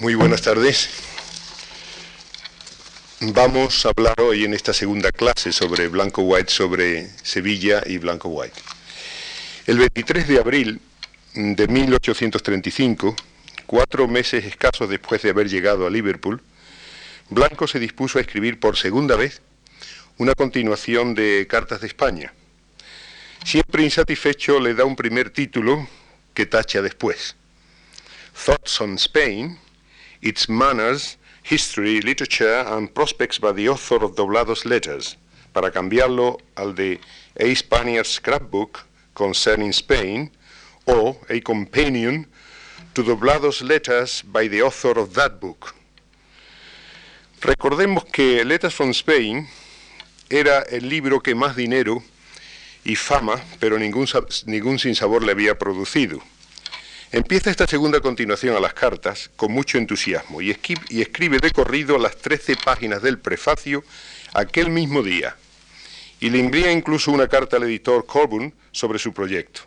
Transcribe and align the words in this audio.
Muy 0.00 0.14
buenas 0.14 0.40
tardes. 0.40 0.88
Vamos 3.20 3.84
a 3.84 3.90
hablar 3.90 4.18
hoy 4.18 4.44
en 4.44 4.54
esta 4.54 4.72
segunda 4.72 5.12
clase 5.12 5.52
sobre 5.52 5.88
Blanco 5.88 6.22
White, 6.22 6.50
sobre 6.50 7.10
Sevilla 7.22 7.82
y 7.84 7.98
Blanco 7.98 8.30
White. 8.30 8.58
El 9.66 9.76
23 9.76 10.26
de 10.26 10.38
abril 10.38 10.80
de 11.34 11.68
1835, 11.68 13.14
cuatro 13.66 14.08
meses 14.08 14.46
escasos 14.46 14.88
después 14.88 15.20
de 15.20 15.28
haber 15.28 15.50
llegado 15.50 15.86
a 15.86 15.90
Liverpool, 15.90 16.40
Blanco 17.28 17.66
se 17.66 17.78
dispuso 17.78 18.16
a 18.16 18.22
escribir 18.22 18.58
por 18.58 18.78
segunda 18.78 19.16
vez 19.16 19.42
una 20.16 20.32
continuación 20.32 21.14
de 21.14 21.46
Cartas 21.46 21.82
de 21.82 21.88
España. 21.88 22.32
Siempre 23.44 23.84
insatisfecho 23.84 24.60
le 24.60 24.72
da 24.72 24.86
un 24.86 24.96
primer 24.96 25.28
título 25.28 25.86
que 26.32 26.46
tacha 26.46 26.80
después. 26.80 27.36
Thoughts 28.46 28.80
on 28.80 28.94
Spain, 28.94 29.58
Its 30.22 30.48
Manners, 30.48 31.16
History, 31.42 32.00
Literature 32.02 32.64
and 32.66 32.92
Prospects 32.94 33.38
by 33.38 33.52
the 33.52 33.68
Author 33.68 34.04
of 34.04 34.14
Doblados 34.16 34.64
Letters, 34.66 35.16
para 35.52 35.70
cambiarlo 35.70 36.38
al 36.56 36.74
de 36.74 37.00
A 37.38 37.54
Spaniard's 37.54 38.10
Scrapbook 38.10 38.86
Concerning 39.14 39.70
Spain 39.72 40.30
o 40.86 41.16
A 41.28 41.40
Companion 41.40 42.26
to 42.94 43.02
Doblados 43.02 43.62
Letters 43.62 44.22
by 44.22 44.48
the 44.48 44.62
Author 44.62 44.98
of 44.98 45.14
That 45.14 45.40
Book. 45.40 45.74
Recordemos 47.40 48.04
que 48.04 48.44
Letters 48.44 48.74
from 48.74 48.90
Spain 48.90 49.48
era 50.28 50.60
el 50.70 50.88
libro 50.88 51.20
que 51.20 51.34
más 51.34 51.56
dinero 51.56 52.02
y 52.84 52.94
fama, 52.94 53.42
pero 53.58 53.78
ningún, 53.78 54.06
ningún 54.46 54.78
sinsabor 54.78 55.22
le 55.22 55.32
había 55.32 55.58
producido. 55.58 56.20
Empieza 57.12 57.50
esta 57.50 57.66
segunda 57.66 57.98
continuación 57.98 58.54
a 58.56 58.60
las 58.60 58.72
cartas 58.72 59.32
con 59.34 59.50
mucho 59.50 59.78
entusiasmo 59.78 60.40
y, 60.40 60.50
escribe 60.50 61.40
de 61.40 61.50
corrido 61.50 61.98
las 61.98 62.16
13 62.16 62.54
páginas 62.64 63.02
del 63.02 63.18
prefacio 63.18 63.82
aquel 64.32 64.70
mismo 64.70 65.02
día. 65.02 65.34
Y 66.20 66.30
le 66.30 66.38
envía 66.38 66.70
incluso 66.70 67.10
una 67.10 67.26
carta 67.26 67.56
al 67.56 67.64
editor 67.64 68.06
Corbun 68.06 68.54
sobre 68.70 69.00
su 69.00 69.12
proyecto. 69.12 69.62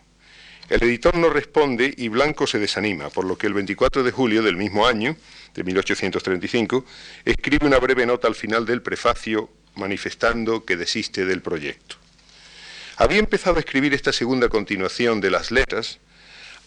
El 0.70 0.84
editor 0.84 1.18
no 1.18 1.30
responde 1.30 1.94
y 1.98 2.08
Blanco 2.08 2.48
se 2.48 2.60
desanima, 2.60 3.10
por 3.10 3.26
lo 3.26 3.38
que 3.38 3.48
el 3.48 3.54
24 3.54 4.04
de 4.04 4.12
julio 4.12 4.42
del 4.42 4.56
mismo 4.56 4.88
año, 4.88 5.18
de 5.54 5.64
1835, 5.66 6.86
escribe 7.26 7.68
una 7.68 7.78
breve 7.78 8.06
nota 8.06 8.30
al 8.30 8.36
final 8.36 8.66
del 8.66 8.82
prefacio 8.82 9.50
manifestando 9.76 10.64
que 10.64 10.78
desiste 10.78 11.26
del 11.26 11.42
proyecto. 11.42 11.98
Había 12.96 13.20
empezado 13.20 13.58
a 13.58 13.60
escribir 13.60 13.94
esta 13.94 14.14
segunda 14.14 14.48
continuación 14.48 15.20
de 15.20 15.32
las 15.32 15.52
letras 15.52 16.00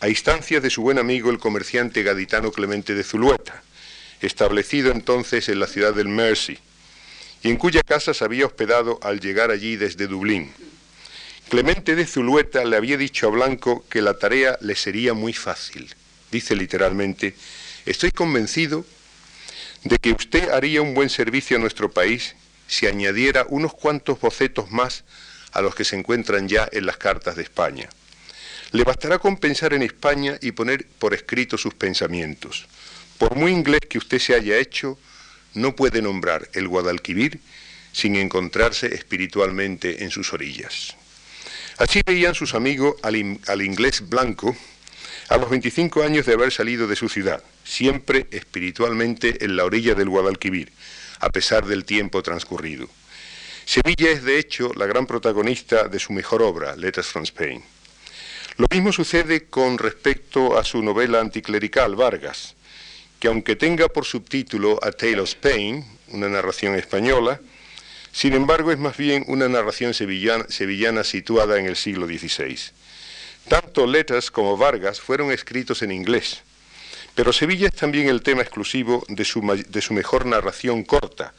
a 0.01 0.09
instancias 0.09 0.63
de 0.63 0.71
su 0.71 0.83
buen 0.83 0.99
amigo 0.99 1.31
el 1.31 1.39
comerciante 1.39 2.03
gaditano 2.03 2.53
Clemente 2.53 2.95
de 2.95 3.03
Zulueta, 3.03 3.63
establecido 4.21 4.91
entonces 4.93 5.49
en 5.49 5.59
la 5.59 5.67
ciudad 5.67 5.95
del 5.95 6.09
Mersey, 6.09 6.59
y 7.43 7.49
en 7.49 7.57
cuya 7.57 7.83
casa 7.83 8.13
se 8.13 8.25
había 8.25 8.47
hospedado 8.47 8.99
al 9.03 9.21
llegar 9.21 9.51
allí 9.51 9.77
desde 9.77 10.07
Dublín. 10.07 10.53
Clemente 11.49 11.95
de 11.95 12.07
Zulueta 12.07 12.65
le 12.65 12.77
había 12.77 12.97
dicho 12.97 13.29
a 13.29 13.31
Blanco 13.31 13.85
que 13.89 14.03
la 14.03 14.19
tarea 14.19 14.59
le 14.61 14.75
sería 14.75 15.15
muy 15.15 15.33
fácil. 15.33 15.95
Dice 16.31 16.57
literalmente, 16.57 17.35
estoy 17.85 18.11
convencido 18.11 18.85
de 19.85 19.97
que 19.99 20.11
usted 20.13 20.51
haría 20.51 20.83
un 20.83 20.95
buen 20.95 21.09
servicio 21.09 21.57
a 21.57 21.61
nuestro 21.61 21.91
país 21.91 22.35
si 22.67 22.87
añadiera 22.87 23.47
unos 23.49 23.75
cuantos 23.75 24.21
bocetos 24.21 24.71
más 24.73 25.05
a 25.53 25.63
los 25.63 25.75
que 25.75 25.85
se 25.85 25.97
encuentran 25.97 26.49
ya 26.49 26.69
en 26.73 26.85
las 26.85 26.97
cartas 26.97 27.37
de 27.37 27.45
España. 27.45 27.89
Le 28.73 28.85
bastará 28.85 29.19
con 29.19 29.37
pensar 29.37 29.75
en 29.75 29.83
España 29.83 30.39
y 30.41 30.53
poner 30.53 30.87
por 30.99 31.15
escrito 31.15 31.57
sus 31.57 31.75
pensamientos. 31.75 32.67
Por 33.19 33.37
muy 33.37 33.53
inglés 33.53 33.81
que 33.89 33.99
usted 33.99 34.19
se 34.19 34.35
haya 34.35 34.59
hecho, 34.59 34.99
no 35.55 35.75
puede 35.75 36.03
nombrar 36.03 36.49
el 36.53 36.69
Guadalquivir 36.69 37.41
sin 37.93 38.17
encontrarse 38.17 38.95
espiritualmente 38.95 40.05
en 40.05 40.11
sus 40.11 40.33
orillas. 40.33 40.95
Así 41.79 42.01
veían 42.05 42.35
sus 42.35 42.55
amigos 42.55 42.97
al, 43.03 43.17
inglés 43.63 44.09
blanco 44.09 44.57
a 45.29 45.37
los 45.37 45.49
25 45.51 46.03
años 46.03 46.27
de 46.27 46.35
haber 46.35 46.53
salido 46.53 46.87
de 46.87 46.97
su 46.97 47.09
ciudad, 47.09 47.43
siempre 47.65 48.27
espiritualmente 48.31 49.45
en 49.45 49.57
la 49.57 49.65
orilla 49.65 49.95
del 49.95 50.09
Guadalquivir, 50.09 50.73
a 51.21 51.31
pesar 51.31 51.67
del 51.67 51.85
tiempo 51.85 52.23
transcurrido. 52.23 52.89
Sevilla 53.65 54.11
es, 54.11 54.23
de 54.23 54.39
hecho, 54.39 54.73
la 54.75 54.87
gran 54.87 55.07
protagonista 55.07 55.89
de 55.89 55.99
su 55.99 56.13
mejor 56.13 56.43
obra, 56.43 56.77
Letters 56.77 57.09
from 57.09 57.25
Spain. 57.25 57.63
Lo 58.59 58.67
mismo 58.71 58.91
sucede 58.91 59.45
con 59.45 59.77
respecto 59.77 60.57
a 60.57 60.65
su 60.65 60.83
novela 60.83 61.21
anticlerical, 61.21 61.95
Vargas, 61.95 62.55
que 63.21 63.29
aunque 63.29 63.55
tenga 63.55 63.89
por 63.89 64.07
subtítulo 64.07 64.79
A 64.83 64.93
Tale 64.93 65.21
of 65.21 65.29
Spain, 65.29 65.85
una 66.09 66.31
narración 66.31 66.75
española, 66.75 67.39
sin 68.13 68.33
embargo 68.33 68.73
es 68.73 68.79
más 68.79 68.97
bien 68.97 69.27
una 69.29 69.47
narración 69.47 69.93
sevillana, 69.93 70.47
sevillana 70.49 71.05
situada 71.05 71.59
en 71.59 71.67
el 71.67 71.77
siglo 71.77 72.07
XVI. 72.07 72.59
Tanto 73.47 73.87
Letters 73.87 74.31
como 74.31 74.57
Vargas 74.57 75.03
fueron 75.03 75.33
escritos 75.33 75.83
en 75.83 75.93
inglés, 75.93 76.41
pero 77.15 77.35
Sevilla 77.35 77.67
es 77.67 77.75
también 77.75 78.09
el 78.09 78.23
tema 78.23 78.41
exclusivo 78.41 79.05
de 79.09 79.27
su, 79.27 79.43
de 79.69 79.83
su 79.83 79.93
mejor 79.93 80.25
narración 80.25 80.83
corta, 80.83 81.35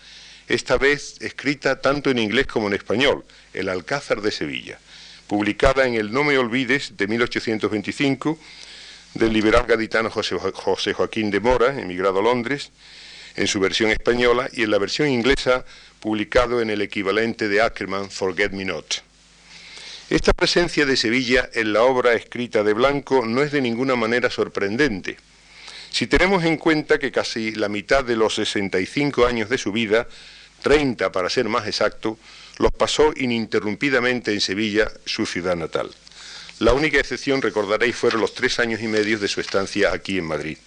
esta 0.48 0.78
vez 0.78 1.16
escrita 1.20 1.82
tanto 1.82 2.12
en 2.12 2.20
inglés 2.20 2.46
como 2.46 2.68
en 2.68 2.76
español, 2.76 3.26
El 3.56 3.70
Alcázar 3.70 4.22
de 4.22 4.32
Sevilla 4.32 4.78
publicada 5.28 5.86
en 5.86 5.96
el 5.96 6.12
No 6.12 6.24
me 6.24 6.38
olvides 6.38 6.98
de 6.98 7.08
1825 7.08 8.40
del 9.14 9.34
liberal 9.34 9.66
gaditano 9.68 10.10
José, 10.10 10.94
Joaquín 10.94 11.32
de 11.32 11.40
Mora, 11.40 11.80
emigrado 11.80 12.20
a 12.20 12.24
Londres, 12.24 12.72
en 13.36 13.48
su 13.48 13.60
versión 13.60 13.92
española 13.92 14.50
y 14.52 14.64
en 14.64 14.72
la 14.72 14.78
versión 14.78 15.10
inglesa 15.10 15.66
publicado 16.00 16.62
en 16.62 16.70
el 16.70 16.82
equivalente 16.82 17.48
de 17.50 17.62
Ackerman 17.62 18.10
Forget 18.10 18.52
Me 18.52 18.66
Not. 18.66 19.04
Esta 20.10 20.32
presencia 20.32 20.86
de 20.86 20.96
Sevilla 20.96 21.50
en 21.54 21.74
la 21.74 21.84
obra 21.84 22.14
escrita 22.14 22.64
de 22.64 22.74
Blanco 22.74 23.26
no 23.26 23.44
es 23.44 23.52
de 23.52 23.62
ninguna 23.62 23.96
manera 23.96 24.30
sorprendente. 24.30 25.18
Si 25.92 26.08
tenemos 26.08 26.46
en 26.46 26.58
cuenta 26.58 27.00
que 27.00 27.12
casi 27.12 27.52
la 27.52 27.70
mitad 27.70 28.06
de 28.06 28.16
los 28.16 28.36
65 28.36 29.26
años 29.26 29.50
de 29.50 29.58
su 29.58 29.72
vida, 29.72 30.08
30 30.62 31.12
para 31.12 31.30
ser 31.30 31.50
más 31.50 31.68
exacto, 31.68 32.18
los 32.58 32.72
pasó 32.72 33.14
ininterrumpidamente 33.16 34.34
en 34.34 34.42
Sevilla, 34.42 34.92
su 35.06 35.26
ciudad 35.26 35.56
natal. 35.56 35.92
La 36.60 36.74
única 36.74 36.98
excepción, 36.98 37.42
recordaréis, 37.42 37.96
fueron 37.96 38.22
los 38.22 38.34
tres 38.34 38.60
años 38.60 38.82
y 38.82 38.88
medio 38.88 39.20
de 39.20 39.28
su 39.28 39.42
estancia 39.42 39.94
aquí 39.94 40.18
en 40.18 40.26
Madrid. 40.26 40.58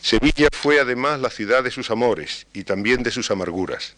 Sevilla 0.00 0.48
fue 0.50 0.80
además 0.80 1.20
la 1.20 1.30
ciudad 1.30 1.62
de 1.62 1.70
sus 1.70 1.90
amores 1.90 2.46
y 2.54 2.64
también 2.64 3.02
de 3.02 3.10
sus 3.10 3.30
amarguras, 3.30 3.94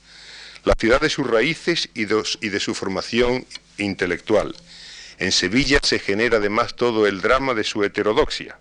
la 0.64 0.74
ciudad 0.78 1.00
de 1.00 1.08
sus 1.08 1.26
raíces 1.26 1.88
y 1.94 2.04
de, 2.04 2.60
su 2.60 2.74
formación 2.74 3.46
intelectual. 3.78 4.54
En 5.18 5.30
Sevilla 5.30 5.78
se 5.82 5.98
genera 6.00 6.38
además 6.38 6.74
todo 6.74 7.06
el 7.06 7.20
drama 7.20 7.54
de 7.54 7.64
su 7.64 7.84
heterodoxia. 7.84 8.58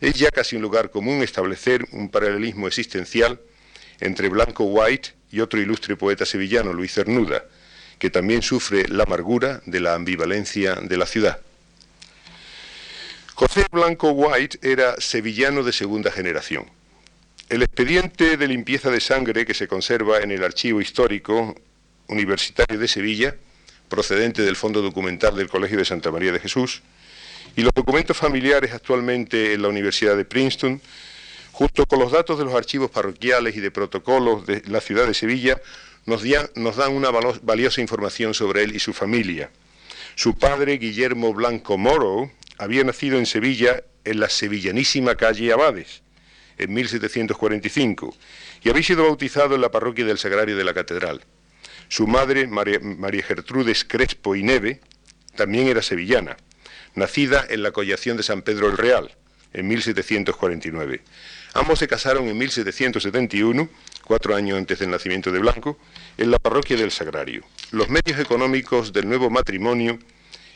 Es 0.00 0.14
ya 0.14 0.30
casi 0.30 0.56
un 0.56 0.62
lugar 0.62 0.90
común 0.90 1.22
establecer 1.22 1.86
un 1.92 2.10
paralelismo 2.10 2.68
existencial 2.68 3.40
entre 4.00 4.28
Blanco 4.28 4.64
White 4.64 5.10
y 5.32 5.40
otro 5.40 5.60
ilustre 5.60 5.96
poeta 5.96 6.26
sevillano, 6.26 6.72
Luis 6.72 6.92
Cernuda, 6.92 7.44
que 8.00 8.10
también 8.10 8.40
sufre 8.42 8.88
la 8.88 9.04
amargura 9.04 9.60
de 9.66 9.78
la 9.78 9.94
ambivalencia 9.94 10.74
de 10.74 10.96
la 10.96 11.06
ciudad. 11.06 11.38
José 13.34 13.66
Blanco 13.70 14.10
White 14.10 14.58
era 14.62 14.98
sevillano 14.98 15.62
de 15.62 15.72
segunda 15.72 16.10
generación. 16.10 16.64
El 17.50 17.62
expediente 17.62 18.38
de 18.38 18.48
limpieza 18.48 18.90
de 18.90 19.00
sangre 19.00 19.44
que 19.44 19.54
se 19.54 19.68
conserva 19.68 20.20
en 20.20 20.30
el 20.30 20.42
Archivo 20.42 20.80
Histórico 20.80 21.54
Universitario 22.08 22.78
de 22.78 22.88
Sevilla, 22.88 23.36
procedente 23.90 24.42
del 24.42 24.56
Fondo 24.56 24.80
Documental 24.80 25.36
del 25.36 25.50
Colegio 25.50 25.76
de 25.76 25.84
Santa 25.84 26.10
María 26.10 26.32
de 26.32 26.40
Jesús, 26.40 26.82
y 27.54 27.62
los 27.62 27.72
documentos 27.74 28.16
familiares 28.16 28.72
actualmente 28.72 29.52
en 29.52 29.60
la 29.60 29.68
Universidad 29.68 30.16
de 30.16 30.24
Princeton, 30.24 30.80
junto 31.52 31.84
con 31.84 31.98
los 31.98 32.12
datos 32.12 32.38
de 32.38 32.46
los 32.46 32.54
archivos 32.54 32.90
parroquiales 32.90 33.54
y 33.56 33.60
de 33.60 33.70
protocolos 33.70 34.46
de 34.46 34.62
la 34.68 34.80
ciudad 34.80 35.06
de 35.06 35.12
Sevilla, 35.12 35.60
nos, 36.06 36.22
dan 36.76 36.92
una 36.92 37.10
valiosa 37.10 37.80
información 37.80 38.34
sobre 38.34 38.62
él 38.62 38.74
y 38.74 38.78
su 38.78 38.92
familia. 38.92 39.50
Su 40.14 40.36
padre, 40.36 40.78
Guillermo 40.78 41.32
Blanco 41.32 41.78
Moro, 41.78 42.30
había 42.58 42.84
nacido 42.84 43.18
en 43.18 43.26
Sevilla, 43.26 43.84
en 44.04 44.20
la 44.20 44.28
sevillanísima 44.28 45.14
calle 45.14 45.52
Abades, 45.52 46.02
en 46.58 46.72
1745, 46.72 48.14
y 48.62 48.70
había 48.70 48.82
sido 48.82 49.04
bautizado 49.04 49.54
en 49.54 49.60
la 49.60 49.70
parroquia 49.70 50.04
del 50.04 50.18
Sagrario 50.18 50.56
de 50.56 50.64
la 50.64 50.74
Catedral. 50.74 51.22
Su 51.88 52.06
madre, 52.06 52.46
María, 52.46 52.78
María 52.80 53.22
Gertrudes 53.22 53.84
Crespo 53.84 54.36
y 54.36 54.42
Neve, 54.42 54.80
también 55.36 55.68
era 55.68 55.82
sevillana, 55.82 56.36
nacida 56.94 57.46
en 57.48 57.62
la 57.62 57.72
collación 57.72 58.16
de 58.16 58.22
San 58.22 58.42
Pedro 58.42 58.68
el 58.68 58.76
Real, 58.76 59.16
en 59.52 59.68
1749. 59.68 61.02
Ambos 61.54 61.78
se 61.78 61.88
casaron 61.88 62.28
en 62.28 62.38
1771 62.38 63.68
cuatro 64.10 64.34
años 64.34 64.58
antes 64.58 64.80
del 64.80 64.90
nacimiento 64.90 65.30
de 65.30 65.38
Blanco, 65.38 65.78
en 66.18 66.32
la 66.32 66.40
parroquia 66.40 66.76
del 66.76 66.90
Sagrario. 66.90 67.44
Los 67.70 67.90
medios 67.90 68.18
económicos 68.18 68.92
del 68.92 69.08
nuevo 69.08 69.30
matrimonio 69.30 70.00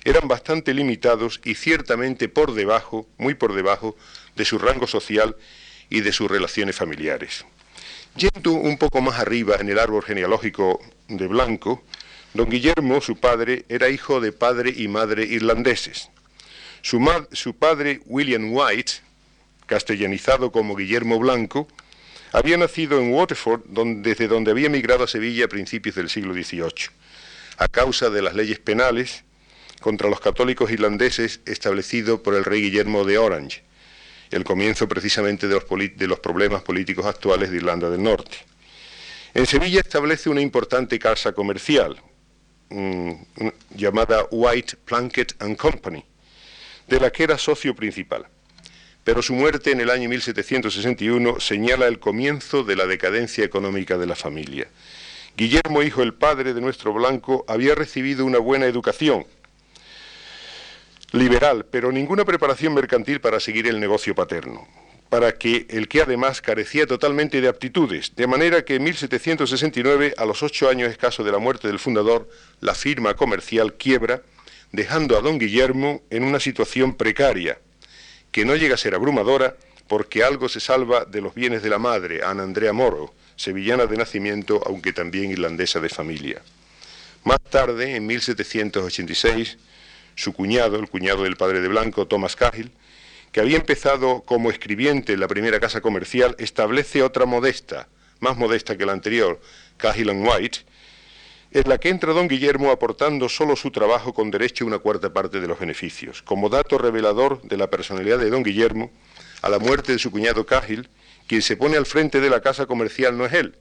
eran 0.02 0.26
bastante 0.26 0.74
limitados 0.74 1.40
y 1.44 1.54
ciertamente 1.54 2.28
por 2.28 2.54
debajo, 2.54 3.06
muy 3.16 3.34
por 3.34 3.54
debajo, 3.54 3.96
de 4.34 4.44
su 4.44 4.58
rango 4.58 4.88
social 4.88 5.36
y 5.88 6.00
de 6.00 6.10
sus 6.10 6.28
relaciones 6.28 6.74
familiares. 6.74 7.44
Yendo 8.16 8.54
un 8.54 8.76
poco 8.76 9.00
más 9.00 9.20
arriba 9.20 9.54
en 9.60 9.68
el 9.68 9.78
árbol 9.78 10.02
genealógico 10.02 10.80
de 11.06 11.28
Blanco, 11.28 11.84
don 12.32 12.50
Guillermo, 12.50 13.00
su 13.00 13.20
padre, 13.20 13.66
era 13.68 13.88
hijo 13.88 14.20
de 14.20 14.32
padre 14.32 14.74
y 14.76 14.88
madre 14.88 15.22
irlandeses. 15.26 16.10
Su, 16.82 16.98
su 17.30 17.54
padre, 17.54 18.00
William 18.06 18.48
White, 18.52 18.94
castellanizado 19.66 20.50
como 20.50 20.74
Guillermo 20.74 21.20
Blanco, 21.20 21.68
había 22.34 22.56
nacido 22.56 22.98
en 22.98 23.12
Waterford, 23.12 23.62
desde 24.02 24.26
donde 24.26 24.50
había 24.50 24.66
emigrado 24.66 25.04
a 25.04 25.06
Sevilla 25.06 25.44
a 25.44 25.48
principios 25.48 25.94
del 25.94 26.10
siglo 26.10 26.34
XVIII, 26.34 26.90
a 27.58 27.68
causa 27.68 28.10
de 28.10 28.22
las 28.22 28.34
leyes 28.34 28.58
penales 28.58 29.22
contra 29.80 30.10
los 30.10 30.18
católicos 30.18 30.68
irlandeses 30.72 31.40
establecido 31.46 32.24
por 32.24 32.34
el 32.34 32.44
rey 32.44 32.62
Guillermo 32.62 33.04
de 33.04 33.18
Orange, 33.18 33.62
el 34.32 34.42
comienzo 34.42 34.88
precisamente 34.88 35.46
de 35.46 35.54
los, 35.54 35.64
de 35.96 36.06
los 36.08 36.18
problemas 36.18 36.62
políticos 36.62 37.06
actuales 37.06 37.52
de 37.52 37.58
Irlanda 37.58 37.88
del 37.88 38.02
Norte. 38.02 38.36
En 39.32 39.46
Sevilla 39.46 39.78
establece 39.78 40.28
una 40.28 40.40
importante 40.40 40.98
casa 40.98 41.34
comercial, 41.34 42.02
mm, 42.70 43.12
llamada 43.76 44.26
White 44.32 44.78
Plunkett 44.84 45.40
and 45.40 45.56
Company, 45.56 46.04
de 46.88 46.98
la 46.98 47.12
que 47.12 47.22
era 47.22 47.38
socio 47.38 47.76
principal 47.76 48.26
pero 49.04 49.22
su 49.22 49.34
muerte 49.34 49.70
en 49.70 49.80
el 49.80 49.90
año 49.90 50.08
1761 50.08 51.38
señala 51.38 51.86
el 51.86 51.98
comienzo 51.98 52.64
de 52.64 52.74
la 52.74 52.86
decadencia 52.86 53.44
económica 53.44 53.98
de 53.98 54.06
la 54.06 54.16
familia. 54.16 54.68
Guillermo, 55.36 55.82
hijo 55.82 56.02
el 56.02 56.14
padre 56.14 56.54
de 56.54 56.60
nuestro 56.60 56.92
Blanco, 56.94 57.44
había 57.46 57.74
recibido 57.74 58.24
una 58.24 58.38
buena 58.38 58.66
educación 58.66 59.26
liberal, 61.12 61.66
pero 61.70 61.92
ninguna 61.92 62.24
preparación 62.24 62.74
mercantil 62.74 63.20
para 63.20 63.38
seguir 63.38 63.68
el 63.68 63.78
negocio 63.78 64.14
paterno, 64.14 64.66
para 65.08 65.32
que 65.32 65.66
el 65.70 65.86
que 65.86 66.02
además 66.02 66.40
carecía 66.40 66.86
totalmente 66.86 67.40
de 67.40 67.48
aptitudes, 67.48 68.16
de 68.16 68.26
manera 68.26 68.64
que 68.64 68.76
en 68.76 68.84
1769, 68.84 70.14
a 70.16 70.24
los 70.24 70.42
ocho 70.42 70.68
años 70.68 70.90
escasos 70.90 71.24
de 71.24 71.30
la 71.30 71.38
muerte 71.38 71.68
del 71.68 71.78
fundador, 71.78 72.28
la 72.60 72.74
firma 72.74 73.14
comercial 73.14 73.74
quiebra, 73.74 74.22
dejando 74.72 75.16
a 75.16 75.20
don 75.20 75.38
Guillermo 75.38 76.02
en 76.10 76.24
una 76.24 76.40
situación 76.40 76.94
precaria, 76.94 77.58
que 78.34 78.44
no 78.44 78.56
llega 78.56 78.74
a 78.74 78.78
ser 78.78 78.96
abrumadora 78.96 79.54
porque 79.86 80.24
algo 80.24 80.48
se 80.48 80.58
salva 80.58 81.04
de 81.04 81.20
los 81.20 81.36
bienes 81.36 81.62
de 81.62 81.70
la 81.70 81.78
madre, 81.78 82.24
Ana 82.24 82.42
Andrea 82.42 82.72
Moro, 82.72 83.14
sevillana 83.36 83.86
de 83.86 83.96
nacimiento, 83.96 84.60
aunque 84.66 84.92
también 84.92 85.30
irlandesa 85.30 85.78
de 85.78 85.88
familia. 85.88 86.42
Más 87.22 87.38
tarde, 87.48 87.94
en 87.94 88.04
1786, 88.06 89.56
su 90.16 90.32
cuñado, 90.32 90.80
el 90.80 90.88
cuñado 90.88 91.22
del 91.22 91.36
padre 91.36 91.60
de 91.60 91.68
Blanco, 91.68 92.08
Thomas 92.08 92.34
Cahill, 92.34 92.72
que 93.30 93.38
había 93.38 93.56
empezado 93.56 94.22
como 94.22 94.50
escribiente 94.50 95.12
en 95.12 95.20
la 95.20 95.28
primera 95.28 95.60
casa 95.60 95.80
comercial, 95.80 96.34
establece 96.40 97.04
otra 97.04 97.26
modesta, 97.26 97.86
más 98.18 98.36
modesta 98.36 98.76
que 98.76 98.84
la 98.84 98.94
anterior, 98.94 99.40
Cahill 99.76 100.10
and 100.10 100.26
White, 100.26 100.58
en 101.54 101.68
la 101.68 101.78
que 101.78 101.88
entra 101.88 102.12
don 102.12 102.26
Guillermo 102.26 102.72
aportando 102.72 103.28
solo 103.28 103.54
su 103.54 103.70
trabajo 103.70 104.12
con 104.12 104.28
derecho 104.32 104.64
a 104.64 104.66
una 104.66 104.80
cuarta 104.80 105.12
parte 105.12 105.40
de 105.40 105.46
los 105.46 105.60
beneficios. 105.60 106.20
Como 106.20 106.48
dato 106.48 106.78
revelador 106.78 107.40
de 107.42 107.56
la 107.56 107.70
personalidad 107.70 108.18
de 108.18 108.28
don 108.28 108.42
Guillermo, 108.42 108.90
a 109.40 109.48
la 109.48 109.60
muerte 109.60 109.92
de 109.92 110.00
su 110.00 110.10
cuñado 110.10 110.44
Cahill, 110.44 110.88
quien 111.28 111.42
se 111.42 111.56
pone 111.56 111.76
al 111.76 111.86
frente 111.86 112.20
de 112.20 112.28
la 112.28 112.40
casa 112.40 112.66
comercial 112.66 113.16
no 113.16 113.24
es 113.24 113.32
él, 113.34 113.54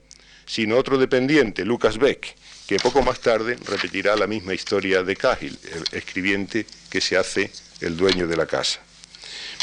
sino 0.44 0.76
otro 0.76 0.98
dependiente, 0.98 1.64
Lucas 1.64 1.98
Beck, 1.98 2.34
que 2.66 2.80
poco 2.80 3.00
más 3.00 3.20
tarde 3.20 3.56
repetirá 3.64 4.16
la 4.16 4.26
misma 4.26 4.54
historia 4.54 5.04
de 5.04 5.14
Cahill, 5.14 5.56
el 5.72 5.96
escribiente 5.96 6.66
que 6.90 7.00
se 7.00 7.16
hace 7.16 7.52
el 7.80 7.96
dueño 7.96 8.26
de 8.26 8.36
la 8.36 8.46
casa. 8.46 8.80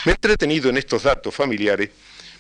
Me 0.06 0.14
he 0.14 0.16
entretenido 0.16 0.70
en 0.70 0.78
estos 0.78 1.04
datos 1.04 1.36
familiares 1.36 1.90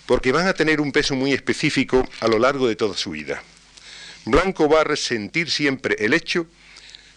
porque 0.06 0.32
van 0.32 0.48
a 0.48 0.54
tener 0.54 0.80
un 0.80 0.94
peso 0.94 1.16
muy 1.16 1.34
específico 1.34 2.08
a 2.22 2.30
lo 2.30 2.40
largo 2.40 2.70
de 2.70 2.78
toda 2.78 2.96
su 2.96 3.12
vida. 3.12 3.44
Blanco 4.26 4.70
va 4.70 4.82
a 4.82 4.84
resentir 4.84 5.50
siempre 5.50 5.96
el 6.00 6.14
hecho 6.14 6.46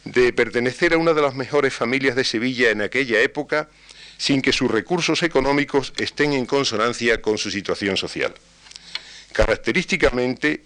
de 0.05 0.33
pertenecer 0.33 0.95
a 0.95 0.99
una 0.99 1.13
de 1.13 1.23
las 1.23 1.35
mejores 1.35 1.75
familias 1.75 2.17
de 2.17 2.25
Sevilla 2.25 2.71
en 2.71 2.83
aquella 2.83 3.21
época 3.21 3.69
sin 4.17 4.43
que 4.43 4.53
sus 4.53 4.71
recursos 4.71 5.23
económicos 5.23 5.93
estén 5.97 6.33
en 6.33 6.47
consonancia 6.47 7.21
con 7.21 7.37
su 7.37 7.51
situación 7.51 7.97
social. 7.97 8.33
Característicamente, 9.33 10.63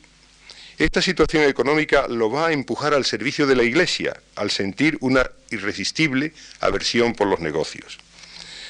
esta 0.79 1.03
situación 1.03 1.45
económica 1.45 2.07
lo 2.09 2.31
va 2.31 2.49
a 2.49 2.53
empujar 2.53 2.95
al 2.95 3.05
servicio 3.05 3.47
de 3.47 3.57
la 3.57 3.65
Iglesia, 3.65 4.21
al 4.37 4.51
sentir 4.51 4.99
una 5.01 5.29
irresistible 5.51 6.33
aversión 6.61 7.15
por 7.15 7.27
los 7.27 7.41
negocios. 7.41 7.99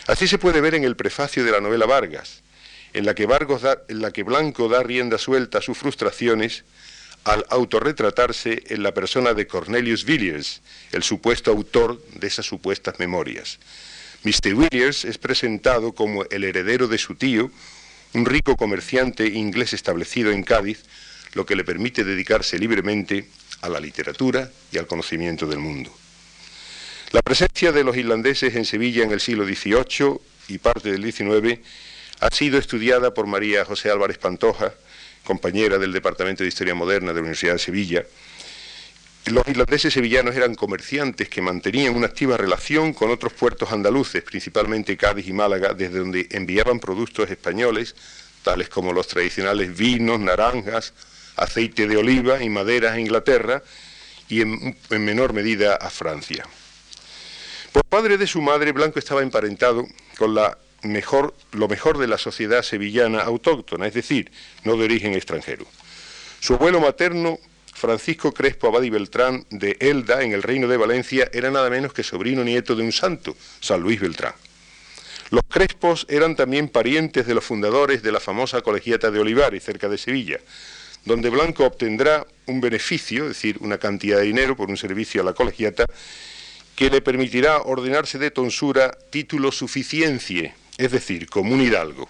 Así 0.07 0.27
se 0.27 0.39
puede 0.39 0.63
ver 0.63 0.75
en 0.75 0.85
el 0.85 0.97
prefacio 0.97 1.45
de 1.45 1.51
la 1.51 1.61
novela 1.61 1.85
Vargas, 1.85 2.43
en 2.95 3.05
la 3.05 3.15
que, 3.15 3.25
en 3.89 4.01
la 4.01 4.11
que 4.11 4.23
Blanco 4.23 4.69
da 4.69 4.83
rienda 4.83 5.19
suelta 5.19 5.59
a 5.59 5.63
sus 5.63 5.77
frustraciones 5.77 6.65
al 7.25 7.45
autorretratarse 7.51 8.63
en 8.69 8.83
la 8.83 8.95
persona 8.95 9.35
de 9.35 9.47
Cornelius 9.47 10.05
Villiers, 10.05 10.63
el 10.93 11.03
supuesto 11.03 11.51
autor 11.51 12.03
de 12.15 12.27
esas 12.27 12.47
supuestas 12.47 12.99
memorias. 12.99 13.59
Mr. 14.25 14.55
Villiers 14.55 15.05
es 15.05 15.19
presentado 15.19 15.93
como 15.93 16.25
el 16.25 16.45
heredero 16.45 16.89
de 16.89 16.99
su 16.99 17.15
tío, 17.15 17.51
un 18.15 18.27
rico 18.27 18.57
comerciante 18.57 19.27
inglés 19.27 19.73
establecido 19.73 20.31
en 20.33 20.43
Cádiz, 20.43 20.85
lo 21.35 21.45
que 21.47 21.57
le 21.57 21.65
permite 21.65 22.05
dedicarse 22.05 22.59
libremente 22.59 23.29
a 23.61 23.69
la 23.69 23.81
literatura 23.81 24.51
y 24.73 24.79
al 24.79 24.87
conocimiento 24.87 25.47
del 25.47 25.59
mundo. 25.59 25.93
La 27.13 27.23
presencia 27.23 27.73
de 27.73 27.85
los 27.85 27.97
irlandeses 27.97 28.55
en 28.55 28.65
Sevilla 28.65 29.03
en 29.03 29.13
el 29.13 29.21
siglo 29.21 29.47
XVIII 29.47 30.21
y 30.49 30.59
parte 30.59 30.93
del 30.93 31.11
XIX 31.11 31.61
ha 32.21 32.31
sido 32.31 32.59
estudiada 32.59 33.15
por 33.15 33.27
María 33.27 33.65
José 33.65 33.91
Álvarez 33.91 34.19
Pantoja, 34.19 34.75
compañera 35.25 35.79
del 35.79 35.93
Departamento 35.93 36.43
de 36.43 36.49
Historia 36.49 36.75
Moderna 36.75 37.09
de 37.09 37.15
la 37.15 37.21
Universidad 37.21 37.55
de 37.55 37.59
Sevilla, 37.59 38.05
los 39.27 39.47
irlandeses 39.47 39.93
sevillanos 39.93 40.35
eran 40.37 40.55
comerciantes 40.55 41.29
que 41.29 41.43
mantenían 41.43 41.95
una 41.95 42.07
activa 42.07 42.37
relación 42.37 42.95
con 42.95 43.11
otros 43.11 43.35
puertos 43.35 43.71
andaluces, 43.73 44.23
principalmente 44.23 44.97
Cádiz 44.97 45.29
y 45.29 45.33
Málaga, 45.33 45.75
desde 45.75 45.99
donde 45.99 46.29
enviaban 46.31 46.81
productos 46.81 47.31
españoles, 47.31 47.95
tales 48.43 48.71
como 48.71 48.93
los 48.93 49.07
tradicionales 49.07 49.77
vinos, 49.77 50.19
naranjas, 50.19 50.95
aceite 51.37 51.87
de 51.87 51.97
oliva 51.99 52.43
y 52.43 52.49
maderas 52.49 52.95
a 52.95 53.01
Inglaterra 53.01 53.63
y 54.29 54.41
en, 54.41 54.77
en 54.89 55.05
menor 55.05 55.35
medida 55.35 55.77
a 55.77 55.91
Francia. 55.91 56.47
Por 57.73 57.85
padre 57.85 58.17
de 58.17 58.27
su 58.27 58.41
madre, 58.41 58.73
Blanco 58.73 58.99
estaba 58.99 59.23
emparentado 59.23 59.87
con 60.17 60.35
la 60.35 60.57
mejor, 60.83 61.35
lo 61.53 61.69
mejor 61.69 61.99
de 61.99 62.07
la 62.07 62.19
sociedad 62.19 62.63
sevillana 62.63 63.21
autóctona, 63.21 63.87
es 63.87 63.95
decir, 63.95 64.31
no 64.65 64.77
de 64.77 64.85
origen 64.85 65.15
extranjero. 65.15 65.67
Su 66.41 66.55
abuelo 66.55 66.81
materno, 66.81 67.39
Francisco 67.75 68.33
Crespo 68.33 68.69
Abad 68.69 68.83
y 68.83 68.91
Beltrán 68.91 69.45
de 69.51 69.77
Elda, 69.81 70.23
en 70.23 70.33
el 70.33 70.43
Reino 70.43 70.69
de 70.69 70.77
Valencia, 70.77 71.29
era 71.33 71.51
nada 71.51 71.71
menos 71.71 71.93
que 71.93 72.03
sobrino 72.03 72.45
nieto 72.45 72.75
de 72.75 72.83
un 72.83 72.93
santo, 72.93 73.37
San 73.61 73.81
Luis 73.81 74.01
Beltrán. 74.01 74.35
Los 75.31 75.43
Crespos 75.49 76.07
eran 76.09 76.37
también 76.37 76.69
parientes 76.69 77.27
de 77.27 77.35
los 77.35 77.45
fundadores 77.45 78.03
de 78.03 78.13
la 78.13 78.21
famosa 78.21 78.63
colegiata 78.63 79.11
de 79.11 79.19
Olivares, 79.19 79.63
cerca 79.63 79.89
de 79.89 79.99
Sevilla, 79.99 80.41
donde 81.05 81.29
Blanco 81.29 81.65
obtendrá 81.67 82.27
un 82.47 82.61
beneficio, 82.61 83.25
es 83.25 83.31
decir, 83.31 83.59
una 83.61 83.79
cantidad 83.79 84.19
de 84.19 84.25
dinero 84.25 84.57
por 84.57 84.71
un 84.71 84.77
servicio 84.77 85.21
a 85.21 85.25
la 85.25 85.35
colegiata, 85.35 85.85
que 86.75 86.91
le 86.91 87.03
permitirá 87.03 87.59
ordenarse 87.59 88.19
de 88.19 88.31
tonsura 88.31 88.97
título 89.11 89.53
suficiencie, 89.53 90.55
es 90.79 90.93
decir, 90.93 91.29
como 91.29 91.53
un 91.53 91.61
hidalgo. 91.61 92.09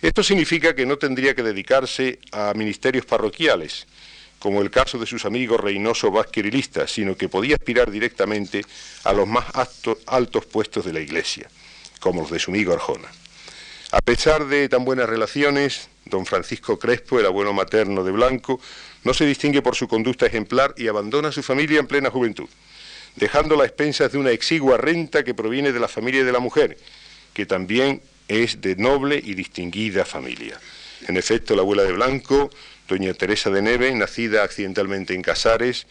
Esto 0.00 0.24
significa 0.24 0.74
que 0.74 0.86
no 0.86 0.98
tendría 0.98 1.34
que 1.34 1.44
dedicarse 1.44 2.18
a 2.32 2.52
ministerios 2.54 3.06
parroquiales, 3.06 3.86
como 4.40 4.60
el 4.60 4.70
caso 4.70 4.98
de 4.98 5.06
sus 5.06 5.24
amigos 5.24 5.60
Reynoso 5.60 6.10
Vázquez 6.10 6.46
sino 6.88 7.16
que 7.16 7.28
podía 7.28 7.54
aspirar 7.54 7.92
directamente 7.92 8.64
a 9.04 9.12
los 9.12 9.28
más 9.28 9.44
altos 10.06 10.46
puestos 10.46 10.84
de 10.84 10.92
la 10.92 10.98
Iglesia, 10.98 11.48
como 12.00 12.22
los 12.22 12.32
de 12.32 12.40
su 12.40 12.50
amigo 12.50 12.72
Arjona. 12.72 13.08
A 13.92 14.00
pesar 14.00 14.46
de 14.46 14.68
tan 14.68 14.84
buenas 14.84 15.08
relaciones, 15.08 15.88
don 16.06 16.26
Francisco 16.26 16.78
Crespo, 16.78 17.20
el 17.20 17.26
abuelo 17.26 17.52
materno 17.52 18.02
de 18.02 18.10
Blanco, 18.10 18.58
no 19.04 19.14
se 19.14 19.26
distingue 19.26 19.62
por 19.62 19.76
su 19.76 19.86
conducta 19.86 20.26
ejemplar 20.26 20.74
y 20.76 20.88
abandona 20.88 21.28
a 21.28 21.32
su 21.32 21.42
familia 21.44 21.78
en 21.78 21.86
plena 21.86 22.10
juventud, 22.10 22.48
dejando 23.14 23.60
a 23.60 23.64
expensas 23.64 24.10
de 24.10 24.18
una 24.18 24.30
exigua 24.30 24.78
renta 24.78 25.22
que 25.22 25.34
proviene 25.34 25.72
de 25.72 25.78
la 25.78 25.88
familia 25.88 26.24
de 26.24 26.32
la 26.32 26.40
mujer, 26.40 26.78
que 27.32 27.46
también 27.46 28.02
es 28.28 28.60
de 28.60 28.76
noble 28.76 29.20
y 29.22 29.34
distinguida 29.34 30.04
familia. 30.04 30.58
En 31.08 31.16
efecto, 31.16 31.54
la 31.54 31.62
abuela 31.62 31.82
de 31.82 31.92
Blanco, 31.92 32.50
doña 32.88 33.14
Teresa 33.14 33.50
de 33.50 33.62
Neve, 33.62 33.92
nacida 33.94 34.44
accidentalmente 34.44 35.14
en 35.14 35.22
Casares, 35.22 35.86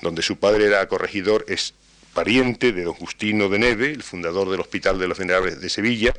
donde 0.00 0.22
su 0.22 0.36
padre 0.36 0.66
era 0.66 0.86
corregidor, 0.88 1.44
es 1.48 1.74
pariente 2.12 2.72
de 2.72 2.84
don 2.84 2.94
Justino 2.94 3.48
de 3.48 3.58
Neve, 3.58 3.90
el 3.90 4.02
fundador 4.02 4.50
del 4.50 4.60
Hospital 4.60 4.98
de 4.98 5.08
los 5.08 5.18
Venerables 5.18 5.60
de 5.60 5.68
Sevilla, 5.68 6.14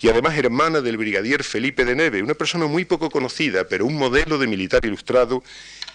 y 0.00 0.08
además 0.08 0.36
hermana 0.36 0.80
del 0.80 0.98
brigadier 0.98 1.42
Felipe 1.42 1.84
de 1.84 1.96
Neve, 1.96 2.22
una 2.22 2.34
persona 2.34 2.66
muy 2.66 2.84
poco 2.84 3.10
conocida, 3.10 3.66
pero 3.66 3.86
un 3.86 3.96
modelo 3.96 4.38
de 4.38 4.46
militar 4.46 4.84
ilustrado 4.84 5.42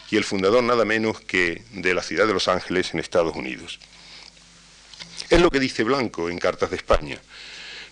y 0.09 0.17
el 0.17 0.23
fundador 0.23 0.63
nada 0.63 0.83
menos 0.83 1.21
que 1.21 1.61
de 1.71 1.93
la 1.93 2.01
ciudad 2.01 2.27
de 2.27 2.33
Los 2.33 2.47
Ángeles 2.47 2.93
en 2.93 2.99
Estados 2.99 3.35
Unidos. 3.35 3.79
Es 5.29 5.39
lo 5.39 5.49
que 5.49 5.59
dice 5.59 5.83
Blanco 5.83 6.29
en 6.29 6.39
Cartas 6.39 6.71
de 6.71 6.75
España. 6.75 7.21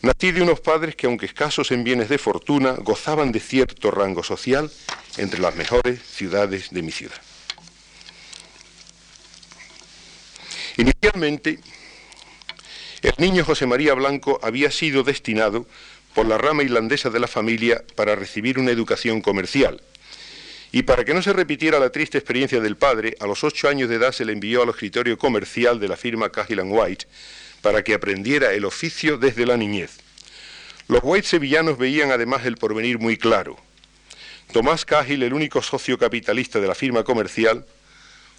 Nací 0.01 0.31
de 0.31 0.41
unos 0.41 0.61
padres 0.61 0.95
que, 0.95 1.07
aunque 1.07 1.25
escasos 1.25 1.71
en 1.71 1.83
bienes 1.83 2.07
de 2.07 2.17
fortuna, 2.17 2.71
gozaban 2.71 3.33
de 3.33 3.41
cierto 3.41 3.91
rango 3.91 4.23
social 4.23 4.71
entre 5.17 5.41
las 5.41 5.55
mejores 5.55 6.01
ciudades 6.01 6.69
de 6.71 6.81
mi 6.81 6.91
ciudad. 6.91 7.21
Inicialmente, 10.77 11.59
el 13.01 13.13
niño 13.17 13.43
José 13.43 13.65
María 13.65 13.93
Blanco 13.93 14.39
había 14.41 14.71
sido 14.71 15.03
destinado 15.03 15.67
por 16.13 16.25
la 16.25 16.37
rama 16.37 16.63
irlandesa 16.63 17.09
de 17.09 17.19
la 17.19 17.27
familia 17.27 17.83
para 17.95 18.15
recibir 18.15 18.57
una 18.57 18.71
educación 18.71 19.21
comercial. 19.21 19.81
Y 20.71 20.83
para 20.83 21.03
que 21.03 21.13
no 21.13 21.21
se 21.21 21.33
repitiera 21.33 21.79
la 21.79 21.91
triste 21.91 22.17
experiencia 22.17 22.61
del 22.61 22.77
padre, 22.77 23.17
a 23.19 23.27
los 23.27 23.43
ocho 23.43 23.67
años 23.67 23.89
de 23.89 23.95
edad 23.95 24.13
se 24.13 24.23
le 24.23 24.31
envió 24.31 24.63
al 24.63 24.69
escritorio 24.69 25.17
comercial 25.17 25.79
de 25.79 25.87
la 25.89 25.97
firma 25.97 26.31
Cahill 26.31 26.61
White 26.61 27.05
para 27.61 27.83
que 27.83 27.93
aprendiera 27.93 28.53
el 28.53 28.65
oficio 28.65 29.17
desde 29.17 29.45
la 29.45 29.57
niñez. 29.57 29.97
Los 30.87 31.01
White 31.03 31.27
sevillanos 31.27 31.77
veían 31.77 32.11
además 32.11 32.45
el 32.45 32.57
porvenir 32.57 32.99
muy 32.99 33.17
claro. 33.17 33.57
Tomás 34.51 34.85
Cahill, 34.85 35.21
el 35.23 35.33
único 35.33 35.61
socio 35.61 35.97
capitalista 35.97 36.59
de 36.59 36.67
la 36.67 36.73
firma 36.73 37.03
comercial, 37.03 37.65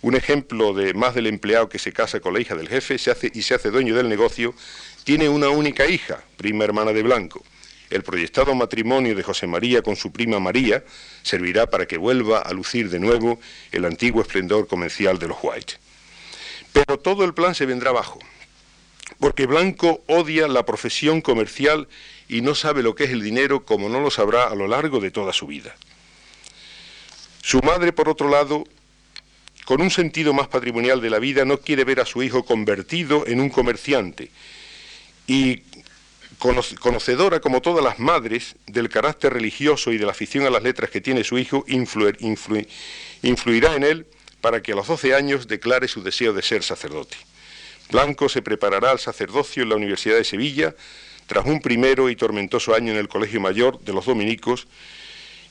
un 0.02 0.16
ejemplo 0.16 0.72
de 0.72 0.94
más 0.94 1.14
del 1.14 1.26
empleado 1.26 1.68
que 1.68 1.78
se 1.78 1.92
casa 1.92 2.20
con 2.20 2.34
la 2.34 2.40
hija 2.40 2.56
del 2.56 2.68
jefe 2.68 2.96
y 3.34 3.42
se 3.42 3.54
hace 3.54 3.70
dueño 3.70 3.94
del 3.94 4.08
negocio, 4.08 4.54
tiene 5.04 5.28
una 5.28 5.50
única 5.50 5.86
hija, 5.86 6.22
prima 6.36 6.64
hermana 6.64 6.92
de 6.92 7.02
Blanco. 7.02 7.44
El 7.90 8.02
proyectado 8.02 8.54
matrimonio 8.54 9.14
de 9.14 9.22
José 9.22 9.46
María 9.46 9.82
con 9.82 9.96
su 9.96 10.12
prima 10.12 10.38
María 10.38 10.84
servirá 11.22 11.68
para 11.68 11.86
que 11.86 11.98
vuelva 11.98 12.38
a 12.38 12.52
lucir 12.52 12.88
de 12.88 13.00
nuevo 13.00 13.40
el 13.72 13.84
antiguo 13.84 14.22
esplendor 14.22 14.66
comercial 14.68 15.18
de 15.18 15.28
los 15.28 15.38
White. 15.42 15.74
Pero 16.72 16.98
todo 16.98 17.24
el 17.24 17.34
plan 17.34 17.54
se 17.54 17.66
vendrá 17.66 17.90
abajo, 17.90 18.20
porque 19.20 19.46
Blanco 19.46 20.02
odia 20.08 20.48
la 20.48 20.64
profesión 20.64 21.20
comercial 21.20 21.86
y 22.28 22.40
no 22.40 22.54
sabe 22.54 22.82
lo 22.82 22.94
que 22.94 23.04
es 23.04 23.10
el 23.10 23.22
dinero 23.22 23.64
como 23.64 23.88
no 23.88 24.00
lo 24.00 24.10
sabrá 24.10 24.44
a 24.44 24.54
lo 24.54 24.66
largo 24.66 24.98
de 24.98 25.10
toda 25.10 25.34
su 25.34 25.46
vida. 25.46 25.76
Su 27.42 27.60
madre, 27.60 27.92
por 27.92 28.08
otro 28.08 28.30
lado, 28.30 28.64
con 29.66 29.82
un 29.82 29.90
sentido 29.90 30.32
más 30.32 30.48
patrimonial 30.48 31.00
de 31.00 31.10
la 31.10 31.18
vida, 31.18 31.44
no 31.44 31.58
quiere 31.58 31.84
ver 31.84 32.00
a 32.00 32.06
su 32.06 32.22
hijo 32.22 32.44
convertido 32.44 33.26
en 33.26 33.40
un 33.40 33.50
comerciante 33.50 34.30
y 35.26 35.62
conocedora 36.38 37.40
como 37.40 37.60
todas 37.60 37.84
las 37.84 37.98
madres 37.98 38.56
del 38.66 38.88
carácter 38.88 39.34
religioso 39.34 39.92
y 39.92 39.98
de 39.98 40.06
la 40.06 40.12
afición 40.12 40.46
a 40.46 40.50
las 40.50 40.62
letras 40.62 40.90
que 40.90 41.02
tiene 41.02 41.24
su 41.24 41.36
hijo, 41.36 41.66
influirá 41.68 43.76
en 43.76 43.84
él 43.84 44.06
para 44.40 44.62
que 44.62 44.72
a 44.72 44.76
los 44.76 44.86
12 44.86 45.14
años 45.14 45.46
declare 45.46 45.88
su 45.88 46.02
deseo 46.02 46.32
de 46.32 46.40
ser 46.40 46.62
sacerdote. 46.62 47.18
Blanco 47.90 48.28
se 48.28 48.42
preparará 48.42 48.90
al 48.90 48.98
sacerdocio 48.98 49.62
en 49.62 49.68
la 49.68 49.76
Universidad 49.76 50.16
de 50.16 50.24
Sevilla 50.24 50.74
tras 51.26 51.46
un 51.46 51.60
primero 51.60 52.10
y 52.10 52.16
tormentoso 52.16 52.74
año 52.74 52.92
en 52.92 52.98
el 52.98 53.08
Colegio 53.08 53.40
Mayor 53.40 53.80
de 53.80 53.92
los 53.92 54.06
Dominicos, 54.06 54.66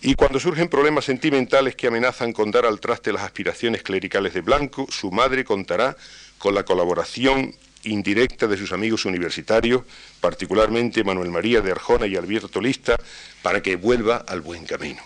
y 0.02 0.16
cuando 0.16 0.40
surgen 0.40 0.68
problemas 0.68 1.06
sentimentales 1.06 1.76
que 1.76 1.88
amenazan 1.88 2.34
con 2.34 2.52
dar 2.52 2.66
al 2.66 2.80
traste 2.80 3.14
las 3.14 3.24
aspiraciones 3.24 3.84
clericales 3.84 4.34
de 4.34 4.42
Blanco, 4.42 4.88
su 4.90 5.12
madre 5.12 5.44
contará 5.44 5.96
con 6.38 6.56
la 6.56 6.64
colaboración 6.64 7.56
indirecta 7.84 8.48
de 8.48 8.58
sus 8.58 8.74
amigos 8.74 9.06
universitarios, 9.06 9.84
particularmente 10.20 11.04
Manuel 11.04 11.30
María 11.30 11.62
de 11.62 11.72
Arjona 11.72 12.08
y 12.08 12.16
Alberto 12.16 12.60
Lista, 12.62 12.98
para 13.42 13.62
que 13.62 13.76
vuelva 13.76 14.18
al 14.28 14.42
buen 14.42 14.66
camino. 14.66 15.02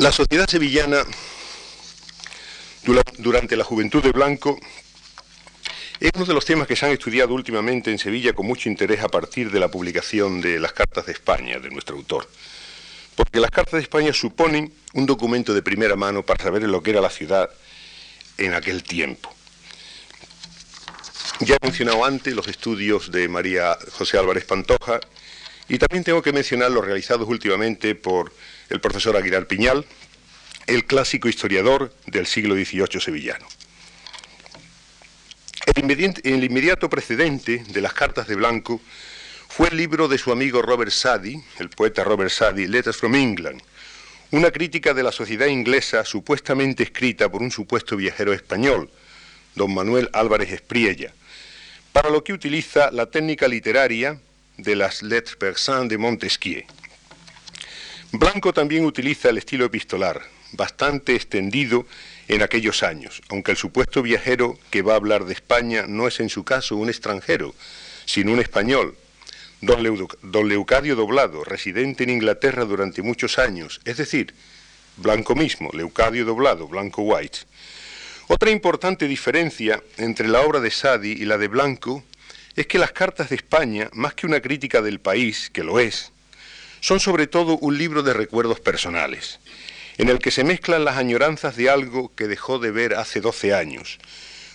La 0.00 0.12
sociedad 0.12 0.48
sevillana 0.48 1.04
durante 3.18 3.54
la 3.54 3.64
juventud 3.64 4.02
de 4.02 4.12
Blanco 4.12 4.58
es 6.00 6.10
uno 6.14 6.24
de 6.24 6.32
los 6.32 6.46
temas 6.46 6.66
que 6.66 6.74
se 6.74 6.86
han 6.86 6.92
estudiado 6.92 7.34
últimamente 7.34 7.90
en 7.90 7.98
Sevilla 7.98 8.32
con 8.32 8.46
mucho 8.46 8.70
interés 8.70 9.02
a 9.02 9.10
partir 9.10 9.50
de 9.50 9.60
la 9.60 9.68
publicación 9.68 10.40
de 10.40 10.58
las 10.58 10.72
Cartas 10.72 11.04
de 11.04 11.12
España 11.12 11.58
de 11.58 11.68
nuestro 11.68 11.96
autor. 11.96 12.26
Porque 13.14 13.40
las 13.40 13.50
Cartas 13.50 13.74
de 13.74 13.82
España 13.82 14.14
suponen 14.14 14.72
un 14.94 15.04
documento 15.04 15.52
de 15.52 15.60
primera 15.60 15.96
mano 15.96 16.24
para 16.24 16.42
saber 16.42 16.62
lo 16.62 16.82
que 16.82 16.92
era 16.92 17.02
la 17.02 17.10
ciudad 17.10 17.50
en 18.38 18.54
aquel 18.54 18.82
tiempo. 18.82 19.30
Ya 21.40 21.56
he 21.56 21.58
mencionado 21.66 22.06
antes 22.06 22.34
los 22.34 22.48
estudios 22.48 23.12
de 23.12 23.28
María 23.28 23.76
José 23.98 24.16
Álvarez 24.16 24.46
Pantoja 24.46 24.98
y 25.70 25.78
también 25.78 26.02
tengo 26.02 26.20
que 26.20 26.32
mencionar 26.32 26.72
los 26.72 26.84
realizados 26.84 27.28
últimamente 27.28 27.94
por 27.94 28.32
el 28.70 28.80
profesor 28.80 29.16
Aguilar 29.16 29.46
Piñal, 29.46 29.86
el 30.66 30.84
clásico 30.84 31.28
historiador 31.28 31.94
del 32.06 32.26
siglo 32.26 32.56
XVIII 32.56 33.00
sevillano. 33.00 33.46
El 35.64 36.44
inmediato 36.44 36.90
precedente 36.90 37.64
de 37.68 37.80
las 37.80 37.94
cartas 37.94 38.26
de 38.26 38.34
Blanco 38.34 38.80
fue 39.48 39.68
el 39.68 39.76
libro 39.76 40.08
de 40.08 40.18
su 40.18 40.32
amigo 40.32 40.60
Robert 40.60 40.90
Sadie, 40.90 41.40
el 41.60 41.70
poeta 41.70 42.02
Robert 42.02 42.32
Sadie, 42.32 42.66
Letters 42.66 42.96
from 42.96 43.14
England, 43.14 43.62
una 44.32 44.50
crítica 44.50 44.92
de 44.92 45.04
la 45.04 45.12
sociedad 45.12 45.46
inglesa 45.46 46.04
supuestamente 46.04 46.82
escrita 46.82 47.28
por 47.28 47.42
un 47.42 47.52
supuesto 47.52 47.96
viajero 47.96 48.32
español, 48.32 48.90
don 49.54 49.72
Manuel 49.72 50.10
Álvarez 50.14 50.50
Espriella, 50.50 51.12
para 51.92 52.10
lo 52.10 52.24
que 52.24 52.32
utiliza 52.32 52.90
la 52.90 53.06
técnica 53.06 53.46
literaria 53.46 54.20
de 54.62 54.76
las 54.76 55.02
Lettres 55.02 55.36
persanes 55.36 55.88
de 55.88 55.98
Montesquieu. 55.98 56.64
Blanco 58.12 58.52
también 58.52 58.84
utiliza 58.84 59.30
el 59.30 59.38
estilo 59.38 59.66
epistolar, 59.66 60.20
bastante 60.52 61.14
extendido 61.14 61.86
en 62.28 62.42
aquellos 62.42 62.82
años, 62.82 63.22
aunque 63.28 63.52
el 63.52 63.56
supuesto 63.56 64.02
viajero 64.02 64.58
que 64.70 64.82
va 64.82 64.94
a 64.94 64.96
hablar 64.96 65.24
de 65.24 65.32
España 65.32 65.84
no 65.86 66.08
es 66.08 66.20
en 66.20 66.28
su 66.28 66.44
caso 66.44 66.76
un 66.76 66.88
extranjero, 66.88 67.54
sino 68.06 68.32
un 68.32 68.40
español, 68.40 68.96
don, 69.60 70.48
Leucadio 70.48 70.96
Doblado, 70.96 71.44
residente 71.44 72.04
en 72.04 72.10
Inglaterra 72.10 72.64
durante 72.64 73.02
muchos 73.02 73.38
años, 73.38 73.80
es 73.84 73.96
decir, 73.96 74.34
Blanco 74.96 75.34
mismo, 75.34 75.70
Leucadio 75.72 76.24
Doblado, 76.24 76.66
Blanco 76.66 77.02
White. 77.02 77.38
Otra 78.26 78.50
importante 78.50 79.08
diferencia 79.08 79.82
entre 79.96 80.28
la 80.28 80.40
obra 80.42 80.60
de 80.60 80.70
Sadi 80.70 81.12
y 81.12 81.24
la 81.24 81.38
de 81.38 81.48
Blanco 81.48 82.04
es 82.60 82.66
que 82.66 82.78
las 82.78 82.92
cartas 82.92 83.30
de 83.30 83.36
España, 83.36 83.88
más 83.92 84.14
que 84.14 84.26
una 84.26 84.40
crítica 84.40 84.82
del 84.82 85.00
país, 85.00 85.48
que 85.50 85.64
lo 85.64 85.80
es, 85.80 86.12
son 86.80 87.00
sobre 87.00 87.26
todo 87.26 87.56
un 87.58 87.78
libro 87.78 88.02
de 88.02 88.12
recuerdos 88.12 88.60
personales 88.60 89.40
en 89.96 90.08
el 90.08 90.18
que 90.18 90.30
se 90.30 90.44
mezclan 90.44 90.84
las 90.84 90.96
añoranzas 90.96 91.56
de 91.56 91.68
algo 91.68 92.14
que 92.14 92.26
dejó 92.26 92.58
de 92.58 92.70
ver 92.70 92.94
hace 92.94 93.20
12 93.20 93.54
años, 93.54 93.98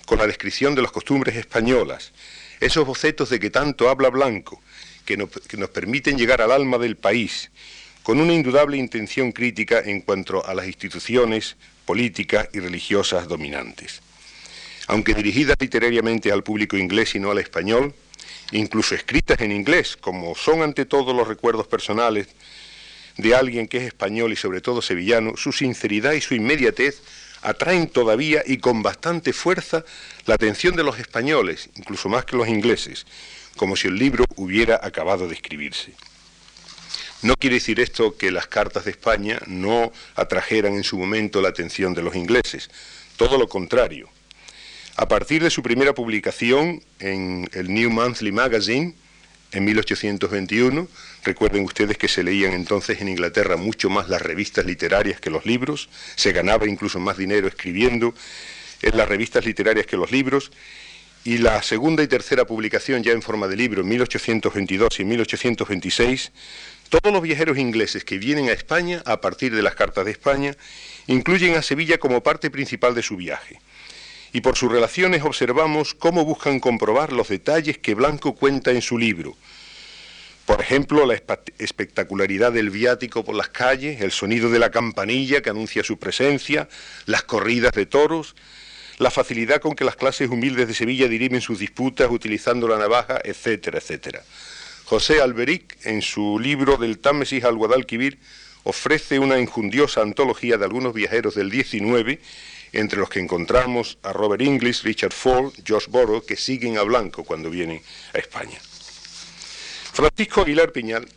con 0.06 0.18
la 0.18 0.26
descripción 0.26 0.74
de 0.74 0.82
las 0.82 0.92
costumbres 0.92 1.36
españolas, 1.36 2.14
esos 2.60 2.86
bocetos 2.86 3.30
de 3.30 3.40
que 3.40 3.52
tanto 3.52 3.90
habla 3.90 4.10
Blanco, 4.10 4.62
que 5.06 5.24
que 5.48 5.58
nos 5.58 5.70
permiten 5.70 6.18
llegar 6.18 6.42
al 6.42 6.52
alma 6.52 6.80
del 6.80 6.96
país, 6.96 7.52
con 8.02 8.20
una 8.20 8.34
indudable 8.34 8.78
intención 8.78 9.32
crítica 9.32 9.80
en 9.84 10.02
cuanto 10.02 10.44
a 10.46 10.54
las 10.56 10.66
instituciones 10.66 11.58
políticas 11.86 12.50
y 12.54 12.60
religiosas 12.60 13.28
dominantes. 13.28 14.02
Aunque 14.88 15.14
dirigidas 15.14 15.58
literariamente 15.60 16.32
al 16.32 16.44
público 16.44 16.78
inglés 16.78 17.16
y 17.16 17.20
no 17.20 17.32
al 17.32 17.40
español, 17.40 17.94
incluso 18.52 18.96
escritas 18.96 19.42
en 19.42 19.52
inglés, 19.52 19.98
como 19.98 20.36
son 20.36 20.62
ante 20.62 20.86
todo 20.86 21.14
los 21.14 21.28
recuerdos 21.28 21.68
personales 21.68 22.28
de 23.18 23.36
alguien 23.36 23.68
que 23.68 23.78
es 23.78 23.84
español 23.84 24.34
y 24.34 24.36
sobre 24.36 24.62
todo 24.62 24.82
sevillano, 24.82 25.38
su 25.38 25.52
sinceridad 25.52 26.14
y 26.14 26.22
su 26.22 26.36
inmediatez 26.36 27.02
atraen 27.42 27.88
todavía 27.88 28.44
y 28.46 28.58
con 28.58 28.84
bastante 28.84 29.34
fuerza 29.34 29.86
la 30.26 30.36
atención 30.36 30.76
de 30.76 30.84
los 30.84 31.00
españoles, 31.00 31.70
incluso 31.76 32.10
más 32.10 32.26
que 32.26 32.36
los 32.36 32.48
ingleses, 32.48 33.06
como 33.56 33.76
si 33.76 33.88
el 33.88 33.96
libro 33.96 34.26
hubiera 34.36 34.80
acabado 34.82 35.28
de 35.28 35.36
escribirse. 35.36 35.94
No 37.22 37.36
quiere 37.36 37.56
decir 37.56 37.80
esto 37.80 38.18
que 38.18 38.32
las 38.32 38.48
cartas 38.48 38.86
de 38.86 38.92
España 38.92 39.40
no 39.48 39.92
atrajeran 40.16 40.74
en 40.76 40.84
su 40.84 40.98
momento 40.98 41.42
la 41.42 41.50
atención 41.50 41.94
de 41.94 42.04
los 42.04 42.16
ingleses, 42.16 42.70
todo 43.18 43.38
lo 43.38 43.48
contrario. 43.48 44.10
A 44.98 45.08
partir 45.08 45.44
de 45.44 45.50
su 45.50 45.62
primera 45.62 45.94
publicación 45.94 46.82
en 47.00 47.50
el 47.54 47.74
New 47.74 47.90
Monthly 47.90 48.32
Magazine, 48.32 48.96
en 49.52 49.66
1821, 49.66 50.88
Recuerden 51.26 51.64
ustedes 51.64 51.98
que 51.98 52.08
se 52.08 52.24
leían 52.24 52.54
entonces 52.54 53.02
en 53.02 53.08
Inglaterra 53.08 53.58
mucho 53.58 53.90
más 53.90 54.10
las 54.10 54.22
revistas 54.22 54.64
literarias 54.64 55.20
que 55.20 55.32
los 55.32 55.48
libros, 55.48 55.90
se 56.16 56.32
ganaba 56.34 56.68
incluso 56.68 57.00
más 57.00 57.18
dinero 57.18 57.48
escribiendo 57.48 58.14
en 58.84 58.96
las 58.96 59.10
revistas 59.10 59.44
literarias 59.44 59.88
que 59.88 59.98
los 59.98 60.12
libros, 60.12 60.52
y 61.24 61.40
la 61.40 61.64
segunda 61.64 62.04
y 62.04 62.08
tercera 62.08 62.46
publicación 62.46 63.02
ya 63.02 63.12
en 63.12 63.24
forma 63.24 63.48
de 63.48 63.56
libro 63.56 63.82
en 63.82 63.88
1822 63.88 65.00
y 65.00 65.04
1826, 65.04 66.32
todos 66.90 67.12
los 67.12 67.24
viajeros 67.24 67.58
ingleses 67.58 68.06
que 68.06 68.20
vienen 68.20 68.50
a 68.50 68.52
España 68.52 69.02
a 69.06 69.20
partir 69.20 69.56
de 69.56 69.64
las 69.64 69.74
cartas 69.74 70.06
de 70.06 70.12
España 70.12 70.56
incluyen 71.08 71.56
a 71.56 71.64
Sevilla 71.64 71.98
como 71.98 72.22
parte 72.22 72.52
principal 72.52 72.94
de 72.94 73.02
su 73.02 73.18
viaje. 73.18 73.60
Y 74.36 74.42
por 74.42 74.58
sus 74.58 74.70
relaciones 74.70 75.24
observamos 75.24 75.94
cómo 75.94 76.26
buscan 76.26 76.60
comprobar 76.60 77.14
los 77.14 77.30
detalles 77.30 77.78
que 77.78 77.96
Blanco 77.96 78.36
cuenta 78.36 78.72
en 78.72 78.82
su 78.82 78.98
libro, 78.98 79.34
por 80.46 80.60
ejemplo, 80.60 81.06
la 81.06 81.18
espectacularidad 81.58 82.52
del 82.52 82.70
viático 82.70 83.24
por 83.24 83.34
las 83.34 83.48
calles, 83.48 84.02
el 84.02 84.12
sonido 84.12 84.50
de 84.50 84.60
la 84.60 84.72
campanilla 84.72 85.42
que 85.42 85.52
anuncia 85.52 85.86
su 85.86 85.98
presencia, 86.00 86.68
las 87.06 87.24
corridas 87.24 87.72
de 87.72 87.86
toros, 87.86 88.36
la 88.98 89.10
facilidad 89.10 89.62
con 89.62 89.74
que 89.74 89.86
las 89.86 89.96
clases 89.96 90.30
humildes 90.30 90.68
de 90.68 90.74
Sevilla 90.74 91.08
dirimen 91.08 91.40
sus 91.40 91.60
disputas 91.60 92.12
utilizando 92.12 92.68
la 92.68 92.78
navaja, 92.78 93.22
etcétera, 93.24 93.78
etcétera. 93.78 94.22
José 94.84 95.22
Alberic, 95.22 95.78
en 95.86 96.02
su 96.02 96.40
libro 96.40 96.76
Del 96.76 97.00
Támesis 97.00 97.46
al 97.46 97.56
Guadalquivir, 97.56 98.20
ofrece 98.66 99.18
una 99.18 99.40
injundiosa 99.40 100.02
antología 100.02 100.58
de 100.58 100.66
algunos 100.66 100.94
viajeros 100.94 101.36
del 101.36 101.50
19, 101.50 102.20
entre 102.76 103.00
los 103.00 103.10
que 103.10 103.20
encontramos 103.20 103.98
a 104.04 104.14
Robert 104.14 104.42
Inglis, 104.42 104.84
Richard 104.84 105.14
Ford, 105.14 105.54
George 105.64 105.88
Borough, 105.90 106.26
que 106.26 106.36
siguen 106.36 106.78
a 106.78 106.84
Blanco 106.84 107.24
cuando 107.24 107.50
vienen 107.50 107.82
a 108.14 108.18
España. 108.18 108.60
Francisco 109.94 110.42
Aguilar 110.42 110.72
Piñal, 110.72 111.08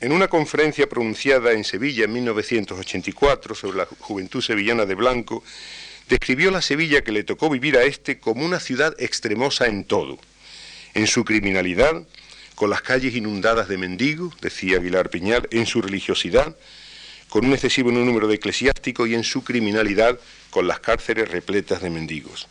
en 0.00 0.12
una 0.12 0.28
conferencia 0.28 0.88
pronunciada 0.88 1.52
en 1.52 1.64
Sevilla 1.64 2.04
en 2.04 2.12
1984 2.12 3.54
sobre 3.54 3.78
la 3.78 3.86
juventud 3.86 4.42
sevillana 4.42 4.86
de 4.86 4.94
Blanco, 4.96 5.44
describió 6.08 6.50
la 6.50 6.60
Sevilla 6.60 7.02
que 7.02 7.12
le 7.12 7.24
tocó 7.24 7.48
vivir 7.48 7.76
a 7.76 7.84
este 7.84 8.18
como 8.18 8.44
una 8.44 8.60
ciudad 8.60 8.94
extremosa 8.98 9.66
en 9.66 9.84
todo, 9.84 10.18
en 10.94 11.06
su 11.06 11.24
criminalidad, 11.24 12.02
con 12.54 12.70
las 12.70 12.82
calles 12.82 13.14
inundadas 13.14 13.68
de 13.68 13.78
mendigos, 13.78 14.34
decía 14.40 14.78
Aguilar 14.78 15.10
Piñal, 15.10 15.48
en 15.50 15.66
su 15.66 15.80
religiosidad, 15.80 16.56
con 17.34 17.44
un 17.46 17.52
excesivo 17.52 17.90
número 17.90 18.28
de 18.28 18.36
eclesiásticos 18.36 19.08
y 19.08 19.14
en 19.16 19.24
su 19.24 19.42
criminalidad, 19.42 20.20
con 20.50 20.68
las 20.68 20.78
cárceles 20.78 21.28
repletas 21.28 21.82
de 21.82 21.90
mendigos. 21.90 22.46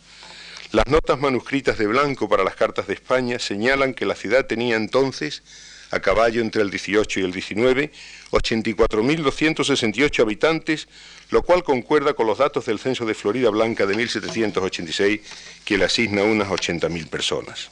Las 0.72 0.86
notas 0.88 1.18
manuscritas 1.18 1.78
de 1.78 1.86
Blanco 1.86 2.28
para 2.28 2.44
las 2.44 2.54
cartas 2.54 2.86
de 2.86 2.92
España 2.92 3.38
señalan 3.38 3.94
que 3.94 4.04
la 4.04 4.14
ciudad 4.14 4.44
tenía 4.44 4.76
entonces, 4.76 5.42
a 5.90 6.00
caballo 6.00 6.42
entre 6.42 6.60
el 6.60 6.68
18 6.68 7.20
y 7.20 7.22
el 7.22 7.32
19, 7.32 7.92
84.268 8.32 10.20
habitantes, 10.20 10.86
lo 11.30 11.42
cual 11.44 11.64
concuerda 11.64 12.12
con 12.12 12.26
los 12.26 12.36
datos 12.36 12.66
del 12.66 12.78
censo 12.78 13.06
de 13.06 13.14
Florida 13.14 13.48
Blanca 13.48 13.86
de 13.86 13.96
1786, 13.96 15.22
que 15.64 15.78
le 15.78 15.86
asigna 15.86 16.24
unas 16.24 16.48
80.000 16.48 17.08
personas. 17.08 17.70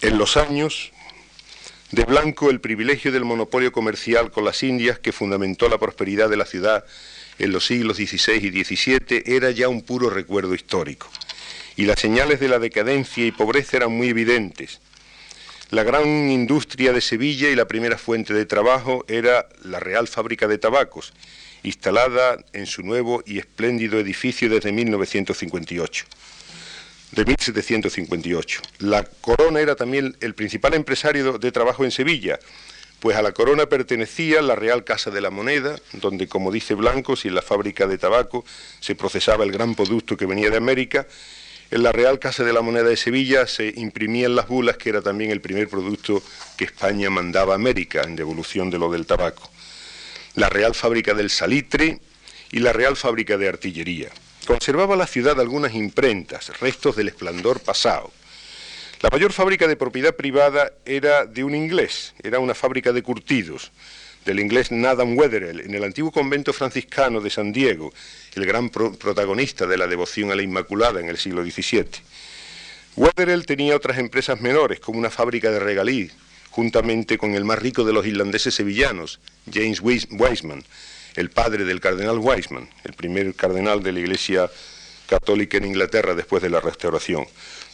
En 0.00 0.16
los 0.16 0.36
años 0.36 0.92
de 1.90 2.04
Blanco, 2.04 2.50
el 2.50 2.60
privilegio 2.60 3.10
del 3.10 3.24
monopolio 3.24 3.72
comercial 3.72 4.30
con 4.30 4.44
las 4.44 4.62
Indias, 4.62 5.00
que 5.00 5.10
fundamentó 5.10 5.68
la 5.68 5.78
prosperidad 5.78 6.30
de 6.30 6.36
la 6.36 6.44
ciudad 6.44 6.84
en 7.40 7.50
los 7.50 7.66
siglos 7.66 7.96
XVI 7.96 8.34
y 8.34 8.64
XVII, 8.64 9.22
era 9.26 9.50
ya 9.50 9.68
un 9.68 9.82
puro 9.82 10.08
recuerdo 10.08 10.54
histórico. 10.54 11.08
Y 11.74 11.86
las 11.86 11.98
señales 11.98 12.38
de 12.38 12.48
la 12.48 12.60
decadencia 12.60 13.26
y 13.26 13.32
pobreza 13.32 13.78
eran 13.78 13.90
muy 13.90 14.08
evidentes. 14.08 14.80
La 15.70 15.82
gran 15.82 16.30
industria 16.30 16.92
de 16.92 17.00
Sevilla 17.00 17.48
y 17.48 17.56
la 17.56 17.66
primera 17.66 17.98
fuente 17.98 18.34
de 18.34 18.46
trabajo 18.46 19.04
era 19.08 19.48
la 19.64 19.80
Real 19.80 20.06
Fábrica 20.06 20.46
de 20.46 20.58
Tabacos, 20.58 21.12
instalada 21.64 22.38
en 22.52 22.66
su 22.66 22.82
nuevo 22.82 23.22
y 23.26 23.38
espléndido 23.38 23.98
edificio 23.98 24.48
desde 24.48 24.70
1958 24.70 26.06
de 27.12 27.24
1758. 27.24 28.62
La 28.78 29.04
corona 29.04 29.60
era 29.60 29.76
también 29.76 30.16
el 30.20 30.34
principal 30.34 30.74
empresario 30.74 31.38
de 31.38 31.52
trabajo 31.52 31.84
en 31.84 31.90
Sevilla, 31.90 32.38
pues 33.00 33.16
a 33.16 33.22
la 33.22 33.32
corona 33.32 33.66
pertenecía 33.66 34.42
la 34.42 34.54
Real 34.54 34.84
Casa 34.84 35.10
de 35.10 35.20
la 35.20 35.30
Moneda, 35.30 35.76
donde, 35.94 36.28
como 36.28 36.52
dice 36.52 36.74
Blanco, 36.74 37.16
si 37.16 37.28
en 37.28 37.34
la 37.34 37.42
fábrica 37.42 37.86
de 37.86 37.98
tabaco 37.98 38.44
se 38.80 38.94
procesaba 38.94 39.44
el 39.44 39.52
gran 39.52 39.74
producto 39.74 40.16
que 40.16 40.26
venía 40.26 40.50
de 40.50 40.58
América, 40.58 41.06
en 41.70 41.82
la 41.82 41.92
Real 41.92 42.18
Casa 42.18 42.44
de 42.44 42.52
la 42.52 42.62
Moneda 42.62 42.88
de 42.88 42.96
Sevilla 42.96 43.46
se 43.46 43.72
imprimían 43.76 44.34
las 44.34 44.48
bulas, 44.48 44.76
que 44.76 44.90
era 44.90 45.02
también 45.02 45.30
el 45.30 45.40
primer 45.40 45.68
producto 45.68 46.22
que 46.56 46.64
España 46.64 47.10
mandaba 47.10 47.52
a 47.52 47.56
América 47.56 48.02
en 48.02 48.16
devolución 48.16 48.70
de 48.70 48.78
lo 48.78 48.90
del 48.90 49.06
tabaco 49.06 49.50
la 50.34 50.48
Real 50.48 50.74
Fábrica 50.74 51.14
del 51.14 51.30
Salitre 51.30 52.00
y 52.50 52.60
la 52.60 52.72
Real 52.72 52.96
Fábrica 52.96 53.36
de 53.36 53.48
Artillería. 53.48 54.08
Conservaba 54.50 54.96
la 54.96 55.06
ciudad 55.06 55.38
algunas 55.38 55.74
imprentas, 55.74 56.50
restos 56.58 56.96
del 56.96 57.06
esplendor 57.06 57.60
pasado. 57.60 58.10
La 59.00 59.08
mayor 59.08 59.32
fábrica 59.32 59.68
de 59.68 59.76
propiedad 59.76 60.16
privada 60.16 60.72
era 60.84 61.24
de 61.24 61.44
un 61.44 61.54
inglés, 61.54 62.14
era 62.20 62.40
una 62.40 62.56
fábrica 62.56 62.92
de 62.92 63.04
curtidos, 63.04 63.70
del 64.24 64.40
inglés 64.40 64.72
Nathan 64.72 65.16
Wetherell, 65.16 65.60
en 65.60 65.72
el 65.72 65.84
antiguo 65.84 66.10
convento 66.10 66.52
franciscano 66.52 67.20
de 67.20 67.30
San 67.30 67.52
Diego, 67.52 67.92
el 68.34 68.44
gran 68.44 68.70
protagonista 68.70 69.68
de 69.68 69.78
la 69.78 69.86
devoción 69.86 70.32
a 70.32 70.34
la 70.34 70.42
Inmaculada 70.42 70.98
en 70.98 71.08
el 71.08 71.16
siglo 71.16 71.44
XVII. 71.44 71.86
Wetherell 72.96 73.46
tenía 73.46 73.76
otras 73.76 73.98
empresas 73.98 74.40
menores, 74.40 74.80
como 74.80 74.98
una 74.98 75.10
fábrica 75.10 75.52
de 75.52 75.60
regalí, 75.60 76.10
juntamente 76.50 77.18
con 77.18 77.36
el 77.36 77.44
más 77.44 77.60
rico 77.60 77.84
de 77.84 77.92
los 77.92 78.04
irlandeses 78.04 78.52
sevillanos, 78.52 79.20
James 79.48 79.80
Wiseman, 79.80 80.64
el 81.16 81.30
padre 81.30 81.64
del 81.64 81.80
cardenal 81.80 82.18
Wiseman, 82.18 82.68
el 82.84 82.92
primer 82.92 83.34
cardenal 83.34 83.82
de 83.82 83.92
la 83.92 84.00
Iglesia 84.00 84.50
católica 85.06 85.58
en 85.58 85.66
Inglaterra 85.66 86.14
después 86.14 86.42
de 86.42 86.50
la 86.50 86.60
restauración. 86.60 87.26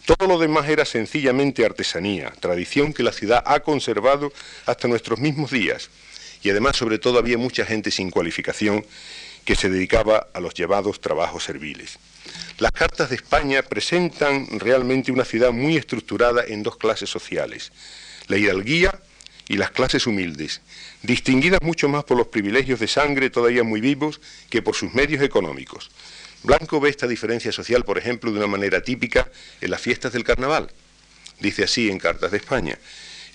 Todo 0.06 0.28
lo 0.28 0.38
demás 0.38 0.68
era 0.68 0.84
sencillamente 0.84 1.64
artesanía, 1.64 2.32
tradición 2.40 2.92
que 2.92 3.02
la 3.02 3.12
ciudad 3.12 3.42
ha 3.44 3.60
conservado 3.60 4.32
hasta 4.64 4.88
nuestros 4.88 5.18
mismos 5.18 5.50
días. 5.50 5.90
Y 6.42 6.50
además, 6.50 6.76
sobre 6.76 6.98
todo, 6.98 7.18
había 7.18 7.38
mucha 7.38 7.66
gente 7.66 7.90
sin 7.90 8.10
cualificación 8.10 8.86
que 9.44 9.56
se 9.56 9.68
dedicaba 9.68 10.28
a 10.32 10.40
los 10.40 10.54
llevados 10.54 11.00
trabajos 11.00 11.44
serviles. 11.44 11.98
Las 12.58 12.72
cartas 12.72 13.10
de 13.10 13.16
España 13.16 13.62
presentan 13.62 14.46
realmente 14.58 15.12
una 15.12 15.24
ciudad 15.24 15.52
muy 15.52 15.76
estructurada 15.76 16.44
en 16.46 16.62
dos 16.62 16.76
clases 16.76 17.10
sociales, 17.10 17.72
la 18.28 18.38
hidalguía 18.38 18.98
y 19.48 19.56
las 19.56 19.70
clases 19.70 20.06
humildes, 20.06 20.60
distinguidas 21.02 21.62
mucho 21.62 21.88
más 21.88 22.04
por 22.04 22.16
los 22.16 22.28
privilegios 22.28 22.80
de 22.80 22.88
sangre 22.88 23.30
todavía 23.30 23.62
muy 23.62 23.80
vivos 23.80 24.20
que 24.50 24.62
por 24.62 24.74
sus 24.74 24.92
medios 24.94 25.22
económicos. 25.22 25.90
Blanco 26.42 26.80
ve 26.80 26.90
esta 26.90 27.06
diferencia 27.06 27.52
social, 27.52 27.84
por 27.84 27.98
ejemplo, 27.98 28.30
de 28.30 28.38
una 28.38 28.46
manera 28.46 28.80
típica 28.82 29.28
en 29.60 29.70
las 29.70 29.80
fiestas 29.80 30.12
del 30.12 30.24
carnaval. 30.24 30.70
Dice 31.40 31.64
así 31.64 31.90
en 31.90 31.98
Cartas 31.98 32.30
de 32.30 32.38
España. 32.38 32.78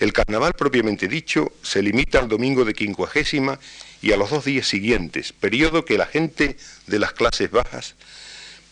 El 0.00 0.12
carnaval 0.12 0.54
propiamente 0.54 1.08
dicho 1.08 1.52
se 1.62 1.82
limita 1.82 2.18
al 2.18 2.28
domingo 2.28 2.64
de 2.64 2.74
quincuagésima 2.74 3.58
y 4.00 4.12
a 4.12 4.16
los 4.16 4.30
dos 4.30 4.44
días 4.44 4.66
siguientes, 4.66 5.32
periodo 5.32 5.84
que 5.84 5.98
la 5.98 6.06
gente 6.06 6.56
de 6.86 6.98
las 6.98 7.12
clases 7.12 7.50
bajas 7.50 7.94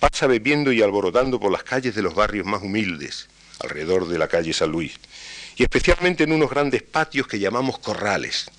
pasa 0.01 0.27
bebiendo 0.27 0.73
y 0.73 0.83
alborotando 0.83 1.39
por 1.39 1.53
las 1.53 1.63
calles 1.63 1.95
de 1.95 2.03
los 2.03 2.15
barrios 2.15 2.47
más 2.47 2.63
humildes, 2.63 3.29
alrededor 3.61 4.09
de 4.09 4.19
la 4.19 4.29
calle 4.29 4.53
San 4.53 4.73
Luis 4.73 4.99
y 5.61 5.65
especialmente 5.65 6.25
en 6.25 6.33
unos 6.33 6.49
grandes 6.49 6.83
patios 6.83 7.27
que 7.27 7.39
llamamos 7.39 7.79
corrales, 7.79 8.51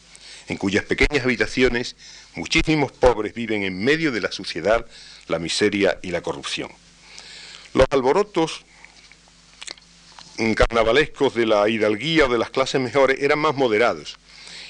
en 0.47 0.55
cuyas 0.55 0.83
pequeñas 0.85 1.23
habitaciones 1.23 1.95
muchísimos 2.35 2.91
pobres 2.91 3.33
viven 3.33 3.63
en 3.63 3.83
medio 3.83 4.11
de 4.11 4.21
la 4.21 4.31
suciedad, 4.31 4.85
la 5.27 5.39
miseria 5.39 5.97
y 6.03 6.11
la 6.11 6.21
corrupción. 6.21 6.69
Los 7.73 7.87
alborotos 7.89 8.63
carnavalescos 10.55 11.33
de 11.33 11.47
la 11.47 11.67
hidalguía 11.69 12.25
o 12.25 12.29
de 12.31 12.37
las 12.37 12.51
clases 12.51 12.79
mejores 12.79 13.19
eran 13.19 13.39
más 13.39 13.55
moderados 13.55 14.19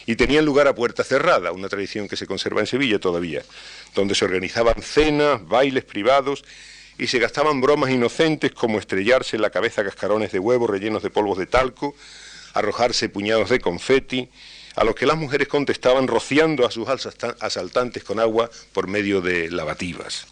y 0.06 0.16
tenían 0.16 0.46
lugar 0.46 0.70
a 0.70 0.74
puerta 0.74 1.04
cerrada, 1.04 1.52
una 1.52 1.68
tradición 1.68 2.08
que 2.08 2.16
se 2.16 2.28
conserva 2.28 2.62
en 2.62 2.68
Sevilla 2.68 2.98
todavía, 2.98 3.44
donde 3.94 4.16
se 4.16 4.24
organizaban 4.24 4.82
cenas, 4.82 5.46
bailes 5.46 5.84
privados 5.84 6.46
y 7.02 7.08
se 7.08 7.18
gastaban 7.18 7.62
bromas 7.62 7.90
inocentes 7.90 8.52
como 8.52 8.78
estrellarse 8.78 9.36
en 9.36 9.42
la 9.42 9.50
cabeza 9.50 9.84
cascarones 9.84 10.32
de 10.32 10.38
huevo 10.38 10.68
rellenos 10.68 11.02
de 11.02 11.10
polvos 11.10 11.40
de 11.40 11.48
talco, 11.48 11.96
arrojarse 12.54 13.10
puñados 13.10 13.50
de 13.50 13.60
confeti, 13.60 14.30
a 14.76 14.84
los 14.84 14.94
que 14.94 15.08
las 15.08 15.18
mujeres 15.18 15.48
contestaban 15.48 16.08
rociando 16.08 16.64
a 16.64 16.70
sus 16.70 16.88
asaltantes 16.88 18.04
con 18.04 18.20
agua 18.20 18.52
por 18.72 18.86
medio 18.86 19.20
de 19.20 19.50
lavativas. 19.50 20.28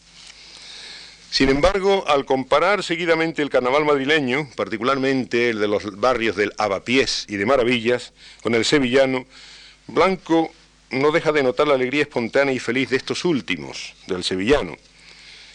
Sin 1.31 1.49
embargo, 1.49 2.05
al 2.07 2.25
comparar 2.25 2.83
seguidamente 2.83 3.41
el 3.41 3.49
carnaval 3.49 3.83
madrileño, 3.83 4.47
particularmente 4.55 5.49
el 5.49 5.57
de 5.57 5.67
los 5.67 5.99
barrios 5.99 6.35
del 6.35 6.53
Avapiés 6.59 7.25
y 7.27 7.37
de 7.37 7.47
Maravillas, 7.47 8.13
con 8.43 8.53
el 8.53 8.63
sevillano, 8.63 9.25
Blanco 9.87 10.51
no 10.91 11.09
deja 11.11 11.31
de 11.31 11.41
notar 11.41 11.67
la 11.67 11.73
alegría 11.73 12.03
espontánea 12.03 12.53
y 12.53 12.59
feliz 12.59 12.91
de 12.91 12.97
estos 12.97 13.25
últimos, 13.25 13.95
del 14.05 14.23
sevillano, 14.23 14.77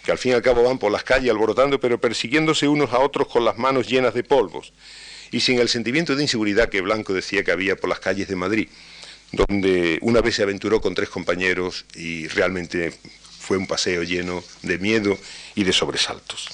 que 0.05 0.13
al 0.13 0.19
fin 0.19 0.33
y 0.33 0.35
al 0.35 0.43
cabo 0.43 0.63
van 0.63 0.79
por 0.79 0.93
las 0.93 1.03
calles 1.03 1.31
alborotando, 1.31 1.81
pero 1.81 1.99
persiguiéndose 1.99 2.69
unos 2.69 2.93
a 2.93 2.99
otros 2.99 3.27
con 3.27 3.45
las 3.45 3.57
manos 3.57 3.89
llenas 3.89 4.15
de 4.15 4.23
polvos, 4.23 4.73
y 5.31 5.41
sin 5.41 5.59
el 5.59 5.69
sentimiento 5.69 6.15
de 6.15 6.23
inseguridad 6.23 6.69
que 6.69 6.83
Blanco 6.83 7.15
decía 7.15 7.43
que 7.43 7.51
había 7.51 7.77
por 7.77 7.89
las 7.89 8.01
calles 8.01 8.29
de 8.29 8.37
Madrid, 8.37 8.69
donde 9.33 9.99
una 10.03 10.21
vez 10.21 10.37
se 10.37 10.43
aventuró 10.43 10.81
con 10.81 10.95
tres 10.95 11.09
compañeros 11.09 11.87
y 11.95 12.29
realmente 12.29 12.93
fue 13.41 13.57
un 13.57 13.67
paseo 13.67 14.03
lleno 14.03 14.45
de 14.63 14.79
miedo 14.79 15.19
y 15.55 15.65
de 15.65 15.73
sobresaltos. 15.73 16.49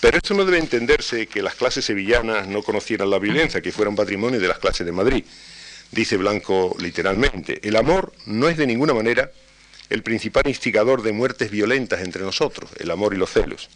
Pero 0.00 0.16
esto 0.18 0.34
no 0.34 0.44
debe 0.44 0.58
entenderse 0.58 1.26
que 1.26 1.42
las 1.42 1.54
clases 1.54 1.84
sevillanas 1.84 2.48
no 2.48 2.62
conocieran 2.62 3.10
la 3.10 3.18
violencia, 3.18 3.60
que 3.60 3.72
fuera 3.72 3.88
un 3.88 3.96
patrimonio 3.96 4.40
de 4.40 4.48
las 4.48 4.58
clases 4.58 4.84
de 4.84 4.92
Madrid. 4.92 5.24
Dice 5.90 6.16
Blanco 6.16 6.74
literalmente, 6.78 7.60
el 7.66 7.76
amor 7.76 8.12
no 8.26 8.48
es 8.48 8.56
de 8.56 8.66
ninguna 8.66 8.94
manera 8.94 9.30
el 9.90 10.02
principal 10.02 10.44
instigador 10.46 11.02
de 11.02 11.12
muertes 11.12 11.50
violentas 11.50 12.00
entre 12.00 12.22
nosotros, 12.22 12.70
el 12.78 12.90
amor 12.90 13.14
y 13.14 13.18
los 13.18 13.30
celos. 13.30 13.68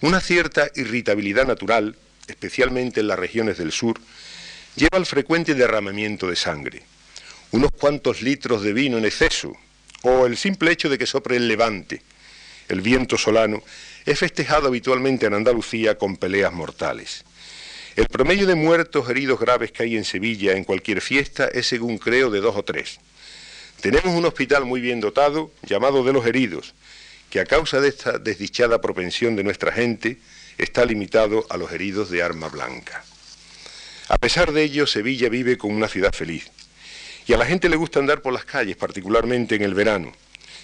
Una 0.00 0.20
cierta 0.20 0.68
irritabilidad 0.74 1.46
natural 1.46 1.96
especialmente 2.28 3.00
en 3.00 3.08
las 3.08 3.18
regiones 3.18 3.58
del 3.58 3.72
sur, 3.72 4.00
lleva 4.76 4.96
al 4.96 5.06
frecuente 5.06 5.54
derramamiento 5.54 6.28
de 6.28 6.36
sangre, 6.36 6.82
unos 7.50 7.70
cuantos 7.72 8.22
litros 8.22 8.62
de 8.62 8.72
vino 8.72 8.98
en 8.98 9.04
exceso, 9.04 9.56
o 10.02 10.26
el 10.26 10.36
simple 10.36 10.72
hecho 10.72 10.88
de 10.88 10.98
que 10.98 11.06
sopre 11.06 11.36
el 11.36 11.48
levante, 11.48 12.02
el 12.68 12.80
viento 12.80 13.16
solano, 13.16 13.62
es 14.04 14.18
festejado 14.18 14.68
habitualmente 14.68 15.26
en 15.26 15.34
Andalucía 15.34 15.96
con 15.96 16.16
peleas 16.16 16.52
mortales. 16.52 17.24
El 17.96 18.06
promedio 18.06 18.46
de 18.46 18.54
muertos 18.54 19.08
heridos 19.08 19.38
graves 19.38 19.70
que 19.70 19.84
hay 19.84 19.96
en 19.96 20.04
Sevilla 20.04 20.56
en 20.56 20.64
cualquier 20.64 21.00
fiesta 21.00 21.46
es, 21.46 21.68
según 21.68 21.98
creo, 21.98 22.28
de 22.28 22.40
dos 22.40 22.56
o 22.56 22.64
tres. 22.64 22.98
Tenemos 23.84 24.14
un 24.14 24.24
hospital 24.24 24.64
muy 24.64 24.80
bien 24.80 24.98
dotado, 24.98 25.50
llamado 25.62 26.02
de 26.04 26.14
los 26.14 26.24
heridos, 26.24 26.72
que 27.28 27.38
a 27.38 27.44
causa 27.44 27.82
de 27.82 27.88
esta 27.88 28.16
desdichada 28.16 28.80
propensión 28.80 29.36
de 29.36 29.44
nuestra 29.44 29.72
gente, 29.72 30.16
está 30.56 30.86
limitado 30.86 31.44
a 31.50 31.58
los 31.58 31.70
heridos 31.70 32.08
de 32.08 32.22
arma 32.22 32.48
blanca. 32.48 33.04
A 34.08 34.16
pesar 34.16 34.52
de 34.52 34.62
ello, 34.62 34.86
Sevilla 34.86 35.28
vive 35.28 35.58
como 35.58 35.76
una 35.76 35.88
ciudad 35.88 36.14
feliz. 36.14 36.50
Y 37.26 37.34
a 37.34 37.36
la 37.36 37.44
gente 37.44 37.68
le 37.68 37.76
gusta 37.76 37.98
andar 37.98 38.22
por 38.22 38.32
las 38.32 38.46
calles, 38.46 38.74
particularmente 38.78 39.54
en 39.54 39.60
el 39.60 39.74
verano, 39.74 40.14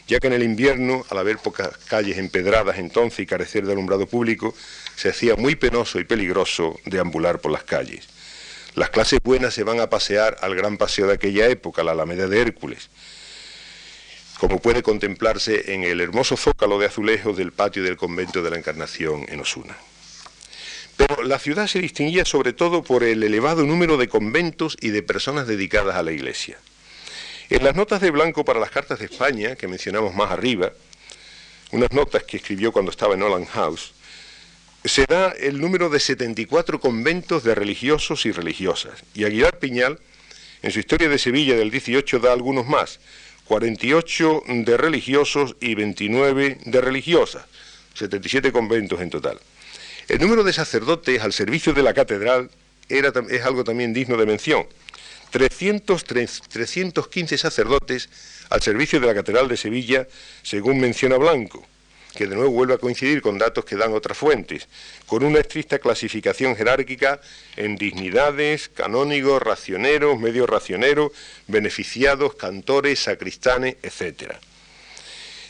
ya 0.09 0.18
que 0.18 0.28
en 0.28 0.33
el 0.33 0.42
invierno, 0.42 1.04
al 1.11 1.18
haber 1.18 1.37
pocas 1.37 1.76
calles 1.88 2.16
empedradas 2.16 2.78
entonces 2.78 3.20
y 3.20 3.26
carecer 3.26 3.66
de 3.66 3.72
alumbrado 3.72 4.06
público, 4.06 4.54
se 4.96 5.11
hacía 5.11 5.37
muy 5.37 5.56
penoso 5.56 6.00
y 6.00 6.04
peligroso 6.04 6.80
deambular 6.87 7.38
por 7.42 7.52
las 7.52 7.64
calles. 7.64 8.09
Las 8.76 8.90
clases 8.90 9.18
buenas 9.22 9.52
se 9.52 9.64
van 9.64 9.80
a 9.80 9.90
pasear 9.90 10.38
al 10.40 10.54
gran 10.54 10.76
paseo 10.76 11.09
de 11.09 11.14
aquella 11.14 11.48
época, 11.48 11.83
la 11.83 11.90
Alameda 11.90 12.28
de 12.28 12.40
Hércules, 12.40 12.88
como 14.40 14.59
puede 14.59 14.83
contemplarse 14.83 15.74
en 15.74 15.85
el 15.85 16.00
hermoso 16.00 16.35
zócalo 16.35 16.79
de 16.79 16.87
azulejos 16.87 17.37
del 17.37 17.53
patio 17.53 17.83
del 17.83 17.98
convento 17.98 18.42
de 18.42 18.48
la 18.48 18.57
Encarnación 18.57 19.26
en 19.29 19.40
Osuna. 19.40 19.76
Pero 20.96 21.22
la 21.24 21.38
ciudad 21.38 21.66
se 21.66 21.79
distinguía 21.79 22.24
sobre 22.24 22.55
todo 22.55 22.83
por 22.83 23.05
el 23.05 23.22
elevado 23.22 23.64
número 23.66 23.98
de 23.98 24.09
conventos 24.09 24.79
y 24.81 24.88
de 24.88 25.03
personas 25.03 25.46
dedicadas 25.46 25.94
a 25.94 26.03
la 26.03 26.12
iglesia. 26.12 26.57
En 27.50 27.62
las 27.64 27.76
notas 27.76 28.00
de 28.00 28.11
Blanco 28.11 28.42
para 28.42 28.61
las 28.61 28.70
cartas 28.70 29.00
de 29.00 29.05
España, 29.05 29.57
que 29.57 29.68
mencionamos 29.68 30.14
más 30.14 30.31
arriba, 30.31 30.72
unas 31.72 31.92
notas 31.92 32.22
que 32.22 32.38
escribió 32.38 32.72
cuando 32.72 32.92
estaba 32.92 33.12
en 33.12 33.22
Holland 33.22 33.48
House, 33.48 33.92
se 34.87 35.05
da 35.05 35.35
el 35.38 35.61
número 35.61 35.90
de 35.90 36.00
74 36.00 36.81
conventos 36.81 37.44
de 37.44 37.55
religiosos 37.55 38.24
y 38.24 38.33
religiosas. 38.33 39.05
Y 39.12 39.24
Aguilar 39.24 39.59
Piñal, 39.59 39.98
en 40.62 40.70
su 40.70 40.79
historia 40.79 41.11
de 41.11 41.18
Sevilla 41.18 41.57
del 41.57 41.70
18, 41.70 42.20
da 42.20 42.33
algunos 42.33 42.66
más, 42.66 43.00
48 43.50 44.44
de 44.46 44.76
religiosos 44.76 45.56
y 45.60 45.74
29 45.74 46.58
de 46.66 46.80
religiosas, 46.80 47.46
77 47.94 48.52
conventos 48.52 49.00
en 49.00 49.10
total. 49.10 49.40
El 50.06 50.20
número 50.20 50.44
de 50.44 50.52
sacerdotes 50.52 51.20
al 51.20 51.32
servicio 51.32 51.72
de 51.72 51.82
la 51.82 51.92
catedral 51.92 52.48
era, 52.88 53.12
es 53.28 53.44
algo 53.44 53.64
también 53.64 53.92
digno 53.92 54.16
de 54.16 54.24
mención. 54.24 54.68
315 55.32 57.38
sacerdotes 57.38 58.08
al 58.50 58.62
servicio 58.62 59.00
de 59.00 59.08
la 59.08 59.14
Catedral 59.14 59.48
de 59.48 59.56
Sevilla, 59.56 60.06
según 60.44 60.78
menciona 60.78 61.16
Blanco, 61.16 61.66
que 62.12 62.27
de 62.27 62.35
nuevo 62.35 62.51
vuelve 62.51 62.75
a 62.75 62.79
coincidir 62.79 63.23
con 63.23 63.38
datos 63.38 63.64
que 63.64 63.77
dan 63.77 63.92
otras 63.92 64.18
fuentes, 64.18 64.68
con 65.07 65.25
una 65.25 65.40
estricta 65.40 65.79
clasificación 65.79 66.57
jerárquica 66.57 67.20
en 67.57 67.77
dignidades, 67.77 68.68
canónigos, 68.68 69.42
racioneros, 69.42 70.18
medio 70.18 70.46
racioneros, 70.46 71.12
beneficiados, 71.46 72.35
cantores, 72.35 73.01
sacristanes, 73.01 73.77
etcétera. 73.83 74.40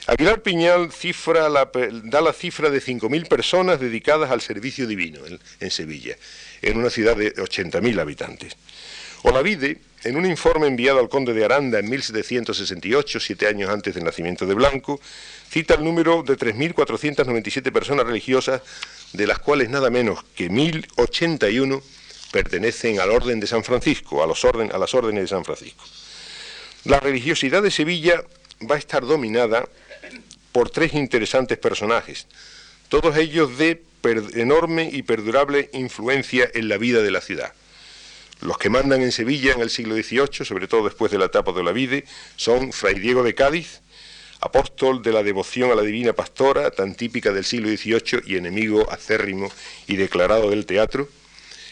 Aguilar 0.07 0.43
Piñal 0.43 0.91
da 0.91 2.21
la 2.21 2.33
cifra 2.33 2.71
de 2.71 2.81
5.000 2.83 3.29
personas 3.29 3.79
dedicadas 3.79 4.31
al 4.31 4.41
servicio 4.41 4.87
divino 4.87 5.21
en, 5.61 5.71
Sevilla, 5.71 6.17
en 6.63 6.79
una 6.79 6.91
ciudad 6.91 7.17
de 7.17 7.35
80.000 7.35 8.01
habitantes. 8.01 8.57
Olavide, 9.23 9.79
en 10.05 10.17
un 10.17 10.25
informe 10.25 10.67
enviado 10.67 10.99
al 10.99 11.11
conde 11.11 11.35
de 11.35 11.45
Aranda 11.45 11.79
en 11.79 11.91
1768, 11.91 13.21
siete 13.21 13.47
años 13.47 13.69
antes 13.69 13.95
del 13.95 14.05
nacimiento 14.05 14.47
de 14.47 14.55
Blanco, 14.55 14.99
cita 15.51 15.75
el 15.75 15.85
número 15.85 16.23
de 16.23 16.39
3.497 16.39 17.71
personas 17.71 18.07
religiosas, 18.07 18.63
de 19.13 19.27
las 19.27 19.39
cuales 19.39 19.69
nada 19.69 19.91
menos 19.91 20.25
que 20.35 20.51
1.081 20.51 21.83
pertenecen 22.33 23.01
al 23.01 23.11
orden 23.11 23.41
de 23.41 23.47
San 23.47 23.63
Francisco, 23.63 24.23
a, 24.23 24.25
a 24.25 24.79
las 24.79 24.95
órdenes 24.95 25.25
de 25.25 25.29
San 25.29 25.45
Francisco. 25.45 25.85
La 26.85 26.99
religiosidad 26.99 27.63
de 27.63 27.71
Sevilla 27.71 28.25
va 28.71 28.77
a 28.77 28.79
estar 28.79 29.05
dominada 29.05 29.69
por 30.53 30.71
tres 30.71 30.95
interesantes 30.95 31.59
personajes, 31.59 32.27
todos 32.89 33.17
ellos 33.17 33.59
de 33.59 33.83
enorme 34.35 34.89
y 34.91 35.03
perdurable 35.03 35.69
influencia 35.75 36.51
en 36.55 36.69
la 36.69 36.79
vida 36.79 37.03
de 37.03 37.11
la 37.11 37.21
ciudad. 37.21 37.53
Los 38.43 38.57
que 38.57 38.71
mandan 38.71 39.03
en 39.03 39.13
Sevilla 39.13 39.53
en 39.53 39.61
el 39.61 39.71
siglo 39.71 39.95
XVIII, 39.95 40.45
sobre 40.45 40.67
todo 40.67 40.85
después 40.85 41.13
de 41.13 41.19
la 41.19 41.27
etapa 41.27 41.53
de 41.53 41.61
Olavide, 41.61 42.05
son 42.37 42.73
Fray 42.73 42.99
Diego 42.99 43.23
de 43.23 43.35
Cádiz, 43.35 43.81
apóstol 44.41 45.03
de 45.03 45.13
la 45.13 45.23
devoción 45.23 45.71
a 45.71 45.75
la 45.75 45.83
divina 45.83 46.15
pastora, 46.15 46.71
tan 46.71 46.95
típica 46.95 47.33
del 47.33 47.45
siglo 47.45 47.69
XVIII 47.69 48.23
y 48.27 48.37
enemigo 48.37 48.91
acérrimo 48.91 49.51
y 49.87 49.97
declarado 49.97 50.49
del 50.51 50.65
teatro, 50.65 51.09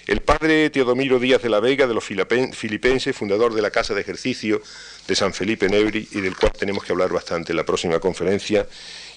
el 0.06 0.20
padre 0.20 0.70
Teodomiro 0.70 1.18
Díaz 1.18 1.42
de 1.42 1.50
la 1.50 1.60
Vega, 1.60 1.86
de 1.86 1.94
los 1.94 2.04
filipenses, 2.04 3.16
fundador 3.16 3.54
de 3.54 3.62
la 3.62 3.70
Casa 3.70 3.94
de 3.94 4.00
Ejercicio 4.00 4.62
de 5.06 5.14
San 5.14 5.34
Felipe 5.34 5.68
Nebri, 5.68 6.08
y 6.12 6.20
del 6.20 6.36
cual 6.36 6.52
tenemos 6.52 6.84
que 6.84 6.92
hablar 6.92 7.10
bastante 7.10 7.52
en 7.52 7.56
la 7.56 7.64
próxima 7.64 7.98
conferencia, 7.98 8.66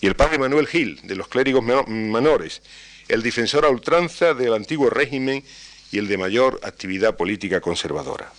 y 0.02 0.08
el 0.08 0.16
padre 0.16 0.38
Manuel 0.38 0.68
Gil, 0.68 1.00
de 1.04 1.16
los 1.16 1.28
clérigos 1.30 1.64
menores, 1.64 2.62
el 3.08 3.24
defensor 3.24 3.66
a 3.66 3.70
ultranza 3.70 4.34
del 4.34 4.54
antiguo 4.54 4.90
régimen 4.90 5.44
y 5.92 5.98
el 5.98 6.08
de 6.08 6.18
mayor 6.18 6.60
actividad 6.64 7.16
política 7.16 7.62
conservadora. 7.62 8.32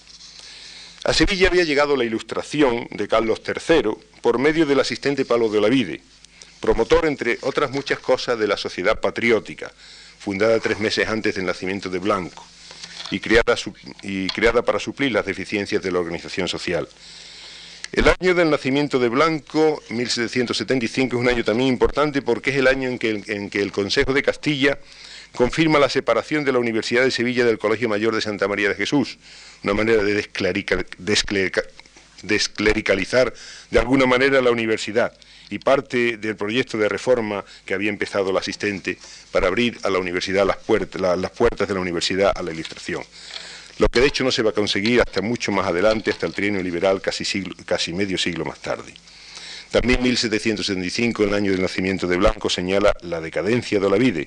A 1.05 1.13
Sevilla 1.13 1.49
había 1.49 1.65
llegado 1.65 1.97
la 1.97 2.05
ilustración 2.05 2.87
de 2.91 3.09
Carlos 3.09 3.43
III 3.47 3.91
por 4.21 4.39
medio 4.39 4.67
del 4.67 4.81
asistente 4.81 5.25
Pablo 5.25 5.49
de 5.49 5.59
Olavide, 5.59 6.01
promotor, 6.61 7.07
entre 7.07 7.39
otras 7.43 7.73
muchas 7.73 7.99
cosas, 7.99 8.39
de 8.39 8.47
la 8.47 8.57
sociedad 8.57 9.01
patriótica, 9.01 9.73
fundada 10.19 10.61
tres 10.61 10.79
meses 10.79 11.09
antes 11.09 11.35
del 11.35 11.45
nacimiento 11.45 11.91
de 11.91 11.99
Blanco 11.99 12.45
y 13.11 13.19
creada, 13.21 14.63
para 14.63 14.79
suplir 14.79 15.13
las 15.13 15.27
deficiencias 15.27 15.83
de 15.83 15.91
la 15.91 15.99
organización 15.99 16.49
social. 16.49 16.89
El 17.93 18.07
año 18.09 18.35
del 18.35 18.49
nacimiento 18.49 18.99
de 18.99 19.09
Blanco, 19.09 19.83
1775, 19.91 21.17
es 21.17 21.21
un 21.21 21.29
año 21.29 21.45
también 21.45 21.69
importante 21.69 22.23
porque 22.23 22.51
es 22.51 22.57
el 22.57 22.69
año 22.69 22.89
en 22.89 22.99
que 22.99 23.61
el 23.61 23.73
Consejo 23.73 24.15
de 24.15 24.23
Castilla 24.23 24.79
confirma 25.35 25.79
la 25.79 25.89
separación 25.89 26.45
de 26.45 26.53
la 26.53 26.59
Universidad 26.59 27.05
de 27.05 27.11
Sevilla 27.11 27.45
del 27.45 27.59
Colegio 27.59 27.89
Mayor 27.89 28.15
de 28.15 28.21
Santa 28.21 28.49
María 28.49 28.69
de 28.69 28.75
Jesús, 28.75 29.19
una 29.63 29.75
manera 29.75 30.03
de 30.03 30.15
desclericalizar 32.23 33.35
de 33.71 33.79
alguna 33.79 34.07
manera 34.07 34.41
la 34.41 34.51
universidad 34.51 35.13
y 35.51 35.59
parte 35.59 36.17
del 36.17 36.37
proyecto 36.37 36.79
de 36.79 36.89
reforma 36.89 37.45
que 37.67 37.75
había 37.75 37.91
empezado 37.91 38.31
el 38.31 38.37
asistente 38.37 38.97
para 39.31 39.49
abrir 39.49 39.79
a 39.83 39.91
la 39.91 39.99
universidad 39.99 40.47
las, 40.47 40.57
puertas, 40.57 40.99
de 41.69 41.75
la 41.75 41.81
universidad 41.81 42.33
a 42.35 42.43
la 42.43 42.53
ilustración. 42.53 43.03
Lo 43.79 43.89
que 43.89 44.01
de 44.01 44.07
hecho 44.07 44.25
no 44.25 44.31
se 44.31 44.43
va 44.43 44.51
a 44.51 44.55
conseguir 44.55 45.01
hasta 45.01 45.21
mucho 45.23 45.53
más 45.53 45.67
adelante, 45.67 46.11
hasta 46.11 46.27
el 46.27 46.35
trienio 46.35 46.63
liberal, 46.63 47.01
casi, 47.01 47.25
casi 47.65 47.93
medio 47.93 48.17
siglo 48.17 48.45
más 48.45 48.61
tarde. 48.61 48.95
También 49.71 50.03
1775, 50.03 51.25
el 51.25 51.35
año 51.35 51.53
del 51.53 51.63
nacimiento 51.63 52.07
de 52.07 52.17
Blanco, 52.17 52.51
señala 52.51 52.95
la 53.01 53.21
decadencia 53.21 53.81
de 53.81 53.89
la 53.89 53.97
vida, 53.97 54.21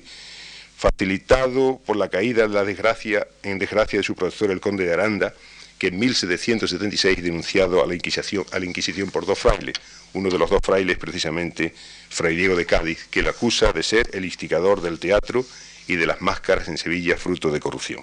facilitado 0.76 1.80
por 1.86 1.96
la 1.96 2.08
caída 2.08 2.42
de 2.42 2.54
la 2.54 2.64
desgracia, 2.64 3.26
en 3.42 3.58
desgracia 3.58 3.98
de 3.98 4.02
su 4.02 4.14
profesor 4.14 4.50
el 4.50 4.60
conde 4.60 4.84
de 4.84 4.92
Aranda, 4.92 5.34
que 5.78 5.88
en 5.88 5.98
1776 5.98 7.22
denunciado 7.22 7.82
a 7.82 7.86
la 7.86 7.94
Inquisición, 7.94 8.44
a 8.52 8.58
la 8.58 8.66
Inquisición 8.66 9.10
por 9.10 9.24
dos 9.24 9.38
frailes, 9.38 9.74
uno 10.12 10.30
de 10.30 10.38
los 10.38 10.50
dos 10.50 10.60
frailes 10.62 10.98
precisamente, 10.98 11.74
Fray 12.08 12.36
Diego 12.36 12.56
de 12.56 12.66
Cádiz, 12.66 13.06
que 13.10 13.22
le 13.22 13.30
acusa 13.30 13.72
de 13.72 13.82
ser 13.82 14.10
el 14.12 14.24
instigador 14.24 14.80
del 14.82 14.98
teatro 14.98 15.44
y 15.86 15.96
de 15.96 16.06
las 16.06 16.20
máscaras 16.20 16.68
en 16.68 16.78
Sevilla 16.78 17.16
fruto 17.16 17.50
de 17.50 17.60
corrupción. 17.60 18.02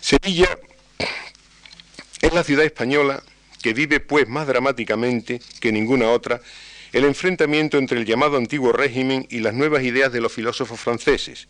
Sevilla 0.00 0.58
es 2.20 2.32
la 2.32 2.44
ciudad 2.44 2.64
española 2.64 3.22
que 3.62 3.72
vive 3.72 4.00
pues 4.00 4.28
más 4.28 4.46
dramáticamente 4.46 5.40
que 5.60 5.72
ninguna 5.72 6.10
otra 6.10 6.40
el 6.94 7.04
enfrentamiento 7.04 7.76
entre 7.76 7.98
el 7.98 8.06
llamado 8.06 8.36
antiguo 8.36 8.70
régimen 8.70 9.26
y 9.28 9.40
las 9.40 9.52
nuevas 9.52 9.82
ideas 9.82 10.12
de 10.12 10.20
los 10.20 10.32
filósofos 10.32 10.78
franceses, 10.78 11.48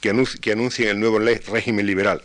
que, 0.00 0.10
anuncian 0.10 0.88
el 0.88 0.98
nuevo 0.98 1.20
régimen 1.20 1.86
liberal, 1.86 2.20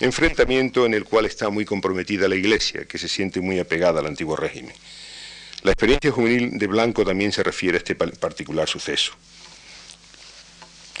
enfrentamiento 0.00 0.86
en 0.86 0.94
el 0.94 1.04
cual 1.04 1.26
está 1.26 1.50
muy 1.50 1.66
comprometida 1.66 2.26
la 2.26 2.34
Iglesia, 2.34 2.86
que 2.86 2.96
se 2.96 3.08
siente 3.08 3.42
muy 3.42 3.58
apegada 3.58 4.00
al 4.00 4.06
antiguo 4.06 4.36
régimen. 4.36 4.72
La 5.64 5.72
experiencia 5.72 6.10
juvenil 6.10 6.58
de 6.58 6.66
Blanco 6.66 7.04
también 7.04 7.30
se 7.30 7.42
refiere 7.42 7.76
a 7.76 7.78
este 7.78 7.94
particular 7.94 8.66
suceso. 8.66 9.12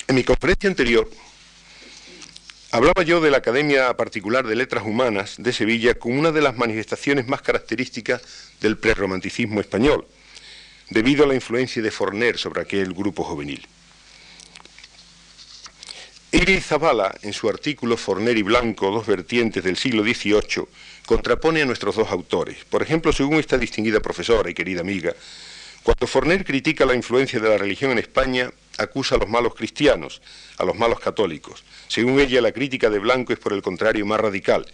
En 0.08 0.14
mi 0.14 0.24
conferencia 0.24 0.68
anterior 0.68 1.08
hablaba 2.70 3.02
yo 3.02 3.22
de 3.22 3.30
la 3.30 3.38
Academia 3.38 3.96
Particular 3.96 4.46
de 4.46 4.56
Letras 4.56 4.84
Humanas 4.84 5.36
de 5.38 5.54
Sevilla 5.54 5.94
como 5.94 6.18
una 6.18 6.32
de 6.32 6.42
las 6.42 6.58
manifestaciones 6.58 7.28
más 7.28 7.40
características 7.40 8.20
del 8.60 8.76
prerromanticismo 8.76 9.60
español, 9.60 10.06
debido 10.90 11.24
a 11.24 11.26
la 11.26 11.34
influencia 11.34 11.82
de 11.82 11.90
Forner 11.90 12.38
sobre 12.38 12.62
aquel 12.62 12.92
grupo 12.92 13.24
juvenil. 13.24 13.66
Iris 16.30 16.66
Zabala, 16.66 17.14
en 17.22 17.32
su 17.32 17.48
artículo 17.48 17.96
Forner 17.96 18.36
y 18.36 18.42
Blanco, 18.42 18.90
dos 18.90 19.06
vertientes 19.06 19.64
del 19.64 19.78
siglo 19.78 20.02
XVIII, 20.02 20.66
contrapone 21.06 21.62
a 21.62 21.64
nuestros 21.64 21.96
dos 21.96 22.10
autores. 22.10 22.64
Por 22.68 22.82
ejemplo, 22.82 23.12
según 23.12 23.38
esta 23.38 23.56
distinguida 23.56 24.00
profesora 24.00 24.50
y 24.50 24.54
querida 24.54 24.82
amiga, 24.82 25.14
cuando 25.82 26.06
Forner 26.06 26.44
critica 26.44 26.84
la 26.84 26.94
influencia 26.94 27.40
de 27.40 27.48
la 27.48 27.56
religión 27.56 27.92
en 27.92 27.98
España, 27.98 28.50
acusa 28.76 29.14
a 29.14 29.18
los 29.18 29.28
malos 29.28 29.54
cristianos, 29.54 30.20
a 30.58 30.64
los 30.64 30.76
malos 30.76 31.00
católicos. 31.00 31.64
Según 31.88 32.20
ella, 32.20 32.42
la 32.42 32.52
crítica 32.52 32.90
de 32.90 32.98
Blanco 32.98 33.32
es 33.32 33.38
por 33.38 33.54
el 33.54 33.62
contrario 33.62 34.04
más 34.04 34.20
radical, 34.20 34.66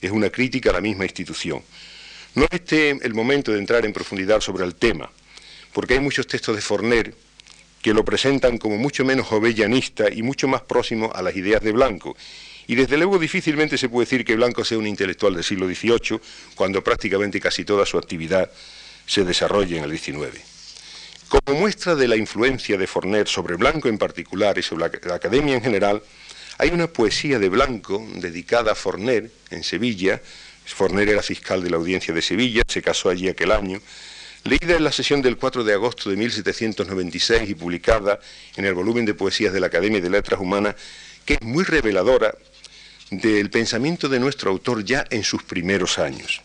es 0.00 0.10
una 0.12 0.30
crítica 0.30 0.70
a 0.70 0.74
la 0.74 0.80
misma 0.80 1.04
institución. 1.04 1.62
No 2.36 2.44
es 2.44 2.50
este 2.52 2.90
el 2.90 3.14
momento 3.14 3.50
de 3.50 3.58
entrar 3.58 3.84
en 3.84 3.92
profundidad 3.92 4.40
sobre 4.40 4.64
el 4.64 4.76
tema, 4.76 5.10
porque 5.72 5.94
hay 5.94 6.00
muchos 6.00 6.26
textos 6.26 6.56
de 6.56 6.62
Forner 6.62 7.14
que 7.82 7.92
lo 7.92 8.04
presentan 8.04 8.58
como 8.58 8.78
mucho 8.78 9.04
menos 9.04 9.26
jovellanista 9.26 10.10
y 10.10 10.22
mucho 10.22 10.46
más 10.46 10.62
próximo 10.62 11.10
a 11.14 11.22
las 11.22 11.34
ideas 11.34 11.62
de 11.62 11.72
Blanco. 11.72 12.16
Y 12.68 12.76
desde 12.76 12.96
luego 12.96 13.18
difícilmente 13.18 13.76
se 13.76 13.88
puede 13.88 14.06
decir 14.06 14.24
que 14.24 14.36
Blanco 14.36 14.64
sea 14.64 14.78
un 14.78 14.86
intelectual 14.86 15.34
del 15.34 15.42
siglo 15.42 15.66
XVIII, 15.66 16.20
cuando 16.54 16.82
prácticamente 16.84 17.40
casi 17.40 17.64
toda 17.64 17.84
su 17.84 17.98
actividad 17.98 18.50
se 19.06 19.24
desarrolla 19.24 19.78
en 19.78 19.84
el 19.84 19.98
XIX. 19.98 20.40
Como 21.28 21.58
muestra 21.58 21.94
de 21.96 22.08
la 22.08 22.16
influencia 22.16 22.76
de 22.76 22.86
Forner 22.86 23.26
sobre 23.26 23.56
Blanco 23.56 23.88
en 23.88 23.98
particular 23.98 24.58
y 24.58 24.62
sobre 24.62 24.88
la, 25.08 25.14
academia 25.14 25.54
en 25.54 25.62
general, 25.62 26.02
hay 26.58 26.70
una 26.70 26.86
poesía 26.86 27.38
de 27.38 27.48
Blanco 27.48 28.06
dedicada 28.16 28.72
a 28.72 28.74
Forner 28.74 29.30
en 29.50 29.64
Sevilla. 29.64 30.20
Forner 30.64 31.08
era 31.08 31.22
fiscal 31.22 31.64
de 31.64 31.70
la 31.70 31.78
audiencia 31.78 32.14
de 32.14 32.22
Sevilla, 32.22 32.62
se 32.68 32.82
casó 32.82 33.08
allí 33.08 33.28
aquel 33.28 33.50
año, 33.50 33.80
leída 34.44 34.76
en 34.76 34.84
la 34.84 34.92
sesión 34.92 35.22
del 35.22 35.36
4 35.36 35.64
de 35.64 35.74
agosto 35.74 36.10
de 36.10 36.16
1796 36.16 37.48
y 37.48 37.54
publicada 37.54 38.20
en 38.56 38.64
el 38.64 38.74
volumen 38.74 39.04
de 39.04 39.14
poesías 39.14 39.52
de 39.52 39.60
la 39.60 39.68
Academia 39.68 40.00
de 40.00 40.10
Letras 40.10 40.40
Humanas, 40.40 40.74
que 41.24 41.34
es 41.34 41.42
muy 41.42 41.64
reveladora 41.64 42.34
del 43.10 43.50
pensamiento 43.50 44.08
de 44.08 44.18
nuestro 44.18 44.50
autor 44.50 44.84
ya 44.84 45.04
en 45.10 45.22
sus 45.22 45.42
primeros 45.42 45.98
años. 45.98 46.40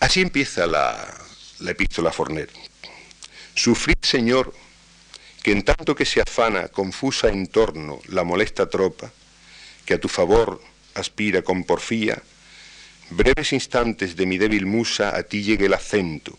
Así 0.00 0.20
empieza 0.20 0.66
la, 0.66 1.16
epístola 1.66 2.12
Forner. 2.12 2.50
Sufrid, 3.54 3.96
Señor, 4.02 4.52
que 5.42 5.52
en 5.52 5.62
tanto 5.62 5.94
que 5.94 6.04
se 6.04 6.20
afana 6.20 6.68
confusa 6.68 7.28
en 7.28 7.46
torno 7.46 8.00
la 8.08 8.24
molesta 8.24 8.68
tropa, 8.68 9.12
que 9.86 9.94
a 9.94 10.00
tu 10.00 10.08
favor 10.08 10.60
aspira 10.94 11.42
con 11.42 11.64
porfía, 11.64 12.22
breves 13.10 13.52
instantes 13.52 14.16
de 14.16 14.26
mi 14.26 14.38
débil 14.38 14.66
musa 14.66 15.16
a 15.16 15.22
ti 15.22 15.42
llegue 15.42 15.66
el 15.66 15.74
acento, 15.74 16.38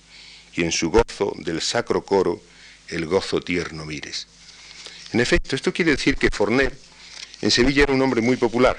y 0.55 0.63
en 0.63 0.71
su 0.71 0.89
gozo 0.89 1.33
del 1.37 1.61
sacro 1.61 2.03
coro 2.03 2.41
el 2.89 3.05
gozo 3.05 3.41
tierno 3.41 3.85
mires. 3.85 4.27
En 5.13 5.19
efecto, 5.19 5.55
esto 5.55 5.73
quiere 5.73 5.91
decir 5.91 6.17
que 6.17 6.29
Forner 6.29 6.73
en 7.41 7.51
Sevilla 7.51 7.83
era 7.83 7.93
un 7.93 8.01
hombre 8.01 8.21
muy 8.21 8.37
popular, 8.37 8.77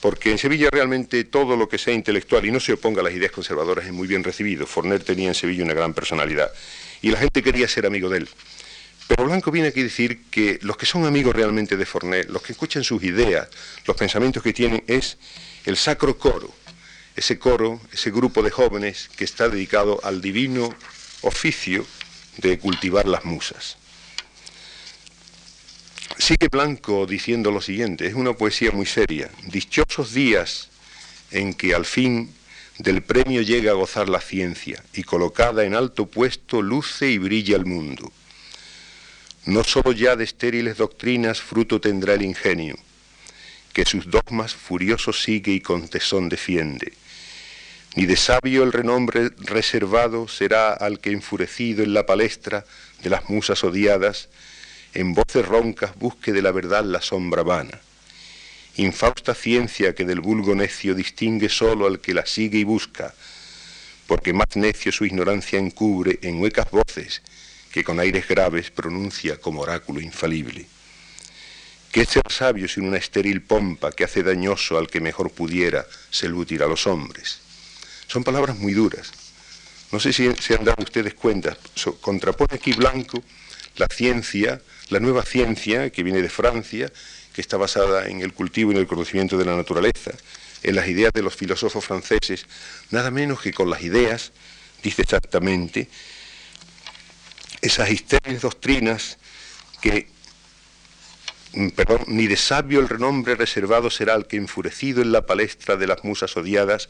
porque 0.00 0.30
en 0.30 0.38
Sevilla 0.38 0.68
realmente 0.70 1.24
todo 1.24 1.56
lo 1.56 1.68
que 1.68 1.78
sea 1.78 1.94
intelectual 1.94 2.44
y 2.44 2.50
no 2.50 2.60
se 2.60 2.72
oponga 2.72 3.00
a 3.00 3.04
las 3.04 3.12
ideas 3.12 3.32
conservadoras 3.32 3.86
es 3.86 3.92
muy 3.92 4.06
bien 4.06 4.22
recibido. 4.22 4.66
Forner 4.66 5.02
tenía 5.02 5.28
en 5.28 5.34
Sevilla 5.34 5.64
una 5.64 5.74
gran 5.74 5.94
personalidad 5.94 6.50
y 7.02 7.10
la 7.10 7.18
gente 7.18 7.42
quería 7.42 7.66
ser 7.68 7.86
amigo 7.86 8.08
de 8.08 8.18
él. 8.18 8.28
Pero 9.08 9.24
Blanco 9.24 9.50
viene 9.50 9.68
aquí 9.68 9.80
a 9.80 9.84
decir 9.84 10.24
que 10.30 10.58
los 10.62 10.76
que 10.76 10.84
son 10.84 11.06
amigos 11.06 11.34
realmente 11.34 11.76
de 11.76 11.86
Forner, 11.86 12.28
los 12.28 12.42
que 12.42 12.52
escuchan 12.52 12.84
sus 12.84 13.02
ideas, 13.02 13.48
los 13.86 13.96
pensamientos 13.96 14.42
que 14.42 14.52
tienen, 14.52 14.84
es 14.86 15.16
el 15.68 15.76
sacro 15.76 16.16
coro, 16.16 16.50
ese 17.14 17.38
coro, 17.38 17.78
ese 17.92 18.10
grupo 18.10 18.42
de 18.42 18.50
jóvenes 18.50 19.10
que 19.14 19.24
está 19.24 19.50
dedicado 19.50 20.00
al 20.02 20.22
divino 20.22 20.74
oficio 21.20 21.84
de 22.38 22.58
cultivar 22.58 23.06
las 23.06 23.26
musas. 23.26 23.76
Sigue 26.16 26.48
Blanco 26.50 27.04
diciendo 27.04 27.50
lo 27.50 27.60
siguiente, 27.60 28.06
es 28.06 28.14
una 28.14 28.32
poesía 28.32 28.70
muy 28.70 28.86
seria. 28.86 29.30
Dichosos 29.44 30.14
días 30.14 30.70
en 31.32 31.52
que 31.52 31.74
al 31.74 31.84
fin 31.84 32.32
del 32.78 33.02
premio 33.02 33.42
llega 33.42 33.72
a 33.72 33.74
gozar 33.74 34.08
la 34.08 34.22
ciencia 34.22 34.82
y 34.94 35.02
colocada 35.02 35.64
en 35.64 35.74
alto 35.74 36.06
puesto 36.06 36.62
luce 36.62 37.10
y 37.10 37.18
brilla 37.18 37.56
el 37.56 37.66
mundo. 37.66 38.10
No 39.44 39.64
sólo 39.64 39.92
ya 39.92 40.16
de 40.16 40.24
estériles 40.24 40.78
doctrinas 40.78 41.42
fruto 41.42 41.78
tendrá 41.78 42.14
el 42.14 42.22
ingenio, 42.22 42.76
que 43.78 43.84
sus 43.84 44.10
dogmas 44.10 44.56
furiosos 44.56 45.22
sigue 45.22 45.52
y 45.52 45.60
con 45.60 45.86
tesón 45.86 46.28
defiende, 46.28 46.94
ni 47.94 48.06
de 48.06 48.16
sabio 48.16 48.64
el 48.64 48.72
renombre 48.72 49.30
reservado 49.38 50.26
será 50.26 50.72
al 50.72 50.98
que 50.98 51.12
enfurecido 51.12 51.84
en 51.84 51.94
la 51.94 52.04
palestra 52.04 52.64
de 53.04 53.08
las 53.08 53.30
musas 53.30 53.62
odiadas, 53.62 54.30
en 54.94 55.14
voces 55.14 55.46
roncas 55.46 55.94
busque 55.94 56.32
de 56.32 56.42
la 56.42 56.50
verdad 56.50 56.82
la 56.82 57.00
sombra 57.00 57.44
vana. 57.44 57.78
Infausta 58.74 59.32
ciencia 59.32 59.94
que 59.94 60.04
del 60.04 60.18
vulgo 60.18 60.56
necio 60.56 60.96
distingue 60.96 61.48
solo 61.48 61.86
al 61.86 62.00
que 62.00 62.14
la 62.14 62.26
sigue 62.26 62.58
y 62.58 62.64
busca, 62.64 63.14
porque 64.08 64.32
más 64.32 64.56
necio 64.56 64.90
su 64.90 65.04
ignorancia 65.04 65.60
encubre 65.60 66.18
en 66.22 66.40
huecas 66.40 66.68
voces 66.72 67.22
que 67.70 67.84
con 67.84 68.00
aires 68.00 68.26
graves 68.26 68.72
pronuncia 68.72 69.36
como 69.36 69.60
oráculo 69.60 70.00
infalible. 70.00 70.66
¿Qué 71.98 72.04
es 72.04 72.10
ser 72.10 72.30
sabio 72.30 72.68
sin 72.68 72.86
una 72.86 72.96
estéril 72.96 73.42
pompa 73.42 73.90
que 73.90 74.04
hace 74.04 74.22
dañoso 74.22 74.78
al 74.78 74.86
que 74.86 75.00
mejor 75.00 75.32
pudiera 75.32 75.84
selutir 76.10 76.62
a 76.62 76.68
los 76.68 76.86
hombres? 76.86 77.40
Son 78.06 78.22
palabras 78.22 78.56
muy 78.56 78.72
duras. 78.72 79.10
No 79.90 79.98
sé 79.98 80.12
si 80.12 80.32
se 80.36 80.54
han 80.54 80.64
dado 80.64 80.80
ustedes 80.80 81.14
cuenta. 81.14 81.58
contrapone 82.00 82.54
aquí 82.54 82.72
Blanco 82.72 83.20
la 83.78 83.88
ciencia, 83.88 84.62
la 84.90 85.00
nueva 85.00 85.24
ciencia 85.24 85.90
que 85.90 86.04
viene 86.04 86.22
de 86.22 86.28
Francia, 86.28 86.92
que 87.32 87.40
está 87.40 87.56
basada 87.56 88.06
en 88.06 88.20
el 88.20 88.32
cultivo 88.32 88.70
y 88.70 88.76
en 88.76 88.80
el 88.82 88.86
conocimiento 88.86 89.36
de 89.36 89.46
la 89.46 89.56
naturaleza, 89.56 90.12
en 90.62 90.76
las 90.76 90.86
ideas 90.86 91.12
de 91.12 91.22
los 91.22 91.34
filósofos 91.34 91.84
franceses, 91.84 92.46
nada 92.92 93.10
menos 93.10 93.40
que 93.40 93.52
con 93.52 93.70
las 93.70 93.82
ideas, 93.82 94.30
dice 94.84 95.02
exactamente, 95.02 95.88
esas 97.60 97.90
estériles 97.90 98.42
doctrinas 98.42 99.18
que, 99.80 100.16
perdón, 101.74 102.04
ni 102.06 102.26
de 102.26 102.36
sabio 102.36 102.80
el 102.80 102.88
renombre 102.88 103.34
reservado 103.34 103.90
será 103.90 104.14
el 104.14 104.26
que 104.26 104.36
enfurecido 104.36 105.02
en 105.02 105.12
la 105.12 105.26
palestra 105.26 105.76
de 105.76 105.86
las 105.86 106.04
musas 106.04 106.36
odiadas, 106.36 106.88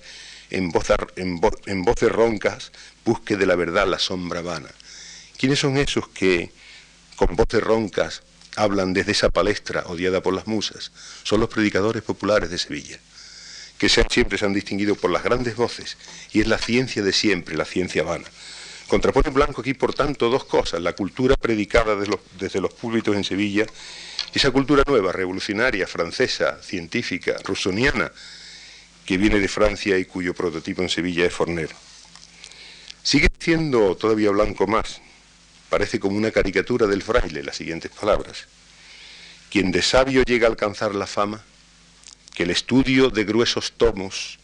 en 0.50 0.70
voces 0.70 2.12
roncas, 2.12 2.72
busque 3.04 3.36
de 3.36 3.46
la 3.46 3.54
verdad 3.56 3.86
la 3.86 3.98
sombra 3.98 4.40
vana. 4.40 4.70
¿Quiénes 5.36 5.58
son 5.60 5.76
esos 5.76 6.08
que 6.08 6.50
con 7.16 7.36
voces 7.36 7.62
roncas 7.62 8.22
hablan 8.56 8.92
desde 8.92 9.12
esa 9.12 9.30
palestra 9.30 9.84
odiada 9.86 10.22
por 10.22 10.34
las 10.34 10.46
musas? 10.46 10.90
Son 11.22 11.40
los 11.40 11.48
predicadores 11.48 12.02
populares 12.02 12.50
de 12.50 12.58
Sevilla, 12.58 12.98
que 13.78 13.88
siempre 13.88 14.38
se 14.38 14.44
han 14.44 14.52
distinguido 14.52 14.96
por 14.96 15.10
las 15.10 15.22
grandes 15.22 15.54
voces, 15.54 15.96
y 16.32 16.40
es 16.40 16.46
la 16.46 16.58
ciencia 16.58 17.02
de 17.02 17.12
siempre, 17.12 17.56
la 17.56 17.64
ciencia 17.64 18.02
vana. 18.02 18.26
Contrapone 18.88 19.30
Blanco 19.30 19.60
aquí, 19.60 19.74
por 19.74 19.94
tanto, 19.94 20.30
dos 20.30 20.44
cosas, 20.44 20.80
la 20.80 20.94
cultura 20.94 21.36
predicada 21.36 21.94
desde 21.94 22.60
los 22.60 22.72
púlpitos 22.72 23.14
en 23.14 23.22
Sevilla, 23.22 23.66
esa 24.38 24.52
cultura 24.52 24.84
nueva, 24.86 25.10
revolucionaria, 25.10 25.88
francesa, 25.88 26.62
científica, 26.62 27.34
rusoniana, 27.42 28.12
que 29.04 29.18
viene 29.18 29.40
de 29.40 29.48
Francia 29.48 29.98
y 29.98 30.04
cuyo 30.04 30.32
prototipo 30.32 30.80
en 30.80 30.88
Sevilla 30.88 31.26
es 31.26 31.32
Forner. 31.32 31.68
Sigue 33.02 33.26
siendo 33.40 33.96
todavía 33.96 34.30
blanco 34.30 34.68
más. 34.68 35.00
Parece 35.68 35.98
como 35.98 36.16
una 36.16 36.30
caricatura 36.30 36.86
del 36.86 37.02
fraile 37.02 37.42
las 37.42 37.56
siguientes 37.56 37.90
palabras. 37.90 38.46
Quien 39.50 39.72
de 39.72 39.82
sabio 39.82 40.22
llega 40.22 40.46
a 40.46 40.50
alcanzar 40.50 40.94
la 40.94 41.08
fama, 41.08 41.42
que 42.36 42.44
el 42.44 42.50
estudio 42.50 43.10
de 43.10 43.24
gruesos 43.24 43.72
tomos, 43.72 44.38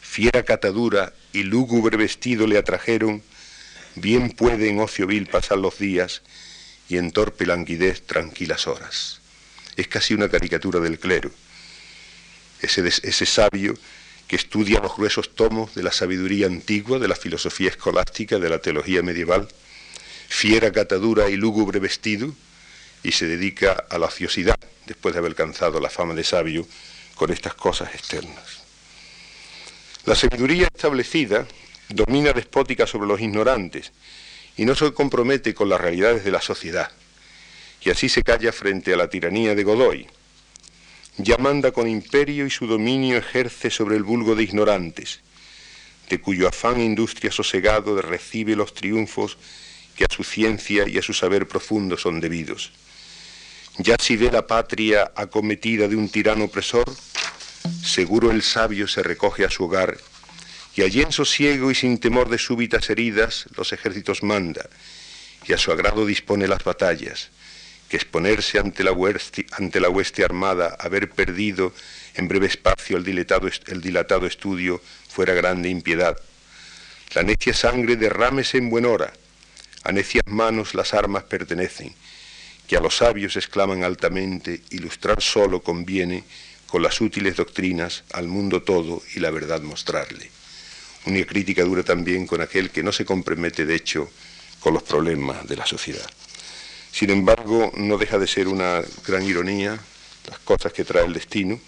fiera 0.00 0.44
catadura 0.44 1.12
y 1.34 1.42
lúgubre 1.42 1.98
vestido 1.98 2.46
le 2.46 2.56
atrajeron, 2.56 3.22
bien 3.94 4.30
puede 4.30 4.70
en 4.70 4.80
ocio 4.80 5.06
vil 5.06 5.26
pasar 5.26 5.58
los 5.58 5.78
días 5.78 6.22
y 6.88 6.96
en 6.96 7.10
torpe 7.10 7.44
languidez 7.44 8.06
tranquilas 8.06 8.66
horas. 8.66 9.20
Es 9.76 9.88
casi 9.88 10.14
una 10.14 10.28
caricatura 10.28 10.80
del 10.80 10.98
clero. 10.98 11.30
Ese, 12.60 13.26
sabio 13.26 13.74
que 14.26 14.36
estudia 14.36 14.80
los 14.80 14.96
gruesos 14.96 15.34
tomos 15.34 15.74
de 15.74 15.82
la 15.82 15.92
sabiduría 15.92 16.46
antigua, 16.46 16.98
de 16.98 17.08
la 17.08 17.16
filosofía 17.16 17.68
escolástica, 17.68 18.38
de 18.38 18.48
la 18.48 18.58
teología 18.58 19.02
medieval, 19.02 19.48
fiera 20.28 20.72
catadura 20.72 21.28
y 21.28 21.36
lúgubre 21.36 21.78
vestido, 21.78 22.34
y 23.02 23.12
se 23.12 23.26
dedica 23.26 23.84
a 23.90 23.98
la 23.98 24.06
ociosidad 24.06 24.58
después 24.86 25.14
de 25.14 25.18
haber 25.18 25.32
alcanzado 25.32 25.78
la 25.78 25.90
fama 25.90 26.14
de 26.14 26.24
sabio 26.24 26.66
con 27.14 27.30
estas 27.30 27.54
cosas 27.54 27.94
externas. 27.94 28.62
La 30.06 30.14
sabiduría 30.14 30.68
establecida 30.74 31.46
domina 31.88 32.32
despótica 32.32 32.86
sobre 32.86 33.08
los 33.08 33.20
ignorantes 33.20 33.92
y 34.56 34.64
no 34.64 34.74
se 34.74 34.92
compromete 34.92 35.54
con 35.54 35.68
las 35.68 35.80
realidades 35.80 36.24
de 36.24 36.30
la 36.30 36.40
sociedad, 36.40 36.90
y 37.84 37.90
así 37.90 38.08
se 38.08 38.22
calla 38.22 38.52
frente 38.52 38.94
a 38.94 38.96
la 38.96 39.08
tiranía 39.08 39.54
de 39.54 39.62
Godoy, 39.62 40.06
ya 41.18 41.36
manda 41.36 41.70
con 41.70 41.86
imperio 41.86 42.46
y 42.46 42.50
su 42.50 42.66
dominio 42.66 43.18
ejerce 43.18 43.70
sobre 43.70 43.96
el 43.96 44.02
vulgo 44.02 44.34
de 44.34 44.42
ignorantes, 44.42 45.20
de 46.08 46.20
cuyo 46.20 46.48
afán 46.48 46.80
e 46.80 46.84
industria 46.84 47.30
sosegado 47.30 48.00
recibe 48.00 48.56
los 48.56 48.74
triunfos 48.74 49.38
que 49.96 50.04
a 50.04 50.12
su 50.12 50.24
ciencia 50.24 50.88
y 50.88 50.98
a 50.98 51.02
su 51.02 51.12
saber 51.12 51.46
profundo 51.46 51.96
son 51.96 52.20
debidos. 52.20 52.72
Ya 53.78 53.96
si 54.00 54.16
ve 54.16 54.30
la 54.30 54.46
patria 54.46 55.12
acometida 55.14 55.86
de 55.86 55.96
un 55.96 56.08
tirano 56.08 56.44
opresor, 56.44 56.84
seguro 57.84 58.30
el 58.30 58.42
sabio 58.42 58.88
se 58.88 59.02
recoge 59.02 59.44
a 59.44 59.50
su 59.50 59.64
hogar, 59.64 59.98
y 60.74 60.82
allí 60.82 61.02
en 61.02 61.12
sosiego 61.12 61.70
y 61.70 61.74
sin 61.74 61.98
temor 61.98 62.28
de 62.28 62.38
súbitas 62.38 62.90
heridas 62.90 63.46
los 63.56 63.72
ejércitos 63.72 64.22
manda, 64.22 64.68
y 65.46 65.52
a 65.52 65.58
su 65.58 65.70
agrado 65.70 66.06
dispone 66.06 66.48
las 66.48 66.64
batallas, 66.64 67.30
que 67.94 67.98
exponerse 67.98 68.58
ante 68.58 68.82
la, 68.82 68.90
hueste, 68.90 70.24
armada, 70.24 70.76
haber 70.80 71.10
perdido 71.10 71.72
en 72.16 72.26
breve 72.26 72.48
espacio 72.48 72.96
el 72.96 73.04
dilatado, 73.04 73.48
el 73.68 73.80
dilatado 73.80 74.26
estudio, 74.26 74.82
fuera 75.08 75.32
grande 75.32 75.68
impiedad. 75.68 76.18
La 77.14 77.22
necia 77.22 77.54
sangre 77.54 77.94
derrámese 77.94 78.58
en 78.58 78.68
buen 78.68 78.84
hora, 78.84 79.12
a 79.84 79.92
necias 79.92 80.24
manos 80.26 80.74
las 80.74 80.92
armas 80.92 81.22
pertenecen, 81.22 81.94
que 82.66 82.76
a 82.76 82.80
los 82.80 82.96
sabios 82.96 83.36
exclaman 83.36 83.84
altamente, 83.84 84.62
ilustrar 84.70 85.22
solo 85.22 85.62
conviene, 85.62 86.24
con 86.66 86.82
las 86.82 87.00
útiles 87.00 87.36
doctrinas, 87.36 88.02
al 88.10 88.26
mundo 88.26 88.64
todo 88.64 89.04
y 89.14 89.20
la 89.20 89.30
verdad 89.30 89.62
mostrarle. 89.62 90.32
Una 91.06 91.24
crítica 91.24 91.62
dura 91.62 91.84
también 91.84 92.26
con 92.26 92.40
aquel 92.40 92.70
que 92.70 92.82
no 92.82 92.90
se 92.90 93.04
compromete, 93.04 93.64
de 93.64 93.76
hecho, 93.76 94.10
con 94.58 94.74
los 94.74 94.82
problemas 94.82 95.46
de 95.46 95.54
la 95.54 95.64
sociedad. 95.64 96.10
Sin 96.94 97.10
embargo, 97.10 97.72
no 97.74 97.98
deja 97.98 98.20
de 98.20 98.28
ser 98.28 98.46
una 98.46 98.80
gran 99.04 99.24
ironía 99.24 99.76
las 100.30 100.38
cosas 100.38 100.72
que 100.72 100.84
trae 100.84 101.04
el 101.04 101.12
destino, 101.12 101.58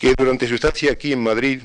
que 0.00 0.14
durante 0.16 0.48
su 0.48 0.54
estancia 0.54 0.90
aquí 0.90 1.12
en 1.12 1.22
Madrid, 1.22 1.60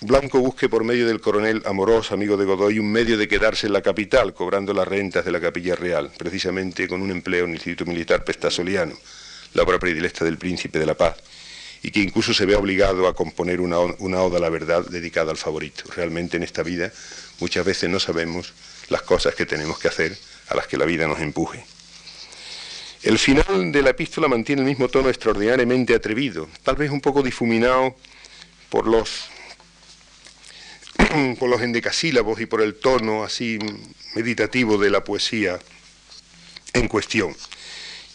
Blanco 0.00 0.40
busque 0.40 0.68
por 0.68 0.82
medio 0.82 1.06
del 1.06 1.20
coronel 1.20 1.62
Amorós, 1.66 2.10
amigo 2.10 2.36
de 2.36 2.46
Godoy, 2.46 2.80
un 2.80 2.90
medio 2.90 3.16
de 3.16 3.28
quedarse 3.28 3.68
en 3.68 3.74
la 3.74 3.80
capital, 3.80 4.34
cobrando 4.34 4.74
las 4.74 4.88
rentas 4.88 5.24
de 5.24 5.30
la 5.30 5.40
capilla 5.40 5.76
real, 5.76 6.10
precisamente 6.18 6.88
con 6.88 7.00
un 7.00 7.12
empleo 7.12 7.44
en 7.44 7.50
el 7.50 7.58
Instituto 7.58 7.88
Militar 7.88 8.24
Pestasoliano, 8.24 8.96
la 9.54 9.62
obra 9.62 9.78
predilecta 9.78 10.24
del 10.24 10.36
Príncipe 10.36 10.80
de 10.80 10.86
la 10.86 10.96
Paz, 10.96 11.14
y 11.80 11.92
que 11.92 12.00
incluso 12.00 12.34
se 12.34 12.44
ve 12.44 12.56
obligado 12.56 13.06
a 13.06 13.14
componer 13.14 13.60
una, 13.60 13.78
una 13.78 14.20
oda 14.22 14.38
a 14.38 14.40
la 14.40 14.50
verdad 14.50 14.84
dedicada 14.84 15.30
al 15.30 15.36
favorito. 15.36 15.84
Realmente 15.94 16.38
en 16.38 16.42
esta 16.42 16.64
vida 16.64 16.90
muchas 17.38 17.64
veces 17.64 17.88
no 17.88 18.00
sabemos 18.00 18.52
las 18.88 19.02
cosas 19.02 19.36
que 19.36 19.46
tenemos 19.46 19.78
que 19.78 19.86
hacer, 19.86 20.18
a 20.48 20.54
las 20.54 20.66
que 20.66 20.76
la 20.76 20.84
vida 20.84 21.06
nos 21.06 21.20
empuje. 21.20 21.64
El 23.02 23.18
final 23.18 23.70
de 23.70 23.82
la 23.82 23.90
epístola 23.90 24.28
mantiene 24.28 24.62
el 24.62 24.68
mismo 24.68 24.88
tono 24.88 25.08
extraordinariamente 25.08 25.94
atrevido, 25.94 26.48
tal 26.62 26.76
vez 26.76 26.90
un 26.90 27.00
poco 27.00 27.22
difuminado 27.22 27.94
por 28.68 28.86
los 28.86 29.28
por 31.38 31.48
los 31.48 31.62
endecasílabos 31.62 32.40
y 32.40 32.46
por 32.46 32.60
el 32.60 32.74
tono 32.74 33.22
así 33.22 33.58
meditativo 34.14 34.78
de 34.78 34.90
la 34.90 35.04
poesía 35.04 35.58
en 36.72 36.88
cuestión. 36.88 37.34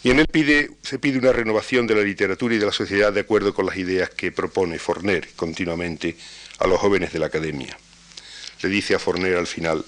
Y 0.02 0.10
en 0.10 0.20
él 0.20 0.28
se 0.82 0.98
pide 0.98 1.18
una 1.18 1.32
renovación 1.32 1.86
de 1.86 1.94
la 1.94 2.02
literatura 2.02 2.54
y 2.54 2.58
de 2.58 2.66
la 2.66 2.72
sociedad 2.72 3.10
de 3.10 3.20
acuerdo 3.20 3.54
con 3.54 3.64
las 3.64 3.78
ideas 3.78 4.10
que 4.10 4.32
propone 4.32 4.78
Forner 4.78 5.30
continuamente 5.34 6.16
a 6.58 6.66
los 6.66 6.78
jóvenes 6.78 7.12
de 7.14 7.20
la 7.20 7.26
academia. 7.26 7.76
Le 8.60 8.68
dice 8.68 8.94
a 8.94 8.98
Forner 8.98 9.36
al 9.36 9.46
final, 9.46 9.82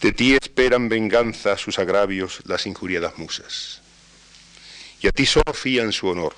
de 0.00 0.12
ti 0.12 0.34
esperan 0.34 0.88
venganza 0.88 1.56
sus 1.56 1.78
agravios 1.78 2.40
las 2.44 2.66
injuriadas 2.66 3.18
musas. 3.18 3.80
Y 5.00 5.06
a 5.06 5.12
ti 5.12 5.26
solo 5.26 5.52
fían 5.52 5.92
su 5.92 6.08
honor. 6.08 6.34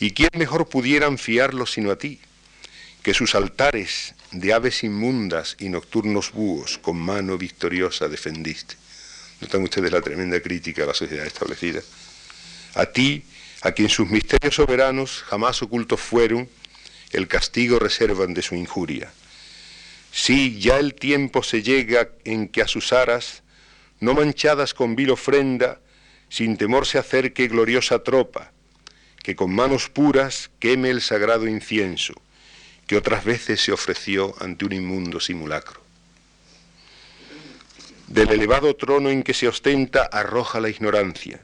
¿Y 0.00 0.12
quién 0.12 0.30
mejor 0.36 0.68
pudieran 0.68 1.18
fiarlo 1.18 1.66
sino 1.66 1.90
a 1.90 1.96
ti? 1.96 2.20
Que 3.02 3.14
sus 3.14 3.34
altares 3.34 4.14
de 4.32 4.52
aves 4.52 4.84
inmundas 4.84 5.56
y 5.58 5.68
nocturnos 5.68 6.32
búhos 6.32 6.78
con 6.78 6.98
mano 6.98 7.38
victoriosa 7.38 8.08
defendiste. 8.08 8.76
Notan 9.40 9.62
ustedes 9.62 9.92
la 9.92 10.00
tremenda 10.00 10.40
crítica 10.40 10.84
a 10.84 10.86
la 10.86 10.94
sociedad 10.94 11.26
establecida. 11.26 11.80
A 12.74 12.86
ti, 12.86 13.24
a 13.62 13.72
quien 13.72 13.88
sus 13.88 14.08
misterios 14.08 14.54
soberanos 14.54 15.22
jamás 15.26 15.62
ocultos 15.62 16.00
fueron, 16.00 16.48
el 17.10 17.28
castigo 17.28 17.78
reservan 17.78 18.34
de 18.34 18.42
su 18.42 18.54
injuria. 18.54 19.12
Sí, 20.12 20.60
ya 20.60 20.78
el 20.78 20.94
tiempo 20.94 21.42
se 21.42 21.62
llega 21.62 22.10
en 22.24 22.48
que 22.48 22.62
a 22.62 22.68
sus 22.68 22.92
aras, 22.92 23.42
no 23.98 24.12
manchadas 24.14 24.74
con 24.74 24.94
vil 24.94 25.10
ofrenda, 25.10 25.80
sin 26.28 26.56
temor 26.56 26.86
se 26.86 26.98
acerque 26.98 27.48
gloriosa 27.48 28.02
tropa, 28.02 28.52
que 29.22 29.34
con 29.34 29.54
manos 29.54 29.88
puras 29.88 30.50
queme 30.58 30.90
el 30.90 31.00
sagrado 31.00 31.48
incienso 31.48 32.14
que 32.86 32.96
otras 32.96 33.24
veces 33.24 33.60
se 33.60 33.72
ofreció 33.72 34.34
ante 34.40 34.66
un 34.66 34.72
inmundo 34.72 35.18
simulacro. 35.18 35.80
Del 38.06 38.30
elevado 38.30 38.76
trono 38.76 39.08
en 39.08 39.22
que 39.22 39.32
se 39.32 39.48
ostenta 39.48 40.02
arroja 40.02 40.60
la 40.60 40.68
ignorancia, 40.68 41.40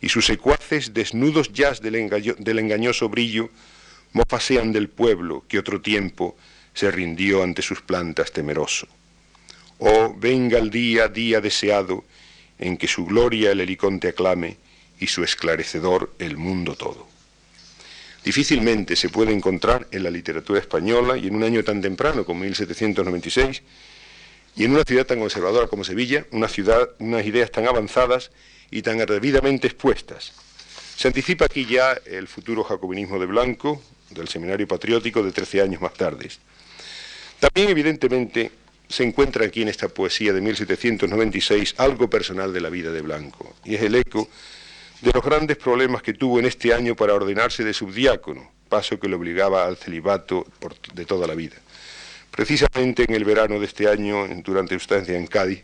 y 0.00 0.08
sus 0.08 0.26
secuaces, 0.26 0.92
desnudos 0.92 1.52
ya 1.52 1.70
del, 1.72 1.94
engañoso 1.94 3.08
brillo, 3.08 3.50
mofasean 4.12 4.72
del 4.72 4.88
pueblo 4.88 5.44
que 5.46 5.60
otro 5.60 5.80
tiempo 5.80 6.36
se 6.74 6.90
rindió 6.90 7.42
ante 7.42 7.62
sus 7.62 7.80
plantas 7.80 8.32
temeroso. 8.32 8.86
Oh, 9.78 10.14
venga 10.18 10.58
el 10.58 10.70
día, 10.70 11.08
día 11.08 11.40
deseado, 11.40 12.04
en 12.58 12.76
que 12.76 12.88
su 12.88 13.06
gloria 13.06 13.52
el 13.52 13.60
heliconte 13.60 14.08
aclame 14.08 14.58
y 15.00 15.06
su 15.06 15.24
esclarecedor 15.24 16.14
el 16.18 16.36
mundo 16.36 16.74
todo 16.76 17.14
difícilmente 18.24 18.96
se 18.96 19.10
puede 19.10 19.32
encontrar 19.32 19.86
en 19.90 20.02
la 20.02 20.10
literatura 20.10 20.58
española 20.58 21.16
y 21.16 21.28
en 21.28 21.36
un 21.36 21.44
año 21.44 21.62
tan 21.62 21.82
temprano 21.82 22.24
como 22.24 22.40
1796 22.40 23.62
y 24.56 24.64
en 24.64 24.72
una 24.72 24.84
ciudad 24.84 25.04
tan 25.04 25.20
conservadora 25.20 25.66
como 25.66 25.84
Sevilla, 25.84 26.26
una 26.30 26.48
ciudad, 26.48 26.88
unas 26.98 27.26
ideas 27.26 27.50
tan 27.50 27.68
avanzadas 27.68 28.30
y 28.70 28.82
tan 28.82 28.98
debidamente 28.98 29.66
expuestas. 29.66 30.32
Se 30.96 31.08
anticipa 31.08 31.44
aquí 31.44 31.66
ya 31.66 31.98
el 32.06 32.28
futuro 32.28 32.64
jacobinismo 32.64 33.18
de 33.18 33.26
Blanco, 33.26 33.82
del 34.10 34.28
seminario 34.28 34.66
patriótico 34.66 35.22
de 35.22 35.32
13 35.32 35.62
años 35.62 35.82
más 35.82 35.94
tarde. 35.94 36.30
También, 37.40 37.68
evidentemente, 37.68 38.50
se 38.88 39.02
encuentra 39.02 39.46
aquí 39.46 39.62
en 39.62 39.68
esta 39.68 39.88
poesía 39.88 40.32
de 40.32 40.40
1796 40.40 41.74
algo 41.78 42.08
personal 42.08 42.52
de 42.52 42.60
la 42.60 42.70
vida 42.70 42.90
de 42.90 43.00
Blanco, 43.00 43.54
y 43.64 43.74
es 43.74 43.82
el 43.82 43.94
eco 43.94 44.28
de 45.00 45.12
los 45.12 45.22
grandes 45.22 45.56
problemas 45.56 46.02
que 46.02 46.14
tuvo 46.14 46.38
en 46.38 46.46
este 46.46 46.72
año 46.72 46.94
para 46.94 47.14
ordenarse 47.14 47.64
de 47.64 47.74
subdiácono, 47.74 48.50
paso 48.68 48.98
que 48.98 49.08
le 49.08 49.16
obligaba 49.16 49.66
al 49.66 49.76
celibato 49.76 50.46
de 50.94 51.04
toda 51.04 51.26
la 51.26 51.34
vida. 51.34 51.56
Precisamente 52.30 53.04
en 53.04 53.14
el 53.14 53.24
verano 53.24 53.60
de 53.60 53.66
este 53.66 53.88
año, 53.88 54.26
durante 54.42 54.74
su 54.74 54.82
estancia 54.82 55.16
en 55.16 55.26
Cádiz, 55.26 55.62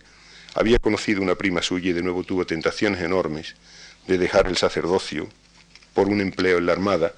había 0.54 0.78
conocido 0.78 1.22
una 1.22 1.34
prima 1.34 1.62
suya 1.62 1.90
y 1.90 1.92
de 1.92 2.02
nuevo 2.02 2.24
tuvo 2.24 2.44
tentaciones 2.44 3.00
enormes 3.00 3.54
de 4.06 4.18
dejar 4.18 4.46
el 4.46 4.56
sacerdocio 4.56 5.28
por 5.94 6.08
un 6.08 6.20
empleo 6.20 6.58
en 6.58 6.66
la 6.66 6.72
Armada, 6.72 7.14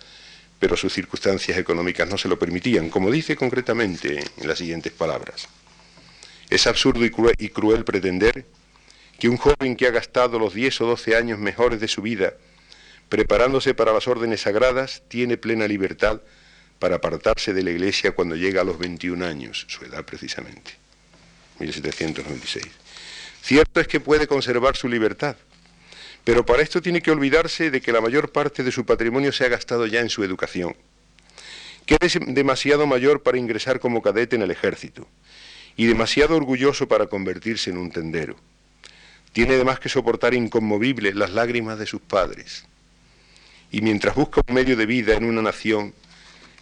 pero 0.62 0.76
sus 0.76 0.92
circunstancias 0.92 1.58
económicas 1.58 2.08
no 2.08 2.16
se 2.16 2.28
lo 2.28 2.38
permitían, 2.38 2.88
como 2.88 3.10
dice 3.10 3.34
concretamente 3.34 4.22
en 4.36 4.46
las 4.46 4.58
siguientes 4.58 4.92
palabras. 4.92 5.48
Es 6.50 6.68
absurdo 6.68 7.04
y 7.04 7.48
cruel 7.48 7.84
pretender 7.84 8.44
que 9.18 9.28
un 9.28 9.38
joven 9.38 9.74
que 9.74 9.88
ha 9.88 9.90
gastado 9.90 10.38
los 10.38 10.54
10 10.54 10.82
o 10.82 10.86
12 10.86 11.16
años 11.16 11.40
mejores 11.40 11.80
de 11.80 11.88
su 11.88 12.00
vida 12.00 12.34
preparándose 13.08 13.74
para 13.74 13.92
las 13.92 14.06
órdenes 14.06 14.42
sagradas, 14.42 15.02
tiene 15.08 15.36
plena 15.36 15.66
libertad 15.66 16.20
para 16.78 16.94
apartarse 16.94 17.52
de 17.52 17.64
la 17.64 17.72
iglesia 17.72 18.12
cuando 18.12 18.36
llega 18.36 18.60
a 18.60 18.64
los 18.64 18.78
21 18.78 19.26
años, 19.26 19.66
su 19.68 19.84
edad 19.84 20.04
precisamente, 20.04 20.70
1796. 21.58 22.64
Cierto 23.42 23.80
es 23.80 23.88
que 23.88 23.98
puede 23.98 24.28
conservar 24.28 24.76
su 24.76 24.88
libertad, 24.88 25.34
pero 26.24 26.46
para 26.46 26.62
esto 26.62 26.80
tiene 26.80 27.02
que 27.02 27.10
olvidarse 27.10 27.70
de 27.70 27.80
que 27.80 27.92
la 27.92 28.00
mayor 28.00 28.30
parte 28.30 28.62
de 28.62 28.72
su 28.72 28.84
patrimonio 28.84 29.32
se 29.32 29.44
ha 29.44 29.48
gastado 29.48 29.86
ya 29.86 30.00
en 30.00 30.08
su 30.08 30.22
educación, 30.24 30.76
que 31.86 31.96
es 32.00 32.18
demasiado 32.26 32.86
mayor 32.86 33.22
para 33.22 33.38
ingresar 33.38 33.80
como 33.80 34.02
cadete 34.02 34.36
en 34.36 34.42
el 34.42 34.50
ejército 34.50 35.06
y 35.76 35.86
demasiado 35.86 36.36
orgulloso 36.36 36.86
para 36.86 37.06
convertirse 37.06 37.70
en 37.70 37.78
un 37.78 37.90
tendero 37.90 38.36
tiene 39.32 39.54
además 39.54 39.80
que 39.80 39.88
soportar 39.88 40.34
inconmovible 40.34 41.14
las 41.14 41.30
lágrimas 41.30 41.78
de 41.78 41.86
sus 41.86 42.00
padres. 42.00 42.64
Y 43.70 43.80
mientras 43.80 44.14
busca 44.14 44.42
un 44.46 44.54
medio 44.54 44.76
de 44.76 44.86
vida 44.86 45.14
en 45.14 45.24
una 45.24 45.42
nación 45.42 45.94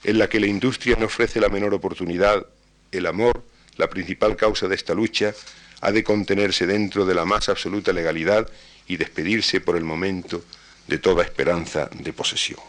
en 0.04 0.18
la 0.18 0.28
que 0.28 0.40
la 0.40 0.46
industria 0.46 0.96
no 0.98 1.06
ofrece 1.06 1.40
la 1.40 1.48
menor 1.48 1.74
oportunidad, 1.74 2.46
el 2.92 3.06
amor, 3.06 3.44
la 3.76 3.90
principal 3.90 4.36
causa 4.36 4.68
de 4.68 4.76
esta 4.76 4.94
lucha, 4.94 5.34
ha 5.80 5.92
de 5.92 6.04
contenerse 6.04 6.66
dentro 6.66 7.04
de 7.06 7.14
la 7.14 7.24
más 7.24 7.48
absoluta 7.48 7.92
legalidad 7.92 8.48
y 8.86 8.96
despedirse 8.96 9.60
por 9.60 9.76
el 9.76 9.84
momento 9.84 10.44
de 10.86 10.98
toda 10.98 11.22
esperanza 11.22 11.88
de 11.92 12.12
posesión. 12.12 12.60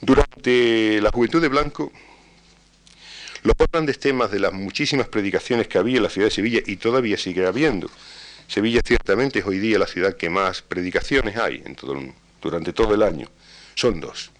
Durante 0.00 1.00
la 1.00 1.10
juventud 1.10 1.40
de 1.40 1.48
Blanco, 1.48 1.92
los 3.42 3.54
grandes 3.56 3.98
temas 3.98 4.30
de 4.30 4.40
las 4.40 4.52
muchísimas 4.52 5.08
predicaciones 5.08 5.68
que 5.68 5.78
había 5.78 5.96
en 5.96 6.02
la 6.04 6.10
ciudad 6.10 6.28
de 6.28 6.34
Sevilla 6.34 6.60
y 6.64 6.76
todavía 6.76 7.16
sigue 7.16 7.46
habiendo. 7.46 7.90
Sevilla 8.46 8.80
ciertamente 8.84 9.40
es 9.40 9.46
hoy 9.46 9.58
día 9.58 9.78
la 9.78 9.86
ciudad 9.86 10.16
que 10.16 10.30
más 10.30 10.62
predicaciones 10.62 11.36
hay 11.36 11.62
en 11.64 11.74
todo 11.74 12.00
durante 12.40 12.72
todo 12.72 12.94
el 12.94 13.02
año. 13.02 13.28
Son 13.74 14.00
dos. 14.00 14.30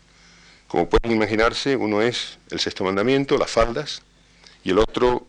Como 0.67 0.89
pueden 0.89 1.13
imaginarse, 1.13 1.77
uno 1.77 2.03
es 2.03 2.39
el 2.51 2.61
sexto 2.61 2.85
mandamiento, 2.85 3.39
las 3.39 3.51
faldas, 3.51 4.03
y 4.65 4.71
el 4.71 4.79
otro 4.79 5.27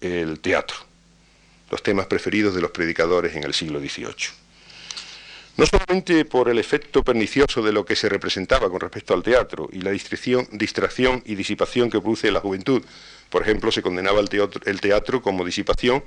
el 0.00 0.40
teatro. 0.40 0.76
Los 1.70 1.82
temas 1.82 2.06
preferidos 2.06 2.54
de 2.54 2.60
los 2.60 2.70
predicadores 2.70 3.34
en 3.36 3.44
el 3.44 3.54
siglo 3.54 3.80
XVIII. 3.80 4.44
No 5.56 5.66
solamente 5.66 6.24
por 6.24 6.48
el 6.48 6.58
efecto 6.58 7.04
pernicioso 7.04 7.62
de 7.62 7.72
lo 7.72 7.84
que 7.84 7.94
se 7.94 8.08
representaba 8.08 8.68
con 8.68 8.80
respecto 8.80 9.14
al 9.14 9.22
teatro 9.22 9.68
y 9.70 9.80
la 9.82 9.92
distracción, 9.92 10.48
y 11.24 11.34
disipación 11.36 11.90
que 11.90 12.00
produce 12.00 12.32
la 12.32 12.40
juventud. 12.40 12.82
Por 13.30 13.42
ejemplo, 13.42 13.70
se 13.70 13.80
condenaba 13.80 14.18
el 14.18 14.28
teatro, 14.28 14.60
el 14.64 14.80
teatro 14.80 15.22
como 15.22 15.44
disipación 15.44 16.02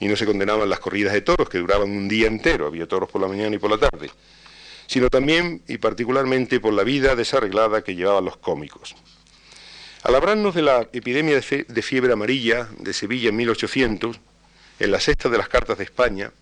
y 0.00 0.08
no 0.08 0.16
se 0.16 0.26
condenaban 0.26 0.68
las 0.68 0.80
corridas 0.80 1.14
de 1.14 1.22
toros, 1.22 1.48
que 1.48 1.58
duraban 1.58 1.90
un 1.90 2.08
día 2.08 2.26
entero, 2.26 2.66
había 2.66 2.86
toros 2.86 3.08
por 3.10 3.22
la 3.22 3.28
mañana 3.28 3.56
y 3.56 3.58
por 3.58 3.70
la 3.70 3.78
tarde, 3.78 4.10
sino 4.86 5.08
también 5.08 5.62
y 5.66 5.78
particularmente 5.78 6.60
por 6.60 6.74
la 6.74 6.84
vida 6.84 7.16
desarreglada 7.16 7.82
que 7.82 7.94
llevaban 7.94 8.26
los 8.26 8.36
cómicos. 8.36 8.94
Al 10.02 10.14
hablarnos 10.14 10.54
de 10.54 10.62
la 10.62 10.88
epidemia 10.92 11.40
de 11.40 11.82
fiebre 11.82 12.12
amarilla 12.12 12.68
de 12.78 12.92
Sevilla 12.92 13.30
en 13.30 13.36
1800, 13.36 14.20
en 14.80 14.90
la 14.90 14.98
sexta 14.98 15.28
de 15.28 15.38
las 15.38 15.48
cartas 15.48 15.78
de 15.78 15.84
España, 15.84 16.32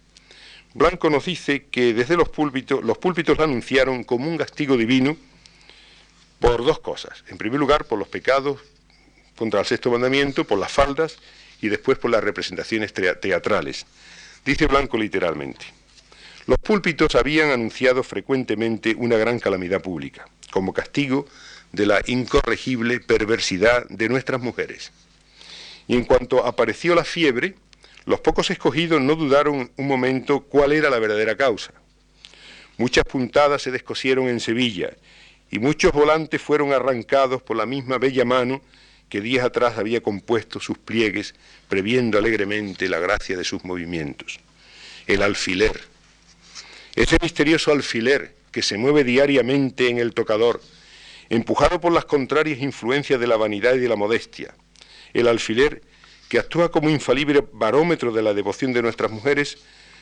Blanco 0.74 1.10
nos 1.10 1.24
dice 1.24 1.66
que 1.70 1.92
desde 1.92 2.16
los 2.16 2.28
púlpitos, 2.28 2.82
los 2.84 2.98
púlpitos 2.98 3.36
la 3.36 3.44
anunciaron 3.44 4.04
como 4.04 4.28
un 4.28 4.38
castigo 4.38 4.76
divino 4.76 5.16
por 6.38 6.64
dos 6.64 6.78
cosas. 6.78 7.24
En 7.28 7.36
primer 7.36 7.58
lugar, 7.58 7.84
por 7.84 7.98
los 7.98 8.08
pecados 8.08 8.60
contra 9.36 9.60
el 9.60 9.66
sexto 9.66 9.90
mandamiento, 9.90 10.44
por 10.44 10.58
las 10.58 10.70
faldas 10.70 11.16
y 11.60 11.68
después 11.68 11.98
por 11.98 12.10
las 12.10 12.22
representaciones 12.22 12.92
teatrales. 12.92 13.86
Dice 14.44 14.66
Blanco 14.66 14.96
literalmente. 14.96 15.66
Los 16.46 16.58
púlpitos 16.58 17.14
habían 17.14 17.50
anunciado 17.50 18.02
frecuentemente 18.02 18.94
una 18.96 19.16
gran 19.16 19.38
calamidad 19.38 19.82
pública, 19.82 20.28
como 20.50 20.72
castigo 20.72 21.26
de 21.72 21.86
la 21.86 22.00
incorregible 22.06 23.00
perversidad 23.00 23.86
de 23.88 24.08
nuestras 24.08 24.40
mujeres. 24.40 24.92
Y 25.86 25.96
en 25.96 26.04
cuanto 26.04 26.46
apareció 26.46 26.94
la 26.94 27.04
fiebre, 27.04 27.54
los 28.08 28.20
pocos 28.20 28.50
escogidos 28.50 29.02
no 29.02 29.16
dudaron 29.16 29.70
un 29.76 29.86
momento 29.86 30.40
cuál 30.40 30.72
era 30.72 30.88
la 30.88 30.98
verdadera 30.98 31.36
causa. 31.36 31.74
Muchas 32.78 33.04
puntadas 33.04 33.60
se 33.60 33.70
descosieron 33.70 34.28
en 34.28 34.40
Sevilla 34.40 34.96
y 35.50 35.58
muchos 35.58 35.92
volantes 35.92 36.40
fueron 36.40 36.72
arrancados 36.72 37.42
por 37.42 37.58
la 37.58 37.66
misma 37.66 37.98
bella 37.98 38.24
mano 38.24 38.62
que 39.10 39.20
días 39.20 39.44
atrás 39.44 39.76
había 39.76 40.00
compuesto 40.00 40.58
sus 40.58 40.78
pliegues, 40.78 41.34
previendo 41.68 42.16
alegremente 42.16 42.88
la 42.88 42.98
gracia 42.98 43.36
de 43.36 43.44
sus 43.44 43.62
movimientos. 43.66 44.40
El 45.06 45.20
alfiler. 45.20 45.78
Ese 46.94 47.18
misterioso 47.20 47.72
alfiler 47.72 48.34
que 48.50 48.62
se 48.62 48.78
mueve 48.78 49.04
diariamente 49.04 49.90
en 49.90 49.98
el 49.98 50.14
tocador, 50.14 50.62
empujado 51.28 51.78
por 51.78 51.92
las 51.92 52.06
contrarias 52.06 52.60
influencias 52.60 53.20
de 53.20 53.26
la 53.26 53.36
vanidad 53.36 53.74
y 53.74 53.80
de 53.80 53.88
la 53.88 53.96
modestia. 53.96 54.54
El 55.12 55.28
alfiler 55.28 55.82
que 56.28 56.38
actúa 56.38 56.70
como 56.70 56.90
infalible 56.90 57.44
barómetro 57.52 58.12
de 58.12 58.22
la 58.22 58.34
devoción 58.34 58.72
de 58.72 58.82
nuestras 58.82 59.10
mujeres, 59.10 59.58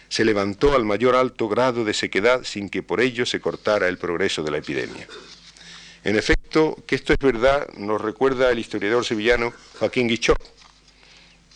se 0.09 0.24
levantó 0.24 0.74
al 0.74 0.85
mayor 0.85 1.14
alto 1.14 1.49
grado 1.49 1.85
de 1.85 1.95
sequedad 1.95 2.43
sin 2.45 2.68
que 2.68 2.83
por 2.83 3.01
ello 3.01 3.27
se 3.27 3.41
cortara 3.41 3.89
el 3.89 3.99
progreso 3.99 4.43
de 4.43 4.51
la 4.51 4.59
epidemia. 4.59 5.07
En 6.05 6.16
efecto, 6.16 6.77
que 6.87 6.95
esto 6.95 7.12
es 7.12 7.18
verdad, 7.18 7.68
nos 7.77 8.01
recuerda 8.01 8.51
el 8.51 8.59
historiador 8.59 9.05
sevillano 9.05 9.53
Joaquín 9.79 10.09
Guichot, 10.09 10.41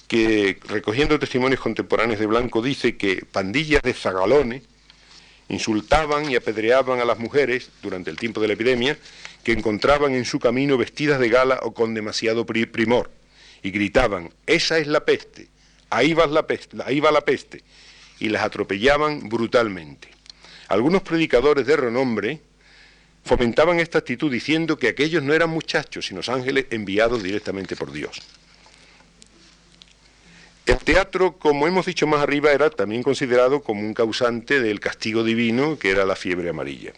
que 0.09 0.59
recogiendo 0.67 1.19
testimonios 1.21 1.61
contemporáneos 1.61 2.19
de 2.19 2.27
Blanco 2.27 2.61
dice 2.61 2.97
que 2.97 3.25
pandillas 3.31 3.83
de 3.83 3.95
zagalones 3.95 4.63
insultaban 5.49 6.31
y 6.31 6.35
apedreaban 6.35 6.99
a 7.01 7.05
las 7.05 7.19
mujeres 7.19 7.71
durante 7.83 8.11
el 8.11 8.17
tiempo 8.17 8.41
de 8.41 8.49
la 8.49 8.55
epidemia 8.55 8.99
que 9.45 9.53
encontraban 9.53 10.15
en 10.15 10.25
su 10.25 10.41
camino 10.41 10.77
vestidas 10.77 11.21
de 11.21 11.29
gala 11.29 11.61
o 11.63 11.73
con 11.73 11.95
demasiado 11.95 12.45
primor 12.45 13.11
y 13.63 13.71
gritaban, 13.71 14.33
esa 14.47 14.79
es 14.79 14.87
la 14.87 15.05
peste, 15.05 15.49
ahí 15.91 16.13
va 16.13 16.27
la 16.27 16.47
peste, 16.47 16.77
ahí 16.85 17.01
va 17.01 17.11
la 17.11 17.21
peste, 17.21 17.63
y 18.19 18.29
las 18.29 18.43
atropellaban 18.43 19.29
brutalmente. 19.29 20.09
Algunos 20.69 21.03
predicadores 21.03 21.67
de 21.67 21.77
renombre 21.77 22.41
fomentaban 23.25 23.81
esta 23.81 23.99
actitud 23.99 24.31
diciendo 24.31 24.79
que 24.79 24.89
aquellos 24.89 25.23
no 25.23 25.35
eran 25.35 25.51
muchachos, 25.51 26.07
sino 26.07 26.21
ángeles 26.29 26.67
enviados 26.71 27.23
directamente 27.23 27.77
por 27.77 27.93
Dios. 27.93 28.21
El 30.67 30.79
teatro, 30.79 31.33
como 31.33 31.67
hemos 31.67 31.87
dicho 31.87 32.07
más 32.07 32.23
arriba, 32.23 32.53
era 32.53 32.71
también 32.71 33.03
considerado 33.03 33.63
como 33.63 33.81
un 33.81 33.95
causante 33.95 34.61
del 34.61 34.79
castigo 34.79 35.25
divino, 35.25 35.79
que 35.79 35.91
era 35.91 36.05
la 36.05 36.15
fiebre 36.15 36.51
amarilla. 36.51 36.93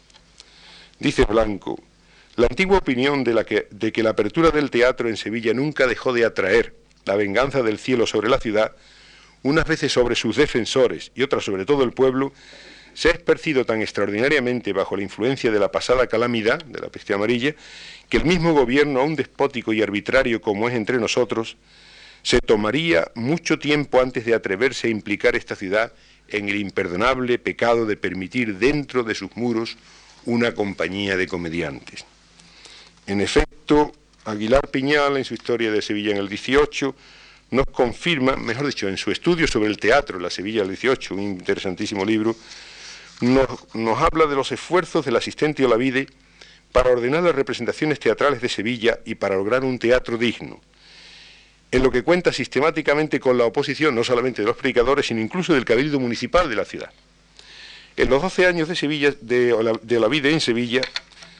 Dice 0.98 1.24
Blanco, 1.24 1.80
la 2.36 2.46
antigua 2.46 2.78
opinión 2.78 3.24
de, 3.24 3.44
que, 3.44 3.92
que 3.92 4.02
la 4.02 4.10
apertura 4.10 4.50
del 4.50 4.70
teatro 4.70 5.08
en 5.08 5.16
Sevilla 5.16 5.52
nunca 5.52 5.86
dejó 5.86 6.12
de 6.12 6.24
atraer 6.24 6.74
la 7.04 7.16
venganza 7.16 7.62
del 7.62 7.78
cielo 7.78 8.06
sobre 8.06 8.30
la 8.30 8.38
ciudad, 8.38 8.72
unas 9.42 9.66
veces 9.66 9.92
sobre 9.92 10.14
sus 10.14 10.36
defensores 10.36 11.12
y 11.14 11.22
otras 11.22 11.44
sobre 11.44 11.66
todo 11.66 11.84
el 11.84 11.92
pueblo, 11.92 12.32
se 12.94 13.08
ha 13.08 13.12
esparcido 13.12 13.64
tan 13.64 13.82
extraordinariamente 13.82 14.72
bajo 14.72 14.96
la 14.96 15.02
influencia 15.02 15.50
de 15.50 15.58
la 15.58 15.72
pasada 15.72 16.06
calamidad, 16.06 16.62
de 16.64 16.80
la 16.80 16.88
peste 16.88 17.14
amarilla, 17.14 17.54
que 18.08 18.18
el 18.18 18.24
mismo 18.24 18.52
gobierno, 18.52 19.00
aún 19.00 19.16
despótico 19.16 19.72
y 19.72 19.82
arbitrario 19.82 20.40
como 20.40 20.68
es 20.68 20.74
entre 20.74 20.98
nosotros, 20.98 21.56
se 22.22 22.38
tomaría 22.40 23.10
mucho 23.14 23.58
tiempo 23.58 24.00
antes 24.00 24.24
de 24.24 24.34
atreverse 24.34 24.86
a 24.86 24.90
implicar 24.90 25.34
esta 25.36 25.56
ciudad 25.56 25.92
en 26.28 26.48
el 26.48 26.56
imperdonable 26.56 27.38
pecado 27.38 27.84
de 27.84 27.96
permitir 27.96 28.58
dentro 28.58 29.02
de 29.02 29.14
sus 29.14 29.36
muros 29.36 29.76
una 30.24 30.54
compañía 30.54 31.16
de 31.16 31.26
comediantes. 31.26 32.04
En 33.06 33.20
efecto, 33.20 33.92
Aguilar 34.24 34.68
Piñal, 34.68 35.16
en 35.16 35.24
su 35.24 35.34
historia 35.34 35.72
de 35.72 35.82
Sevilla 35.82 36.12
en 36.12 36.18
el 36.18 36.28
18, 36.28 36.94
nos 37.50 37.66
confirma, 37.66 38.36
mejor 38.36 38.66
dicho, 38.66 38.88
en 38.88 38.96
su 38.96 39.10
estudio 39.10 39.46
sobre 39.46 39.68
el 39.68 39.76
teatro 39.76 40.16
en 40.16 40.22
la 40.22 40.30
Sevilla 40.30 40.60
del 40.60 40.68
18, 40.68 41.14
un 41.14 41.20
interesantísimo 41.20 42.04
libro, 42.04 42.36
nos, 43.20 43.74
nos 43.74 44.00
habla 44.00 44.26
de 44.26 44.36
los 44.36 44.52
esfuerzos 44.52 45.04
del 45.04 45.16
asistente 45.16 45.64
Olavide 45.64 46.06
para 46.70 46.90
ordenar 46.90 47.22
las 47.22 47.34
representaciones 47.34 48.00
teatrales 48.00 48.40
de 48.40 48.48
Sevilla 48.48 49.00
y 49.04 49.16
para 49.16 49.36
lograr 49.36 49.64
un 49.64 49.78
teatro 49.78 50.16
digno, 50.16 50.60
en 51.70 51.82
lo 51.82 51.90
que 51.90 52.02
cuenta 52.02 52.32
sistemáticamente 52.32 53.20
con 53.20 53.36
la 53.36 53.44
oposición 53.44 53.94
no 53.94 54.04
solamente 54.04 54.42
de 54.42 54.46
los 54.46 54.56
predicadores, 54.56 55.06
sino 55.06 55.20
incluso 55.20 55.52
del 55.54 55.64
cabildo 55.64 56.00
municipal 56.00 56.48
de 56.48 56.56
la 56.56 56.64
ciudad. 56.64 56.90
En 57.96 58.08
los 58.08 58.22
12 58.22 58.46
años 58.46 58.68
de, 58.68 58.76
Sevilla, 58.76 59.12
de 59.20 59.52
Olavide 59.52 60.32
en 60.32 60.40
Sevilla, 60.40 60.80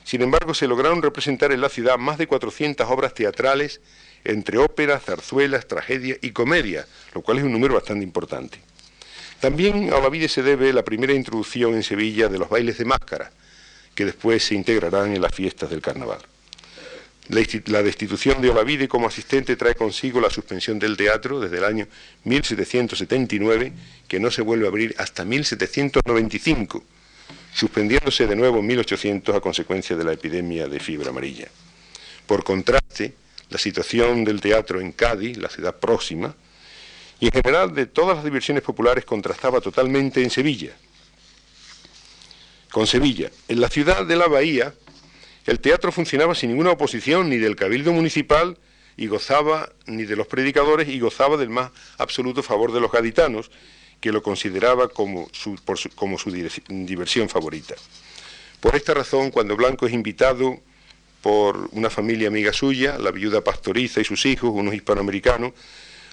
sin 0.05 0.23
embargo, 0.23 0.55
se 0.55 0.67
lograron 0.67 1.03
representar 1.03 1.53
en 1.53 1.61
la 1.61 1.69
ciudad 1.69 1.99
más 1.99 2.19
de 2.19 2.27
400 2.27 2.87
obras 2.91 3.15
teatrales, 3.15 3.81
entre 4.25 4.59
óperas, 4.59 5.05
zarzuelas, 5.05 5.67
tragedias 5.67 6.19
y 6.23 6.31
comedia, 6.31 6.87
lo 7.15 7.23
cual 7.23 7.39
es 7.39 7.45
un 7.45 7.53
número 7.53 7.75
bastante 7.75 8.05
importante. 8.05 8.59
También 9.41 9.93
a 9.93 9.97
Olavide 9.97 10.29
se 10.29 10.43
debe 10.43 10.73
la 10.73 10.85
primera 10.85 11.13
introducción 11.13 11.75
en 11.75 11.83
Sevilla 11.83 12.29
de 12.29 12.39
los 12.39 12.49
bailes 12.49 12.79
de 12.79 12.85
máscara, 12.85 13.33
que 13.95 14.05
después 14.05 14.45
se 14.45 14.55
integrarán 14.55 15.15
en 15.15 15.21
las 15.21 15.35
fiestas 15.35 15.71
del 15.71 15.83
carnaval. 15.83 16.21
La 17.29 17.83
destitución 17.83 18.43
de 18.43 18.51
Olavide 18.51 18.89
como 18.89 19.07
asistente 19.07 19.57
trae 19.57 19.75
consigo 19.75 20.21
la 20.21 20.31
suspensión 20.31 20.79
del 20.79 20.97
teatro 20.97 21.41
desde 21.41 21.59
el 21.59 21.65
año 21.65 21.89
1779, 22.25 23.73
que 24.09 24.21
no 24.21 24.31
se 24.31 24.43
vuelve 24.43 24.67
a 24.67 24.69
abrir 24.69 24.95
hasta 24.99 25.25
1795 25.25 26.83
suspendiéndose 27.55 28.27
de 28.27 28.37
nuevo 28.37 28.59
en 28.59 28.67
1800 28.67 29.37
a 29.37 29.41
consecuencia 29.41 29.97
de 29.97 30.05
la 30.05 30.13
epidemia 30.13 30.67
de 30.69 30.81
fiebre 30.81 31.11
amarilla. 31.11 31.49
Por 32.27 32.45
contraste, 32.45 33.15
la 33.51 33.59
situación 33.59 34.25
del 34.25 34.41
teatro 34.41 34.81
en 34.81 34.93
Cádiz, 34.93 35.37
la 35.37 35.49
ciudad 35.49 35.77
próxima, 35.77 36.35
y 37.21 37.27
en 37.27 37.33
general 37.33 37.75
de 37.75 37.87
todas 37.87 38.17
las 38.17 38.25
diversiones 38.25 38.63
populares 38.63 39.05
contrastaba 39.05 39.61
totalmente 39.61 40.23
en 40.23 40.31
Sevilla. 40.31 40.73
Con 42.73 42.87
Sevilla, 42.87 43.31
en 43.49 43.61
la 43.61 43.69
ciudad 43.69 44.07
de 44.07 44.17
la 44.17 44.27
Bahía, 44.27 44.75
el 45.47 45.61
teatro 45.61 45.93
funcionaba 45.93 46.35
sin 46.35 46.51
ninguna 46.51 46.71
oposición 46.71 47.29
ni 47.29 47.37
del 47.37 47.55
cabildo 47.55 47.93
municipal 47.93 48.57
y 48.97 49.09
gozaba 49.09 49.73
ni 49.87 50.05
de 50.05 50.17
los 50.17 50.27
predicadores 50.27 50.89
y 50.89 50.99
gozaba 51.01 51.37
del 51.37 51.51
más 51.51 51.71
absoluto 51.99 52.43
favor 52.43 52.73
de 52.73 52.81
los 52.81 52.91
gaditanos, 52.91 53.51
que 54.03 54.13
lo 54.13 54.21
consideraba 54.21 54.89
como 54.89 55.29
su, 55.33 55.57
como 55.95 56.19
su 56.19 56.33
diversión 56.33 57.29
favorita. 57.29 57.77
Por 58.59 58.75
esta 58.75 58.95
razón, 58.95 59.31
cuando 59.31 59.57
Blanco 59.57 59.87
es 59.87 59.93
invitado 59.93 60.59
por 61.23 61.69
una 61.71 61.89
familia 61.89 62.27
amiga 62.27 62.53
suya, 62.53 62.99
la 62.99 63.13
viuda 63.13 63.43
pastoriza 63.43 64.01
y 64.01 64.05
sus 64.05 64.27
hijos, 64.27 64.51
unos 64.53 64.75
hispanoamericanos, 64.75 65.53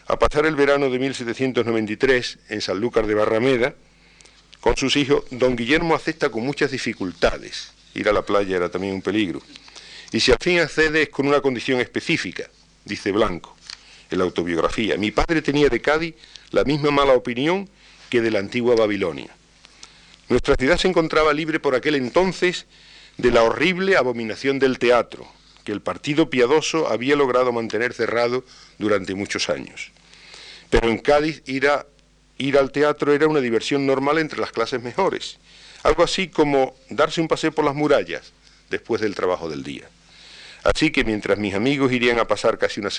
a 0.07 0.19
pasar 0.19 0.45
el 0.45 0.55
verano 0.55 0.91
de 0.91 0.99
1793 0.99 2.37
en 2.49 2.61
Sanlúcar 2.61 3.07
de 3.07 3.15
Barrameda, 3.15 3.73
con 4.59 4.77
sus 4.77 4.95
hijos, 4.95 5.23
don 5.31 5.55
Guillermo 5.55 5.95
acepta 5.95 6.29
con 6.29 6.43
muchas 6.43 6.69
dificultades. 6.69 7.73
Ir 7.95 8.07
a 8.07 8.13
la 8.13 8.21
playa 8.21 8.55
era 8.55 8.69
también 8.69 8.93
un 8.93 9.01
peligro. 9.01 9.41
Y 10.11 10.19
si 10.19 10.31
al 10.31 10.37
fin 10.39 10.59
accede 10.59 11.03
es 11.03 11.09
con 11.09 11.27
una 11.27 11.41
condición 11.41 11.79
específica, 11.79 12.47
dice 12.85 13.11
Blanco 13.11 13.55
en 14.11 14.19
la 14.19 14.25
autobiografía. 14.25 14.95
Mi 14.97 15.09
padre 15.09 15.41
tenía 15.41 15.69
de 15.69 15.81
Cádiz 15.81 16.13
la 16.51 16.63
misma 16.63 16.91
mala 16.91 17.13
opinión 17.13 17.69
que 18.09 18.21
de 18.21 18.31
la 18.31 18.39
antigua 18.39 18.75
Babilonia. 18.75 19.35
Nuestra 20.29 20.55
ciudad 20.55 20.77
se 20.77 20.87
encontraba 20.87 21.33
libre 21.33 21.59
por 21.59 21.75
aquel 21.75 21.95
entonces 21.95 22.65
de 23.17 23.31
la 23.31 23.43
horrible 23.43 23.97
abominación 23.97 24.59
del 24.59 24.79
teatro, 24.79 25.27
que 25.63 25.71
el 25.71 25.81
partido 25.81 26.29
piadoso 26.29 26.87
había 26.87 27.15
logrado 27.15 27.51
mantener 27.51 27.93
cerrado 27.93 28.43
durante 28.77 29.15
muchos 29.15 29.49
años. 29.49 29.91
Pero 30.69 30.89
en 30.89 30.99
Cádiz 30.99 31.41
era 31.45 31.85
ir 32.37 32.57
al 32.57 32.71
teatro 32.71 33.13
era 33.13 33.27
una 33.27 33.41
diversión 33.41 33.85
normal 33.85 34.17
entre 34.17 34.39
las 34.39 34.51
clases 34.51 34.81
mejores, 34.81 35.37
algo 35.83 36.03
así 36.03 36.27
como 36.27 36.75
darse 36.89 37.21
un 37.21 37.27
paseo 37.27 37.51
por 37.51 37.65
las 37.65 37.75
murallas 37.75 38.31
después 38.69 39.01
del 39.01 39.15
trabajo 39.15 39.49
del 39.49 39.63
día. 39.63 39.89
Así 40.63 40.91
que 40.91 41.03
mientras 41.03 41.37
mis 41.37 41.53
amigos 41.53 41.91
irían 41.91 42.19
a 42.19 42.27
pasar 42.27 42.57
casi 42.57 42.81
una, 42.81 42.89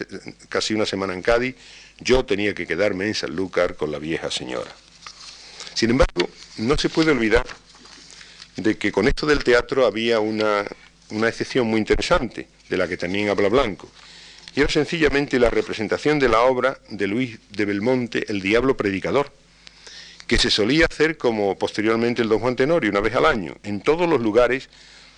casi 0.48 0.74
una 0.74 0.86
semana 0.86 1.12
en 1.12 1.22
Cádiz, 1.22 1.56
yo 2.00 2.24
tenía 2.24 2.54
que 2.54 2.66
quedarme 2.66 3.06
en 3.06 3.14
Sanlúcar 3.14 3.76
con 3.76 3.92
la 3.92 3.98
vieja 3.98 4.30
señora. 4.30 4.70
Sin 5.74 5.90
embargo, 5.90 6.28
no 6.58 6.76
se 6.76 6.88
puede 6.88 7.12
olvidar 7.12 7.46
de 8.56 8.76
que 8.76 8.92
con 8.92 9.08
esto 9.08 9.26
del 9.26 9.44
teatro 9.44 9.86
había 9.86 10.20
una, 10.20 10.64
una 11.10 11.28
excepción 11.28 11.66
muy 11.66 11.78
interesante, 11.78 12.48
de 12.68 12.76
la 12.76 12.88
que 12.88 12.96
también 12.96 13.28
habla 13.28 13.48
Blanco, 13.48 13.88
y 14.54 14.60
era 14.60 14.70
sencillamente 14.70 15.38
la 15.38 15.50
representación 15.50 16.18
de 16.18 16.28
la 16.28 16.40
obra 16.40 16.78
de 16.88 17.06
Luis 17.06 17.38
de 17.50 17.64
Belmonte, 17.64 18.24
El 18.28 18.40
Diablo 18.40 18.76
Predicador, 18.76 19.32
que 20.26 20.38
se 20.38 20.50
solía 20.50 20.86
hacer 20.90 21.16
como 21.16 21.58
posteriormente 21.58 22.22
el 22.22 22.28
Don 22.28 22.40
Juan 22.40 22.56
Tenorio, 22.56 22.90
una 22.90 23.00
vez 23.00 23.14
al 23.14 23.26
año, 23.26 23.56
en 23.62 23.80
todos 23.80 24.08
los 24.08 24.20
lugares 24.20 24.68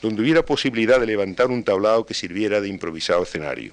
donde 0.00 0.22
hubiera 0.22 0.44
posibilidad 0.44 0.98
de 0.98 1.06
levantar 1.06 1.48
un 1.48 1.64
tablado 1.64 2.04
que 2.04 2.14
sirviera 2.14 2.60
de 2.60 2.68
improvisado 2.68 3.22
escenario. 3.22 3.72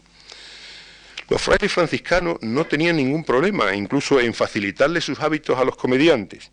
Los 1.30 1.44
frailes 1.44 1.72
franciscanos 1.72 2.38
no 2.42 2.66
tenían 2.66 2.98
ningún 2.98 3.24
problema, 3.24 3.76
incluso 3.76 4.20
en 4.20 4.34
facilitarle 4.34 5.00
sus 5.00 5.20
hábitos 5.20 5.60
a 5.60 5.64
los 5.64 5.76
comediantes, 5.76 6.50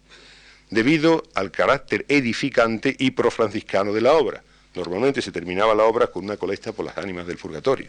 debido 0.69 1.23
al 1.35 1.51
carácter 1.51 2.05
edificante 2.09 2.95
y 2.99 3.13
profranciscano 3.13 3.95
de 3.95 4.03
la 4.03 4.13
obra. 4.13 4.43
Normalmente 4.75 5.23
se 5.23 5.33
terminaba 5.33 5.75
la 5.75 5.85
obra 5.85 6.09
con 6.09 6.25
una 6.25 6.37
colecta 6.37 6.73
por 6.73 6.85
las 6.85 6.99
ánimas 6.99 7.27
del 7.27 7.39
purgatorio. 7.39 7.87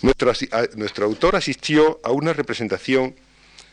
Nuestro, 0.00 1.04
autor 1.04 1.36
asistió 1.36 2.00
a 2.02 2.12
una 2.12 2.32
representación 2.32 3.14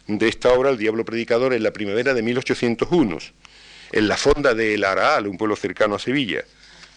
de 0.07 0.27
esta 0.27 0.51
obra, 0.51 0.69
El 0.69 0.77
Diablo 0.77 1.05
Predicador, 1.05 1.53
en 1.53 1.63
la 1.63 1.71
primavera 1.71 2.13
de 2.13 2.21
1801, 2.21 3.17
en 3.93 4.07
la 4.09 4.17
fonda 4.17 4.53
de 4.53 4.73
El 4.73 4.83
Araal, 4.83 5.27
un 5.27 5.37
pueblo 5.37 5.55
cercano 5.55 5.95
a 5.95 5.99
Sevilla, 5.99 6.43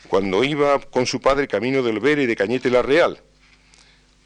cuando 0.09 0.43
iba 0.43 0.81
con 0.81 1.07
su 1.07 1.21
padre 1.21 1.47
camino 1.47 1.85
del 1.85 2.01
Vera 2.01 2.23
y 2.23 2.27
de 2.27 2.35
Cañete 2.35 2.69
la 2.69 2.83
Real. 2.83 3.21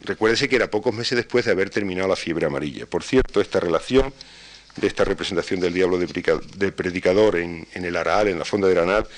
Recuérdese 0.01 0.49
que 0.49 0.57
era 0.57 0.71
pocos 0.71 0.95
meses 0.95 1.17
después 1.17 1.45
de 1.45 1.51
haber 1.51 1.71
terminado 1.71 2.09
la 2.09 2.17
fiebre 2.17 2.47
amarilla. 2.47 2.87
Por 2.87 3.03
cierto, 3.03 3.41
esta 3.41 3.61
relación 3.61 4.13
de 4.77 4.87
esta 4.87 5.05
representación 5.05 5.61
del 5.61 5.75
diablo 5.75 5.99
de 5.99 6.73
predicador 6.73 7.37
en, 7.37 7.67
el 7.73 7.97
Araal, 7.97 8.29
en 8.29 8.39
la 8.39 8.45
fonda 8.45 8.69
de 8.69 8.79
Aranal, 8.79 9.09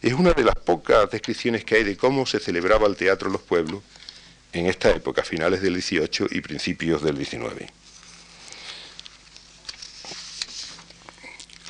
es 0.00 0.12
una 0.12 0.32
de 0.32 0.44
las 0.44 0.54
pocas 0.54 1.10
descripciones 1.10 1.64
que 1.64 1.76
hay 1.76 1.84
de 1.84 1.96
cómo 1.96 2.24
se 2.24 2.38
celebraba 2.38 2.86
el 2.86 2.96
teatro 2.96 3.28
en 3.28 3.32
los 3.32 3.42
pueblos 3.42 3.82
en 4.52 4.66
esta 4.66 4.90
época, 4.90 5.24
finales 5.24 5.60
del 5.60 5.74
18 5.74 6.28
y 6.30 6.40
principios 6.40 7.02
del 7.02 7.16
19. 7.16 7.68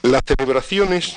Las 0.03 0.23
celebraciones 0.27 1.17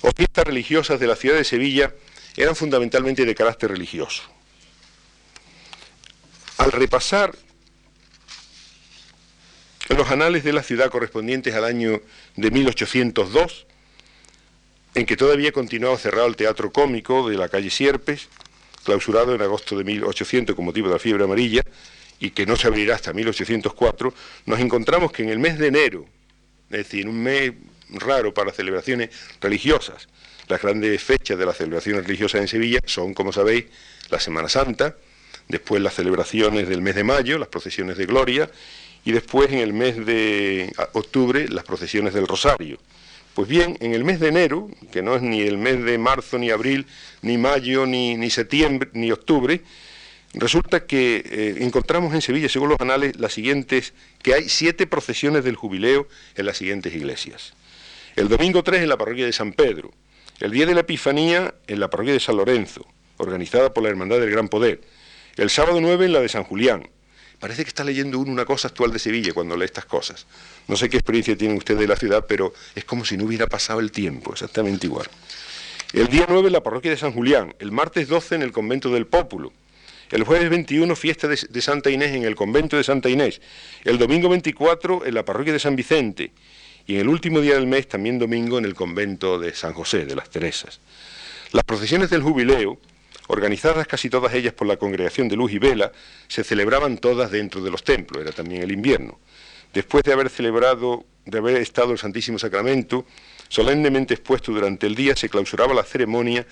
o 0.00 0.10
fiestas 0.16 0.44
religiosas 0.44 0.98
de 0.98 1.06
la 1.06 1.16
ciudad 1.16 1.36
de 1.36 1.44
Sevilla 1.44 1.92
eran 2.42 2.56
fundamentalmente 2.56 3.24
de 3.24 3.34
carácter 3.34 3.70
religioso. 3.70 4.22
Al 6.58 6.72
repasar 6.72 7.34
los 9.88 10.10
anales 10.10 10.44
de 10.44 10.52
la 10.52 10.62
ciudad 10.62 10.90
correspondientes 10.90 11.54
al 11.54 11.64
año 11.64 12.00
de 12.36 12.50
1802, 12.50 13.66
en 14.94 15.06
que 15.06 15.16
todavía 15.16 15.52
continuaba 15.52 15.98
cerrado 15.98 16.26
el 16.26 16.36
teatro 16.36 16.72
cómico 16.72 17.28
de 17.28 17.36
la 17.36 17.48
calle 17.48 17.70
Sierpes, 17.70 18.28
clausurado 18.84 19.34
en 19.34 19.42
agosto 19.42 19.76
de 19.76 19.84
1800 19.84 20.56
con 20.56 20.64
motivo 20.64 20.88
de 20.88 20.94
la 20.94 20.98
fiebre 20.98 21.24
amarilla, 21.24 21.62
y 22.18 22.30
que 22.30 22.46
no 22.46 22.56
se 22.56 22.66
abrirá 22.66 22.94
hasta 22.94 23.12
1804, 23.12 24.14
nos 24.46 24.60
encontramos 24.60 25.12
que 25.12 25.22
en 25.22 25.30
el 25.30 25.38
mes 25.38 25.58
de 25.58 25.68
enero, 25.68 26.06
es 26.70 26.78
decir, 26.78 27.08
un 27.08 27.22
mes 27.22 27.52
raro 27.88 28.32
para 28.32 28.52
celebraciones 28.52 29.10
religiosas, 29.40 30.08
las 30.50 30.60
grandes 30.60 31.02
fechas 31.02 31.38
de 31.38 31.46
las 31.46 31.56
celebraciones 31.56 32.04
religiosas 32.04 32.40
en 32.40 32.48
Sevilla 32.48 32.80
son, 32.84 33.14
como 33.14 33.32
sabéis, 33.32 33.66
la 34.10 34.18
Semana 34.18 34.48
Santa, 34.48 34.96
después 35.48 35.80
las 35.80 35.94
celebraciones 35.94 36.68
del 36.68 36.82
mes 36.82 36.96
de 36.96 37.04
mayo, 37.04 37.38
las 37.38 37.48
procesiones 37.48 37.96
de 37.96 38.06
gloria, 38.06 38.50
y 39.04 39.12
después 39.12 39.50
en 39.50 39.58
el 39.58 39.72
mes 39.72 40.04
de 40.04 40.72
octubre 40.92 41.48
las 41.48 41.64
procesiones 41.64 42.12
del 42.12 42.26
Rosario. 42.26 42.78
Pues 43.34 43.48
bien, 43.48 43.76
en 43.80 43.94
el 43.94 44.04
mes 44.04 44.18
de 44.18 44.28
enero, 44.28 44.68
que 44.90 45.02
no 45.02 45.14
es 45.14 45.22
ni 45.22 45.40
el 45.42 45.56
mes 45.56 45.82
de 45.84 45.96
marzo, 45.98 46.36
ni 46.36 46.50
abril, 46.50 46.86
ni 47.22 47.38
mayo, 47.38 47.86
ni, 47.86 48.28
septiembre, 48.28 48.90
ni 48.92 49.12
octubre, 49.12 49.62
resulta 50.34 50.84
que 50.84 51.24
eh, 51.24 51.54
encontramos 51.60 52.12
en 52.12 52.22
Sevilla, 52.22 52.48
según 52.48 52.70
los 52.70 52.80
anales, 52.80 53.18
las 53.18 53.32
siguientes, 53.32 53.94
que 54.20 54.34
hay 54.34 54.48
siete 54.48 54.86
procesiones 54.86 55.44
del 55.44 55.56
jubileo 55.56 56.08
en 56.34 56.46
las 56.46 56.56
siguientes 56.56 56.94
iglesias. 56.94 57.54
El 58.16 58.28
domingo 58.28 58.64
3 58.64 58.82
en 58.82 58.88
la 58.88 58.98
parroquia 58.98 59.24
de 59.24 59.32
San 59.32 59.52
Pedro, 59.52 59.92
el 60.40 60.50
día 60.50 60.66
de 60.66 60.74
la 60.74 60.80
Epifanía 60.80 61.54
en 61.66 61.80
la 61.80 61.90
parroquia 61.90 62.14
de 62.14 62.20
San 62.20 62.36
Lorenzo, 62.36 62.86
organizada 63.18 63.72
por 63.72 63.82
la 63.82 63.90
Hermandad 63.90 64.18
del 64.18 64.30
Gran 64.30 64.48
Poder, 64.48 64.80
el 65.36 65.50
sábado 65.50 65.80
9 65.80 66.06
en 66.06 66.12
la 66.14 66.20
de 66.20 66.28
San 66.28 66.44
Julián, 66.44 66.88
Parece 67.40 67.64
que 67.64 67.68
está 67.68 67.84
leyendo 67.84 68.18
uno 68.18 68.30
una 68.30 68.44
cosa 68.44 68.68
actual 68.68 68.92
de 68.92 68.98
Sevilla 68.98 69.32
cuando 69.32 69.56
lee 69.56 69.64
estas 69.64 69.86
cosas. 69.86 70.26
No 70.68 70.76
sé 70.76 70.90
qué 70.90 70.98
experiencia 70.98 71.34
tienen 71.34 71.56
ustedes 71.56 71.80
de 71.80 71.86
la 71.86 71.96
ciudad, 71.96 72.26
pero 72.28 72.52
es 72.74 72.84
como 72.84 73.06
si 73.06 73.16
no 73.16 73.24
hubiera 73.24 73.46
pasado 73.46 73.80
el 73.80 73.90
tiempo, 73.90 74.34
exactamente 74.34 74.86
igual. 74.86 75.06
El 75.94 76.08
día 76.08 76.26
9 76.28 76.48
en 76.48 76.52
la 76.52 76.62
parroquia 76.62 76.90
de 76.90 76.98
San 76.98 77.12
Julián, 77.12 77.54
el 77.58 77.72
martes 77.72 78.08
12 78.08 78.34
en 78.34 78.42
el 78.42 78.52
convento 78.52 78.92
del 78.92 79.06
Pópulo, 79.06 79.54
el 80.10 80.24
jueves 80.24 80.50
21 80.50 80.94
fiesta 80.94 81.28
de, 81.28 81.38
de, 81.48 81.62
Santa 81.62 81.88
Inés 81.88 82.14
en 82.14 82.24
el 82.24 82.36
convento 82.36 82.76
de 82.76 82.84
Santa 82.84 83.08
Inés, 83.08 83.40
el 83.84 83.96
domingo 83.96 84.28
24 84.28 85.06
en 85.06 85.14
la 85.14 85.24
parroquia 85.24 85.54
de 85.54 85.60
San 85.60 85.76
Vicente 85.76 86.32
y 86.90 86.94
en 86.94 87.02
el 87.02 87.08
último 87.08 87.40
día 87.40 87.54
del 87.54 87.68
mes, 87.68 87.86
también 87.86 88.18
domingo, 88.18 88.58
en 88.58 88.64
el 88.64 88.74
convento 88.74 89.38
de 89.38 89.54
San 89.54 89.72
José 89.74 90.06
de 90.06 90.16
las 90.16 90.28
Teresas. 90.28 90.80
Las 91.52 91.62
procesiones 91.62 92.10
del 92.10 92.20
jubileo 92.20 92.80
organizadas 93.28 93.86
casi 93.86 94.10
todas 94.10 94.34
ellas 94.34 94.52
por 94.52 94.66
la 94.66 94.76
Congregación 94.76 95.28
de 95.28 95.36
Luz 95.36 95.52
y 95.52 95.60
Vela, 95.60 95.92
se 96.26 96.42
celebraban 96.42 96.98
todas 96.98 97.30
dentro 97.30 97.62
de 97.62 97.70
los 97.70 97.84
templos, 97.84 98.20
era 98.20 98.32
también 98.32 98.62
el 98.62 98.72
invierno. 98.72 99.20
Después 99.72 100.02
de 100.02 100.12
haber 100.12 100.30
celebrado, 100.30 101.04
de 101.26 101.38
haber 101.38 101.58
estado 101.58 101.92
el 101.92 101.98
Santísimo 101.98 102.40
Sacramento, 102.40 103.06
solemnemente 103.48 104.14
expuesto 104.14 104.50
durante 104.50 104.88
el 104.88 104.96
día, 104.96 105.14
se 105.14 105.28
clausuraba 105.28 105.72
la 105.74 105.84
ceremonia 105.84 106.44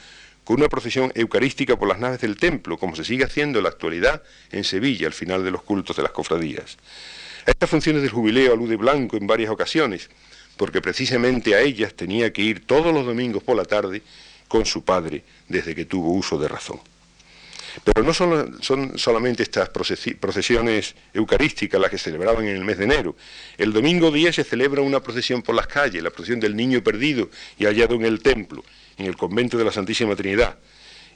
con 0.44 0.58
una 0.60 0.68
procesión 0.68 1.10
eucarística 1.16 1.76
por 1.76 1.88
las 1.88 1.98
naves 1.98 2.20
del 2.20 2.36
templo, 2.36 2.78
como 2.78 2.94
se 2.94 3.04
sigue 3.04 3.24
haciendo 3.24 3.58
en 3.58 3.64
la 3.64 3.70
actualidad 3.70 4.22
en 4.52 4.62
Sevilla 4.62 5.08
al 5.08 5.14
final 5.14 5.42
de 5.42 5.50
los 5.50 5.64
cultos 5.64 5.96
de 5.96 6.04
las 6.04 6.12
cofradías. 6.12 6.78
A 7.44 7.50
estas 7.50 7.70
funciones 7.70 8.02
del 8.02 8.10
jubileo 8.12 8.52
alude 8.52 8.76
Blanco 8.76 9.16
en 9.16 9.26
varias 9.26 9.50
ocasiones, 9.50 10.10
porque 10.58 10.82
precisamente 10.82 11.54
a 11.54 11.60
ellas 11.60 11.94
tenía 11.94 12.32
que 12.32 12.42
ir 12.42 12.66
todos 12.66 12.92
los 12.92 13.06
domingos 13.06 13.42
por 13.42 13.56
la 13.56 13.64
tarde 13.64 14.02
con 14.48 14.66
su 14.66 14.84
padre 14.84 15.22
desde 15.48 15.74
que 15.74 15.86
tuvo 15.86 16.12
uso 16.12 16.38
de 16.38 16.48
razón. 16.48 16.80
Pero 17.84 18.04
no 18.04 18.12
son, 18.12 18.60
son, 18.60 18.98
solamente 18.98 19.44
estas 19.44 19.68
procesiones 19.68 20.96
eucarísticas 21.14 21.80
las 21.80 21.90
que 21.90 21.98
celebraban 21.98 22.46
en 22.46 22.56
el 22.56 22.64
mes 22.64 22.76
de 22.78 22.84
enero. 22.84 23.14
El 23.56 23.72
domingo 23.72 24.10
10 24.10 24.34
se 24.34 24.44
celebra 24.44 24.82
una 24.82 25.00
procesión 25.00 25.42
por 25.42 25.54
las 25.54 25.68
calles, 25.68 26.02
la 26.02 26.10
procesión 26.10 26.40
del 26.40 26.56
niño 26.56 26.82
perdido 26.82 27.30
y 27.56 27.66
hallado 27.66 27.94
en 27.94 28.04
el 28.04 28.20
templo, 28.20 28.64
en 28.96 29.06
el 29.06 29.16
convento 29.16 29.56
de 29.56 29.64
la 29.64 29.72
Santísima 29.72 30.16
Trinidad. 30.16 30.58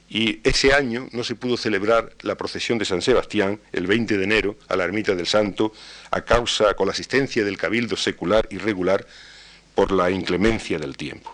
Y 0.09 0.39
ese 0.43 0.73
año 0.73 1.07
no 1.11 1.23
se 1.23 1.35
pudo 1.35 1.57
celebrar 1.57 2.13
la 2.21 2.35
procesión 2.35 2.77
de 2.77 2.85
San 2.85 3.01
Sebastián, 3.01 3.59
el 3.71 3.87
20 3.87 4.17
de 4.17 4.23
enero, 4.23 4.57
a 4.67 4.75
la 4.75 4.83
ermita 4.83 5.15
del 5.15 5.25
Santo, 5.25 5.73
a 6.11 6.21
causa, 6.21 6.75
con 6.75 6.87
la 6.87 6.93
asistencia 6.93 7.43
del 7.43 7.57
cabildo 7.57 7.97
secular 7.97 8.47
y 8.51 8.57
regular, 8.57 9.05
por 9.75 9.91
la 9.91 10.09
inclemencia 10.11 10.77
del 10.77 10.97
tiempo. 10.97 11.33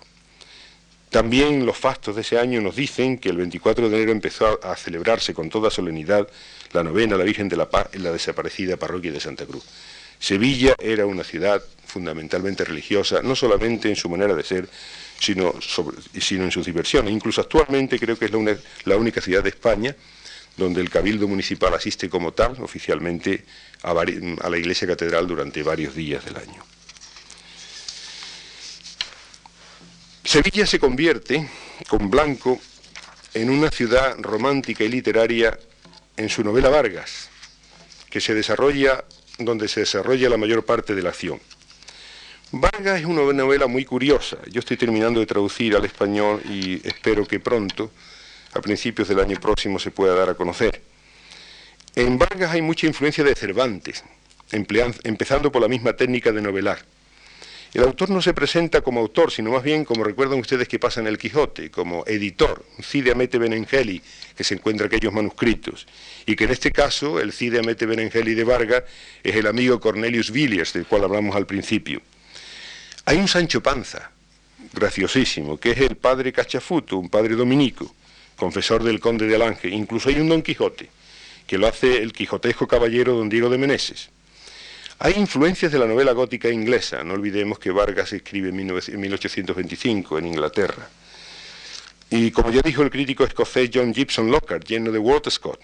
También 1.09 1.65
los 1.65 1.77
fastos 1.77 2.15
de 2.15 2.21
ese 2.21 2.37
año 2.37 2.61
nos 2.61 2.75
dicen 2.75 3.17
que 3.17 3.29
el 3.29 3.37
24 3.37 3.89
de 3.89 3.95
enero 3.95 4.11
empezó 4.11 4.63
a 4.63 4.75
celebrarse 4.75 5.33
con 5.33 5.49
toda 5.49 5.71
solemnidad 5.71 6.27
la 6.71 6.83
novena 6.83 7.15
a 7.15 7.17
la 7.17 7.23
Virgen 7.23 7.49
de 7.49 7.57
la 7.57 7.69
Paz 7.69 7.89
en 7.93 8.03
la 8.03 8.11
desaparecida 8.11 8.77
parroquia 8.77 9.11
de 9.11 9.19
Santa 9.19 9.45
Cruz. 9.45 9.63
Sevilla 10.19 10.75
era 10.77 11.07
una 11.07 11.23
ciudad 11.23 11.63
fundamentalmente 11.87 12.63
religiosa, 12.63 13.21
no 13.23 13.35
solamente 13.35 13.89
en 13.89 13.95
su 13.95 14.07
manera 14.07 14.35
de 14.35 14.43
ser, 14.43 14.69
sino, 15.19 15.55
en 15.55 16.51
sus 16.51 16.65
diversiones. 16.65 17.11
Incluso 17.11 17.41
actualmente 17.41 17.97
creo 17.97 18.19
que 18.19 18.25
es 18.25 18.31
la, 18.85 18.97
única 18.97 19.21
ciudad 19.21 19.41
de 19.41 19.49
España 19.49 19.95
donde 20.57 20.81
el 20.81 20.89
Cabildo 20.89 21.27
Municipal 21.27 21.73
asiste 21.73 22.09
como 22.09 22.33
tal, 22.33 22.61
oficialmente, 22.61 23.45
a 23.81 23.93
la 23.93 24.57
Iglesia 24.57 24.87
Catedral 24.87 25.25
durante 25.25 25.63
varios 25.63 25.95
días 25.95 26.23
del 26.25 26.35
año. 26.35 26.63
Sevilla 30.29 30.67
se 30.67 30.77
convierte, 30.77 31.49
con 31.87 32.11
Blanco, 32.11 32.59
en 33.33 33.49
una 33.49 33.71
ciudad 33.71 34.15
romántica 34.19 34.83
y 34.83 34.87
literaria 34.87 35.57
en 36.17 36.29
su 36.29 36.43
novela 36.43 36.69
Vargas, 36.69 37.29
que 38.11 38.21
se 38.21 38.35
desarrolla 38.35 39.05
donde 39.39 39.67
se 39.67 39.79
desarrolla 39.79 40.29
la 40.29 40.37
mayor 40.37 40.63
parte 40.63 40.93
de 40.93 41.01
la 41.01 41.09
acción. 41.09 41.39
Vargas 42.51 42.99
es 42.99 43.07
una 43.07 43.23
novela 43.33 43.65
muy 43.65 43.85
curiosa. 43.85 44.37
Yo 44.51 44.59
estoy 44.59 44.77
terminando 44.77 45.19
de 45.19 45.25
traducir 45.25 45.75
al 45.75 45.85
español 45.85 46.43
y 46.47 46.87
espero 46.87 47.25
que 47.25 47.39
pronto, 47.39 47.89
a 48.53 48.61
principios 48.61 49.07
del 49.07 49.21
año 49.21 49.39
próximo, 49.39 49.79
se 49.79 49.89
pueda 49.89 50.13
dar 50.13 50.29
a 50.29 50.35
conocer. 50.35 50.79
En 51.95 52.19
Vargas 52.19 52.51
hay 52.51 52.61
mucha 52.61 52.85
influencia 52.85 53.23
de 53.23 53.33
Cervantes, 53.33 54.03
empezando 54.51 55.51
por 55.51 55.63
la 55.63 55.67
misma 55.67 55.93
técnica 55.93 56.31
de 56.31 56.43
novelar. 56.43 56.85
El 57.73 57.83
autor 57.83 58.09
no 58.09 58.21
se 58.21 58.33
presenta 58.33 58.81
como 58.81 58.99
autor, 58.99 59.31
sino 59.31 59.51
más 59.51 59.63
bien, 59.63 59.85
como 59.85 60.03
recuerdan 60.03 60.39
ustedes 60.39 60.67
que 60.67 60.79
pasa 60.79 61.01
en 61.01 61.07
El 61.07 61.19
Quijote, 61.19 61.69
como 61.69 62.03
editor, 62.07 62.65
un 62.77 62.83
Cide 62.83 63.11
Amete 63.11 63.37
Benengeli, 63.37 64.01
que 64.35 64.43
se 64.43 64.55
encuentra 64.55 64.87
aquellos 64.87 65.13
manuscritos, 65.13 65.85
y 66.25 66.35
que 66.35 66.45
en 66.45 66.51
este 66.51 66.71
caso 66.71 67.19
el 67.19 67.31
Cide 67.31 67.59
Amete 67.59 67.85
Benengeli 67.85 68.33
de 68.33 68.43
Vargas 68.43 68.83
es 69.23 69.35
el 69.35 69.45
amigo 69.45 69.79
Cornelius 69.79 70.31
Villiers, 70.31 70.73
del 70.73 70.87
cual 70.87 71.03
hablamos 71.03 71.35
al 71.35 71.45
principio. 71.45 72.01
Hay 73.05 73.17
un 73.17 73.27
Sancho 73.27 73.61
Panza, 73.61 74.11
graciosísimo, 74.73 75.59
que 75.59 75.71
es 75.71 75.77
el 75.79 75.95
padre 75.95 76.33
Cachafuto, 76.33 76.97
un 76.97 77.09
padre 77.09 77.35
dominico, 77.35 77.93
confesor 78.35 78.83
del 78.83 78.99
conde 78.99 79.27
de 79.27 79.35
Alange. 79.35 79.69
Incluso 79.69 80.09
hay 80.09 80.19
un 80.19 80.29
Don 80.29 80.41
Quijote, 80.41 80.89
que 81.45 81.57
lo 81.59 81.67
hace 81.67 82.01
el 82.01 82.13
quijotesco 82.13 82.67
caballero 82.67 83.15
don 83.15 83.29
Diego 83.29 83.49
de 83.49 83.57
Meneses. 83.57 84.09
Hay 85.01 85.13
influencias 85.13 85.71
de 85.71 85.79
la 85.79 85.87
novela 85.87 86.11
gótica 86.11 86.49
inglesa, 86.49 87.05
no 87.05 87.13
olvidemos 87.13 87.57
que 87.57 87.71
Vargas 87.71 88.11
escribe 88.11 88.49
en 88.49 88.57
1825 88.57 90.17
en 90.17 90.25
Inglaterra. 90.25 90.89
Y 92.09 92.31
como 92.31 92.51
ya 92.51 92.61
dijo 92.61 92.81
el 92.81 92.89
crítico 92.89 93.23
escocés 93.23 93.69
John 93.73 93.93
Gibson 93.93 94.29
Lockhart, 94.29 94.67
lleno 94.67 94.91
de 94.91 94.99
Walter 94.99 95.31
Scott, 95.31 95.61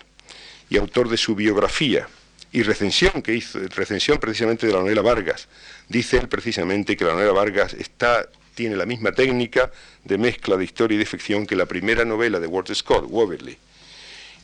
y 0.69 0.77
autor 0.77 1.09
de 1.09 1.17
su 1.17 1.35
biografía 1.35 2.07
y 2.53 2.63
recensión 2.63 3.21
que 3.21 3.33
hizo, 3.35 3.59
recensión 3.75 4.19
precisamente 4.19 4.67
de 4.67 4.71
la 4.71 4.79
novela 4.79 5.01
Vargas, 5.01 5.49
dice 5.89 6.15
él 6.15 6.29
precisamente 6.29 6.95
que 6.95 7.03
la 7.03 7.11
novela 7.11 7.33
Vargas 7.33 7.73
está, 7.73 8.29
tiene 8.53 8.77
la 8.77 8.85
misma 8.85 9.11
técnica 9.11 9.69
de 10.05 10.17
mezcla 10.17 10.55
de 10.55 10.63
historia 10.63 10.95
y 10.95 10.99
de 10.99 11.05
ficción 11.05 11.45
que 11.45 11.57
la 11.57 11.65
primera 11.65 12.05
novela 12.05 12.39
de 12.39 12.47
Walter 12.47 12.73
Scott, 12.73 13.05
Waverley. 13.09 13.57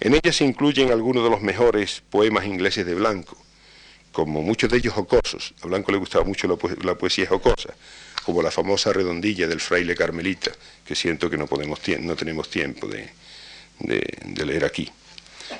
En 0.01 0.15
ella 0.15 0.33
se 0.33 0.43
incluyen 0.43 0.91
algunos 0.91 1.23
de 1.23 1.29
los 1.29 1.41
mejores 1.41 2.03
poemas 2.09 2.45
ingleses 2.45 2.85
de 2.85 2.93
Blanco, 2.93 3.41
como 4.11 4.41
muchos 4.41 4.69
de 4.69 4.77
ellos 4.77 4.93
jocosos, 4.93 5.53
a 5.61 5.67
Blanco 5.67 5.91
le 5.91 5.97
gustaba 5.97 6.23
mucho 6.25 6.47
la, 6.47 6.95
poesía 6.95 7.27
jocosa, 7.27 7.73
como 8.23 8.41
la 8.41 8.51
famosa 8.51 8.91
redondilla 8.91 9.47
del 9.47 9.59
fraile 9.59 9.95
carmelita, 9.95 10.51
que 10.85 10.95
siento 10.95 11.29
que 11.29 11.37
no, 11.37 11.47
podemos, 11.47 11.79
no 11.99 12.15
tenemos 12.15 12.49
tiempo 12.49 12.87
de, 12.87 13.09
leer 14.45 14.65
aquí. 14.65 14.89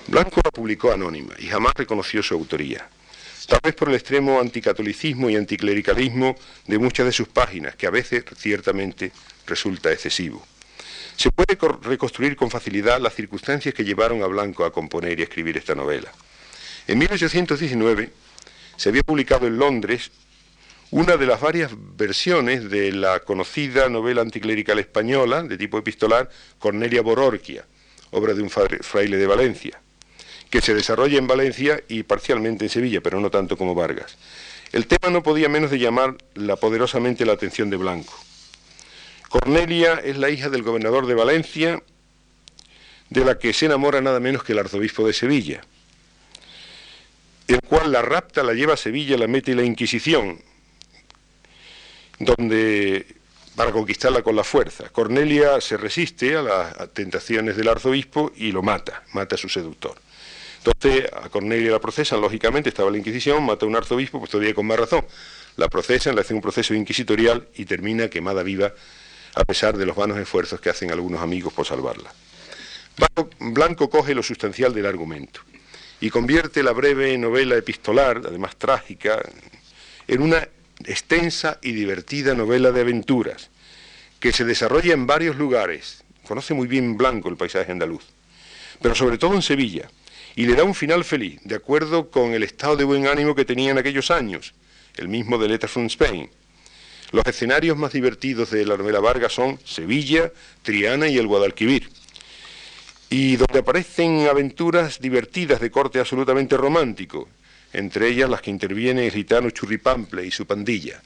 Blanco 0.08 0.42
la 0.44 0.52
publicó 0.52 0.92
anónima 0.92 1.34
y 1.40 1.48
jamás 1.48 1.74
reconoció 1.76 2.22
su 2.22 2.34
autoría, 2.34 2.88
tal 3.48 3.60
vez 3.64 3.74
por 3.74 3.90
el 3.90 3.96
extremo 3.96 4.40
anticatolicismo 4.40 5.30
y 5.30 5.36
anticlericalismo 5.36 6.36
de 6.68 6.78
muchas 6.78 7.06
de 7.06 7.12
sus 7.12 7.28
páginas, 7.28 7.76
que 7.76 7.88
a 7.88 7.92
veces 7.92 8.24
ciertamente 8.38 9.12
resulta 9.48 9.92
excesivo. 9.92 10.46
Se 11.16 11.30
puede 11.32 11.58
reconstruir 11.82 12.36
con 12.36 12.50
facilidad 12.50 13.00
las 13.00 13.14
circunstancias 13.16 13.74
que 13.74 13.84
llevaron 13.84 14.24
a 14.24 14.28
Blanco 14.28 14.66
a 14.66 14.74
componer 14.74 15.20
y 15.20 15.24
escribir 15.24 15.58
esta 15.58 15.76
novela. 15.76 16.12
En 16.88 16.98
1819, 16.98 18.12
se 18.82 18.90
había 18.90 19.04
publicado 19.04 19.46
en 19.46 19.60
Londres 19.60 20.10
una 20.90 21.16
de 21.16 21.28
las 21.28 21.40
varias 21.40 21.70
versiones 21.96 22.68
de 22.72 22.92
la 22.92 23.20
conocida 23.20 23.90
novela 23.90 24.24
anticlerical 24.24 24.80
española 24.80 25.44
de 25.44 25.56
tipo 25.56 25.78
epistolar 25.78 26.32
Cornelia 26.58 27.04
Bororquia, 27.04 27.64
obra 28.10 28.34
de 28.34 28.42
un 28.42 28.50
fraile 28.50 29.18
de 29.18 29.28
Valencia, 29.28 29.80
que 30.50 30.62
se 30.62 30.74
desarrolla 30.74 31.20
en 31.20 31.28
Valencia 31.28 31.80
y 31.90 32.02
parcialmente 32.02 32.66
en 32.66 32.72
Sevilla, 32.72 33.02
pero 33.02 33.20
no 33.20 33.30
tanto 33.30 33.56
como 33.56 33.76
Vargas. 33.76 34.18
El 34.72 34.88
tema 34.88 35.12
no 35.12 35.22
podía 35.22 35.48
menos 35.48 35.70
de 35.70 35.78
llamar 35.78 36.18
la 36.34 36.56
poderosamente 36.56 37.24
la 37.24 37.34
atención 37.34 37.70
de 37.70 37.78
Blanco. 37.78 38.16
Cornelia 39.30 40.02
es 40.04 40.18
la 40.18 40.32
hija 40.32 40.50
del 40.50 40.64
gobernador 40.64 41.06
de 41.06 41.14
Valencia, 41.14 41.84
de 43.12 43.26
la 43.26 43.38
que 43.38 43.54
se 43.54 43.68
enamora 43.68 44.02
nada 44.02 44.20
menos 44.20 44.44
que 44.44 44.54
el 44.54 44.60
arzobispo 44.60 45.06
de 45.06 45.14
Sevilla 45.14 45.62
el 47.54 47.62
cual 47.62 47.92
la 47.92 48.02
rapta, 48.02 48.44
la 48.44 48.54
lleva 48.54 48.74
a 48.74 48.78
Sevilla, 48.78 49.18
la 49.18 49.28
mete 49.28 49.52
en 49.52 49.58
la 49.58 49.64
Inquisición, 49.64 50.40
donde 52.20 53.06
para 53.56 53.72
conquistarla 53.72 54.22
con 54.22 54.36
la 54.36 54.44
fuerza. 54.44 54.90
Cornelia 54.90 55.60
se 55.60 55.78
resiste 55.78 56.36
a 56.36 56.42
las 56.42 56.94
tentaciones 56.94 57.58
del 57.58 57.68
arzobispo 57.68 58.32
y 58.36 58.52
lo 58.52 58.62
mata, 58.62 59.04
mata 59.14 59.36
a 59.36 59.38
su 59.38 59.50
seductor. 59.50 59.96
Entonces 60.64 61.12
a 61.12 61.30
Cornelia 61.30 61.72
la 61.72 61.80
procesan, 61.80 62.22
lógicamente, 62.22 62.70
estaba 62.70 62.92
la 62.92 62.98
Inquisición, 62.98 63.44
mata 63.44 63.66
a 63.66 63.70
un 63.70 63.76
arzobispo, 63.76 64.20
pues 64.20 64.32
todavía 64.32 64.54
con 64.54 64.68
más 64.68 64.80
razón. 64.80 65.06
La 65.58 65.68
procesan, 65.68 66.16
le 66.16 66.22
hacen 66.22 66.38
un 66.38 66.42
proceso 66.42 66.74
inquisitorial 66.74 67.48
y 67.56 67.66
termina 67.66 68.08
quemada 68.08 68.44
viva 68.44 68.74
a 69.36 69.44
pesar 69.44 69.78
de 69.78 69.86
los 69.86 69.96
vanos 69.96 70.18
esfuerzos 70.18 70.62
que 70.62 70.70
hacen 70.70 70.92
algunos 70.92 71.22
amigos 71.22 71.54
por 71.54 71.66
salvarla. 71.66 72.14
Blanco 73.40 73.90
coge 73.90 74.14
lo 74.14 74.24
sustancial 74.24 74.74
del 74.74 74.86
argumento 74.86 75.42
y 76.02 76.10
convierte 76.10 76.64
la 76.64 76.72
breve 76.72 77.16
novela 77.18 77.56
epistolar, 77.56 78.24
además 78.26 78.56
trágica, 78.58 79.22
en 80.08 80.22
una 80.24 80.48
extensa 80.84 81.60
y 81.62 81.74
divertida 81.74 82.34
novela 82.34 82.72
de 82.72 82.82
aventuras 82.82 83.52
que 84.20 84.34
se 84.34 84.44
desarrolla 84.44 84.94
en 84.94 85.06
varios 85.06 85.36
lugares. 85.36 86.04
Conoce 86.28 86.56
muy 86.56 86.68
bien 86.68 86.98
Blanco 86.98 87.30
el 87.30 87.38
paisaje 87.38 87.72
andaluz, 87.72 88.04
pero 88.82 88.96
sobre 88.96 89.20
todo 89.20 89.36
en 89.36 89.44
Sevilla, 89.44 89.90
y 90.36 90.48
le 90.48 90.56
da 90.56 90.64
un 90.64 90.74
final 90.74 91.04
feliz, 91.04 91.40
de 91.44 91.56
acuerdo 91.56 92.10
con 92.10 92.34
el 92.34 92.42
estado 92.42 92.76
de 92.78 92.84
buen 92.84 93.06
ánimo 93.06 93.36
que 93.36 93.46
tenía 93.46 93.70
en 93.70 93.78
aquellos 93.78 94.10
años, 94.10 94.56
el 94.98 95.08
mismo 95.08 95.38
de 95.38 95.50
Letters 95.50 95.72
from 95.72 95.86
Spain. 95.86 96.30
Los 97.12 97.26
escenarios 97.26 97.78
más 97.78 97.94
divertidos 97.94 98.50
de 98.50 98.66
la 98.66 98.78
novela 98.78 99.02
Vargas 99.02 99.34
son 99.34 99.60
Sevilla, 99.66 100.32
Triana 100.64 101.10
y 101.10 101.18
el 101.18 101.28
Guadalquivir 101.28 101.90
y 103.12 103.36
donde 103.36 103.60
aparecen 103.60 104.26
aventuras 104.30 105.02
divertidas 105.02 105.60
de 105.60 105.70
corte 105.70 106.00
absolutamente 106.00 106.56
romántico, 106.56 107.28
entre 107.74 108.08
ellas 108.08 108.30
las 108.30 108.42
que 108.42 108.52
interviene 108.52 109.06
el 109.06 109.12
gitano 109.12 109.50
Churripample 109.50 110.26
y 110.26 110.32
su 110.32 110.48
pandilla. 110.48 111.02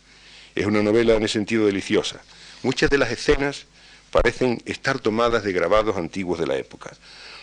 Es 0.54 0.68
una 0.68 0.84
novela 0.84 1.16
en 1.16 1.24
ese 1.24 1.34
sentido 1.34 1.66
deliciosa. 1.66 2.22
Muchas 2.62 2.92
de 2.92 3.00
las 3.00 3.12
escenas 3.12 3.66
parecen 4.12 4.62
estar 4.66 5.00
tomadas 5.00 5.44
de 5.44 5.52
grabados 5.52 5.98
antiguos 5.98 6.38
de 6.38 6.46
la 6.46 6.56
época. 6.58 6.96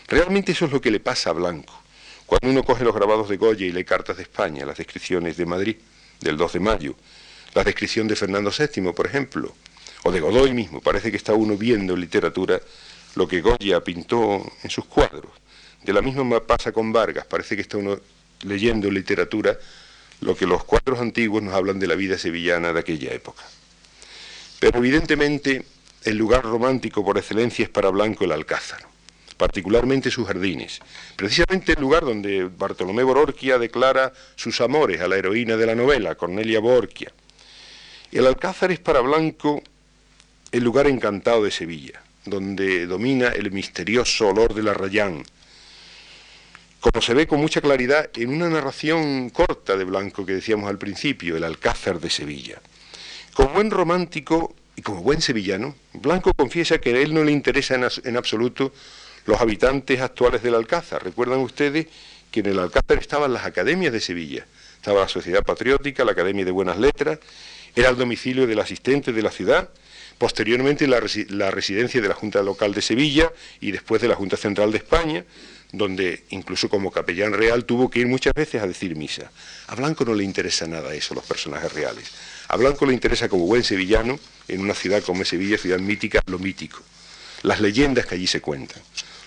Realmente 0.07 0.53
eso 0.53 0.67
es 0.67 0.71
lo 0.71 0.81
que 0.81 0.93
le 0.93 1.01
pasa 1.01 1.31
a 1.31 1.33
Blanco. 1.33 1.83
Cuando 2.25 2.49
uno 2.49 2.63
coge 2.63 2.85
los 2.85 2.95
grabados 2.95 3.29
de 3.29 3.39
Goya 3.39 3.67
y 3.67 3.73
lee 3.73 3.85
cartas 3.85 4.19
de 4.19 4.23
España, 4.23 4.65
las 4.65 4.79
descripciones 4.79 5.37
de 5.37 5.45
Madrid, 5.45 5.77
del 6.21 6.37
2 6.37 6.53
de 6.53 6.61
mayo, 6.61 6.95
la 7.55 7.65
descripción 7.65 8.07
de 8.07 8.15
Fernando 8.15 8.53
VII, 8.57 8.93
por 8.93 9.07
ejemplo, 9.09 9.57
o 10.05 10.13
de 10.13 10.21
Godoy 10.21 10.53
mismo, 10.53 10.81
parece 10.81 11.11
que 11.11 11.17
está 11.17 11.33
uno 11.35 11.57
viendo 11.57 11.97
literatura 11.97 12.61
lo 13.15 13.29
que 13.29 13.41
Goya 13.41 13.83
pintó 13.83 14.43
en 14.63 14.71
sus 14.71 14.85
cuadros. 14.87 15.31
De 15.83 15.93
la 15.93 16.01
misma 16.01 16.41
pasa 16.41 16.73
con 16.73 16.93
Vargas, 16.93 17.27
parece 17.27 17.57
que 17.57 17.63
está 17.63 17.77
uno 17.77 17.99
leyendo 18.43 18.89
en 18.89 18.95
literatura 18.95 19.59
lo 20.21 20.37
que 20.37 20.47
los 20.47 20.65
cuadros 20.65 21.01
antiguos 21.01 21.43
nos 21.43 21.55
hablan 21.55 21.81
de 21.81 21.89
la 21.89 21.95
vida 21.95 22.17
sevillana 22.17 22.73
de 22.73 22.81
aquella 22.81 23.13
época. 23.13 23.43
Pero 24.61 24.79
evidentemente 24.79 25.65
el 26.05 26.17
lugar 26.17 26.43
romántico 26.43 27.05
por 27.05 27.19
excelencia 27.19 27.65
es 27.65 27.69
para 27.69 27.91
Blanco 27.91 28.25
el 28.25 28.33
Alcázar, 28.33 28.81
particularmente 29.37 30.11
sus 30.11 30.27
jardines, 30.27 30.81
precisamente 31.17 31.73
el 31.73 31.81
lugar 31.81 32.05
donde 32.05 32.45
Bartolomé 32.45 33.03
Bororquia 33.03 33.59
declara 33.59 34.13
sus 34.37 34.61
amores 34.61 35.01
a 35.01 35.09
la 35.09 35.17
heroína 35.17 35.57
de 35.57 35.67
la 35.67 35.75
novela, 35.75 36.15
Cornelia 36.15 36.61
Borquia. 36.61 37.11
El 38.13 38.27
Alcázar 38.27 38.71
es 38.71 38.79
para 38.79 39.01
Blanco 39.01 39.63
el 40.53 40.63
lugar 40.63 40.87
encantado 40.87 41.43
de 41.43 41.51
Sevilla, 41.51 42.01
donde 42.25 42.87
domina 42.87 43.29
el 43.29 43.51
misterioso 43.51 44.29
olor 44.29 44.55
del 44.55 44.69
arrayán, 44.69 45.25
como 46.83 47.01
se 47.01 47.15
ve 47.15 47.29
con 47.29 47.41
mucha 47.41 47.61
claridad 47.61 48.11
en 48.17 48.35
una 48.35 48.49
narración 48.49 49.31
corta 49.31 49.77
de 49.77 49.85
Blanco 49.85 50.27
que 50.27 50.35
decíamos 50.35 50.69
al 50.69 50.79
principio, 50.79 51.37
el 51.37 51.45
Alcázar 51.45 52.01
de 52.01 52.11
Sevilla. 52.11 52.61
Como 53.35 53.51
buen 53.51 53.71
romántico 53.71 54.55
y 54.75 54.83
como 54.83 55.01
buen 55.01 55.21
sevillano, 55.21 55.77
Blanco 55.93 56.33
confiesa 56.35 56.79
que 56.79 56.91
a 56.91 56.99
él 56.99 57.15
no 57.15 57.23
le 57.23 57.31
interesa 57.31 57.77
en, 57.77 58.17
absoluto 58.17 58.73
los 59.27 59.41
habitantes 59.41 60.01
actuales 60.01 60.43
del 60.43 60.57
Alcázar. 60.57 61.05
Recuerdan 61.05 61.39
ustedes 61.39 61.87
que 62.33 62.41
en 62.41 62.47
el 62.47 62.59
Alcázar 62.59 62.99
estaban 62.99 63.33
las 63.33 63.47
academias 63.47 63.93
de 63.93 64.01
Sevilla, 64.01 64.45
estaba 64.75 65.03
la 65.03 65.09
Sociedad 65.09 65.45
Patriótica, 65.45 66.05
la 66.05 66.13
Academia 66.13 66.45
de 66.45 66.51
Buenas 66.51 66.79
Letras, 66.79 67.21
era 67.77 67.91
el 67.91 67.97
domicilio 67.97 68.49
del 68.49 68.59
asistente 68.59 69.13
de 69.13 69.23
la 69.23 69.31
ciudad, 69.31 69.71
posteriormente 70.19 70.87
la, 70.87 71.03
la 71.29 71.51
residencia 71.51 72.01
de 72.01 72.09
la 72.09 72.15
Junta 72.15 72.43
Local 72.43 72.75
de 72.75 72.83
Sevilla 72.83 73.33
y 73.61 73.73
después 73.73 74.01
de 74.03 74.09
la 74.09 74.15
Junta 74.15 74.37
Central 74.37 74.73
de 74.73 74.79
España, 74.79 75.25
donde 75.73 76.25
incluso 76.31 76.69
como 76.69 76.91
capellán 76.91 77.33
real 77.33 77.65
tuvo 77.65 77.91
que 77.91 78.01
ir 78.01 78.07
muchas 78.07 78.35
veces 78.35 78.63
a 78.63 78.67
decir 78.67 78.95
misa. 78.95 79.31
A 79.69 79.75
Blanco 79.75 80.05
no 80.05 80.15
le 80.15 80.23
interesa 80.23 80.67
nada 80.67 80.95
eso, 80.95 81.15
los 81.15 81.25
personajes 81.25 81.73
reales. 81.73 82.11
A 82.49 82.57
Blanco 82.57 82.85
le 82.85 82.93
interesa 82.93 83.29
como 83.29 83.47
buen 83.47 83.65
sevillano, 83.65 84.21
en 84.49 84.61
una 84.61 84.75
ciudad 84.75 85.03
como 85.03 85.23
es 85.23 85.29
Sevilla, 85.29 85.57
ciudad 85.57 85.79
mítica, 85.79 86.21
lo 86.27 86.39
mítico. 86.39 86.81
Las 87.43 87.61
leyendas 87.61 88.07
que 88.07 88.15
allí 88.15 88.27
se 88.27 88.43
cuentan. 88.43 88.83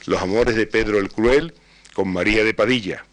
Los 0.06 0.22
amores 0.22 0.56
de 0.56 0.68
Pedro 0.68 1.00
el 1.00 1.10
Cruel 1.10 1.54
con 1.94 2.10
María 2.10 2.44
de 2.44 2.54
Padilla, 2.54 3.04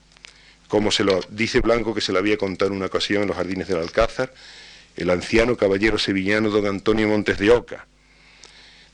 como 0.68 0.91
se 0.91 1.05
lo 1.05 1.20
dice 1.31 1.61
Blanco 1.61 1.95
que 1.95 2.01
se 2.03 2.12
lo 2.12 2.18
había 2.18 2.37
contado 2.37 2.70
en 2.70 2.77
una 2.77 2.87
ocasión 2.87 3.23
en 3.23 3.29
los 3.29 3.37
jardines 3.37 3.68
del 3.68 3.79
Alcázar, 3.79 4.33
el 4.97 5.11
anciano 5.11 5.57
caballero 5.57 5.99
sevillano 5.99 6.51
don 6.51 6.66
Antonio 6.66 7.09
Montes 7.09 7.38
de 7.38 7.51
Oca, 7.51 7.86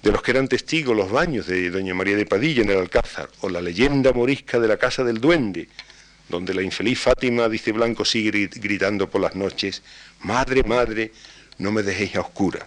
de 0.02 0.12
los 0.12 0.22
que 0.22 0.30
eran 0.30 0.48
testigos 0.48 0.96
los 0.96 1.10
baños 1.10 1.46
de 1.46 1.70
doña 1.70 1.94
María 1.94 2.16
de 2.16 2.26
Padilla 2.26 2.62
en 2.62 2.70
el 2.70 2.78
Alcázar, 2.78 3.28
o 3.40 3.48
la 3.48 3.60
leyenda 3.60 4.12
morisca 4.12 4.60
de 4.60 4.68
la 4.68 4.76
Casa 4.76 5.02
del 5.02 5.20
Duende, 5.20 5.68
donde 6.28 6.54
la 6.54 6.62
infeliz 6.62 7.00
Fátima, 7.00 7.48
dice 7.48 7.72
Blanco, 7.72 8.04
sigue 8.04 8.48
gritando 8.54 9.08
por 9.08 9.20
las 9.20 9.34
noches, 9.34 9.82
Madre, 10.20 10.62
madre, 10.62 11.12
no 11.58 11.72
me 11.72 11.82
dejéis 11.82 12.16
a 12.16 12.20
oscura. 12.20 12.66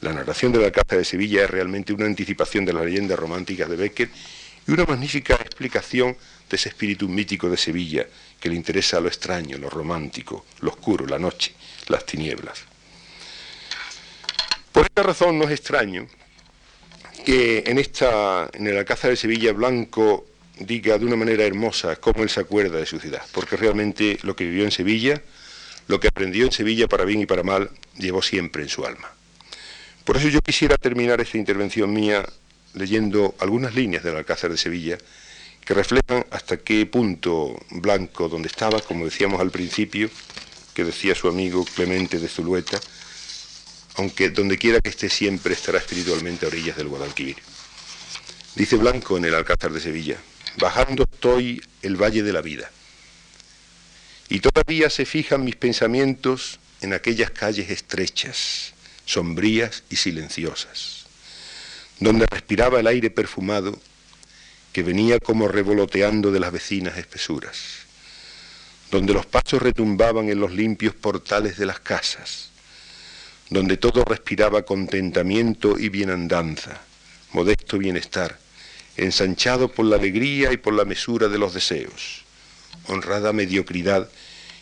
La 0.00 0.12
narración 0.12 0.52
de 0.52 0.58
la 0.58 0.66
Alcázar 0.66 0.98
de 0.98 1.04
Sevilla 1.04 1.44
es 1.44 1.50
realmente 1.50 1.92
una 1.92 2.06
anticipación 2.06 2.64
de 2.64 2.72
las 2.72 2.84
leyendas 2.84 3.18
románticas 3.18 3.68
de 3.68 3.76
Becker 3.76 4.10
y 4.66 4.72
una 4.72 4.84
magnífica 4.84 5.34
explicación 5.34 6.16
de 6.48 6.56
ese 6.56 6.68
espíritu 6.68 7.08
mítico 7.08 7.48
de 7.48 7.56
Sevilla 7.56 8.06
que 8.38 8.48
le 8.48 8.54
interesa 8.54 9.00
lo 9.00 9.08
extraño, 9.08 9.56
lo 9.58 9.70
romántico, 9.70 10.44
lo 10.60 10.70
oscuro, 10.70 11.06
la 11.06 11.18
noche, 11.18 11.54
las 11.88 12.04
tinieblas. 12.06 12.64
Por 14.72 14.84
esta 14.84 15.02
razón 15.02 15.38
no 15.38 15.44
es 15.44 15.52
extraño 15.52 16.06
que 17.24 17.64
en, 17.66 17.78
esta, 17.78 18.48
en 18.52 18.66
el 18.66 18.76
Alcázar 18.76 19.10
de 19.10 19.16
Sevilla 19.16 19.52
Blanco 19.52 20.26
diga 20.58 20.98
de 20.98 21.04
una 21.04 21.16
manera 21.16 21.44
hermosa 21.44 21.96
cómo 21.96 22.22
él 22.22 22.30
se 22.30 22.40
acuerda 22.40 22.78
de 22.78 22.86
su 22.86 22.98
ciudad, 23.00 23.22
porque 23.32 23.56
realmente 23.56 24.18
lo 24.22 24.36
que 24.36 24.44
vivió 24.44 24.64
en 24.64 24.70
Sevilla, 24.70 25.22
lo 25.88 26.00
que 26.00 26.08
aprendió 26.08 26.44
en 26.44 26.52
Sevilla 26.52 26.88
para 26.88 27.04
bien 27.04 27.20
y 27.20 27.26
para 27.26 27.42
mal, 27.42 27.70
llevó 27.96 28.22
siempre 28.22 28.62
en 28.62 28.68
su 28.68 28.84
alma. 28.84 29.10
Por 30.04 30.16
eso 30.16 30.28
yo 30.28 30.40
quisiera 30.40 30.76
terminar 30.76 31.20
esta 31.20 31.36
intervención 31.36 31.92
mía 31.92 32.24
leyendo 32.74 33.34
algunas 33.40 33.74
líneas 33.74 34.04
del 34.04 34.16
Alcázar 34.16 34.50
de 34.50 34.56
Sevilla 34.56 34.98
que 35.64 35.74
reflejan 35.74 36.24
hasta 36.30 36.58
qué 36.58 36.86
punto 36.86 37.58
Blanco, 37.70 38.28
donde 38.28 38.46
estaba, 38.46 38.80
como 38.80 39.04
decíamos 39.04 39.40
al 39.40 39.50
principio, 39.50 40.08
que 40.76 40.84
decía 40.84 41.14
su 41.14 41.26
amigo 41.26 41.64
Clemente 41.64 42.18
de 42.18 42.28
Zulueta, 42.28 42.78
aunque 43.94 44.28
donde 44.28 44.58
quiera 44.58 44.78
que 44.82 44.90
esté 44.90 45.08
siempre 45.08 45.54
estará 45.54 45.78
espiritualmente 45.78 46.44
a 46.44 46.48
orillas 46.48 46.76
del 46.76 46.88
Guadalquivir. 46.88 47.36
Dice 48.54 48.76
Blanco 48.76 49.16
en 49.16 49.24
el 49.24 49.34
Alcázar 49.34 49.72
de 49.72 49.80
Sevilla, 49.80 50.18
bajando 50.58 51.08
estoy 51.10 51.62
el 51.80 51.96
valle 51.96 52.22
de 52.22 52.32
la 52.34 52.42
vida, 52.42 52.70
y 54.28 54.40
todavía 54.40 54.90
se 54.90 55.06
fijan 55.06 55.44
mis 55.44 55.56
pensamientos 55.56 56.58
en 56.82 56.92
aquellas 56.92 57.30
calles 57.30 57.70
estrechas, 57.70 58.74
sombrías 59.06 59.82
y 59.88 59.96
silenciosas, 59.96 61.06
donde 62.00 62.26
respiraba 62.26 62.80
el 62.80 62.86
aire 62.86 63.08
perfumado 63.08 63.80
que 64.74 64.82
venía 64.82 65.20
como 65.20 65.48
revoloteando 65.48 66.32
de 66.32 66.40
las 66.40 66.52
vecinas 66.52 66.98
espesuras, 66.98 67.85
donde 68.90 69.12
los 69.12 69.26
pasos 69.26 69.62
retumbaban 69.62 70.28
en 70.28 70.40
los 70.40 70.52
limpios 70.52 70.94
portales 70.94 71.56
de 71.56 71.66
las 71.66 71.80
casas, 71.80 72.50
donde 73.50 73.76
todo 73.76 74.04
respiraba 74.04 74.62
contentamiento 74.62 75.78
y 75.78 75.88
bienandanza, 75.88 76.80
modesto 77.32 77.78
bienestar, 77.78 78.38
ensanchado 78.96 79.68
por 79.68 79.86
la 79.86 79.96
alegría 79.96 80.52
y 80.52 80.56
por 80.56 80.74
la 80.74 80.84
mesura 80.84 81.28
de 81.28 81.38
los 81.38 81.54
deseos, 81.54 82.24
honrada 82.88 83.32
mediocridad 83.32 84.08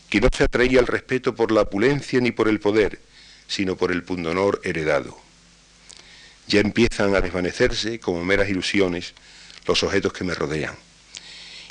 que 0.08 0.20
no 0.20 0.28
se 0.36 0.44
atraía 0.44 0.80
al 0.80 0.86
respeto 0.86 1.34
por 1.34 1.50
la 1.50 1.62
opulencia 1.62 2.20
ni 2.20 2.30
por 2.30 2.48
el 2.48 2.60
poder, 2.60 3.00
sino 3.46 3.76
por 3.76 3.92
el 3.92 4.02
pundonor 4.02 4.60
heredado. 4.64 5.18
Ya 6.46 6.60
empiezan 6.60 7.14
a 7.14 7.20
desvanecerse 7.20 7.98
como 8.00 8.24
meras 8.24 8.48
ilusiones 8.48 9.14
los 9.66 9.82
objetos 9.82 10.12
que 10.12 10.24
me 10.24 10.34
rodean. 10.34 10.74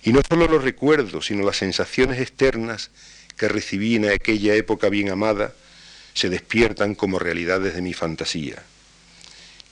Y 0.03 0.11
no 0.11 0.21
solo 0.27 0.47
los 0.47 0.63
recuerdos, 0.63 1.27
sino 1.27 1.45
las 1.45 1.57
sensaciones 1.57 2.19
externas 2.19 2.91
que 3.37 3.47
recibí 3.47 3.95
en 3.95 4.09
aquella 4.09 4.53
época 4.55 4.89
bien 4.89 5.09
amada, 5.09 5.53
se 6.13 6.29
despiertan 6.29 6.93
como 6.93 7.19
realidades 7.19 7.73
de 7.73 7.81
mi 7.81 7.93
fantasía. 7.93 8.63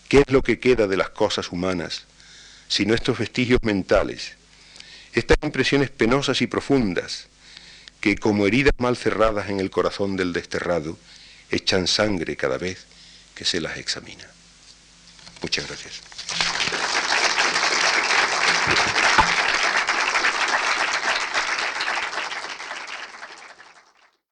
¿Qué 0.08 0.20
es 0.20 0.32
lo 0.32 0.42
que 0.42 0.60
queda 0.60 0.88
de 0.88 0.98
las 0.98 1.10
cosas 1.10 1.52
humanas, 1.52 2.06
sino 2.68 2.94
estos 2.94 3.20
vestigios 3.20 3.60
mentales, 3.64 4.34
estas 5.14 5.38
impresiones 5.42 5.90
penosas 5.90 6.42
y 6.42 6.48
profundas, 6.48 7.28
que 8.00 8.18
como 8.18 8.48
heridas 8.48 8.74
mal 8.78 8.98
cerradas 8.98 9.50
en 9.50 9.60
el 9.60 9.70
corazón 9.70 10.16
del 10.16 10.34
desterrado, 10.34 10.98
echan 11.52 11.88
sangre 11.88 12.36
cada 12.36 12.58
vez 12.58 12.86
que 13.36 13.46
se 13.46 13.62
las 13.62 13.78
examina? 13.78 14.28
Muchas 15.42 15.68
gracias. 15.68 16.02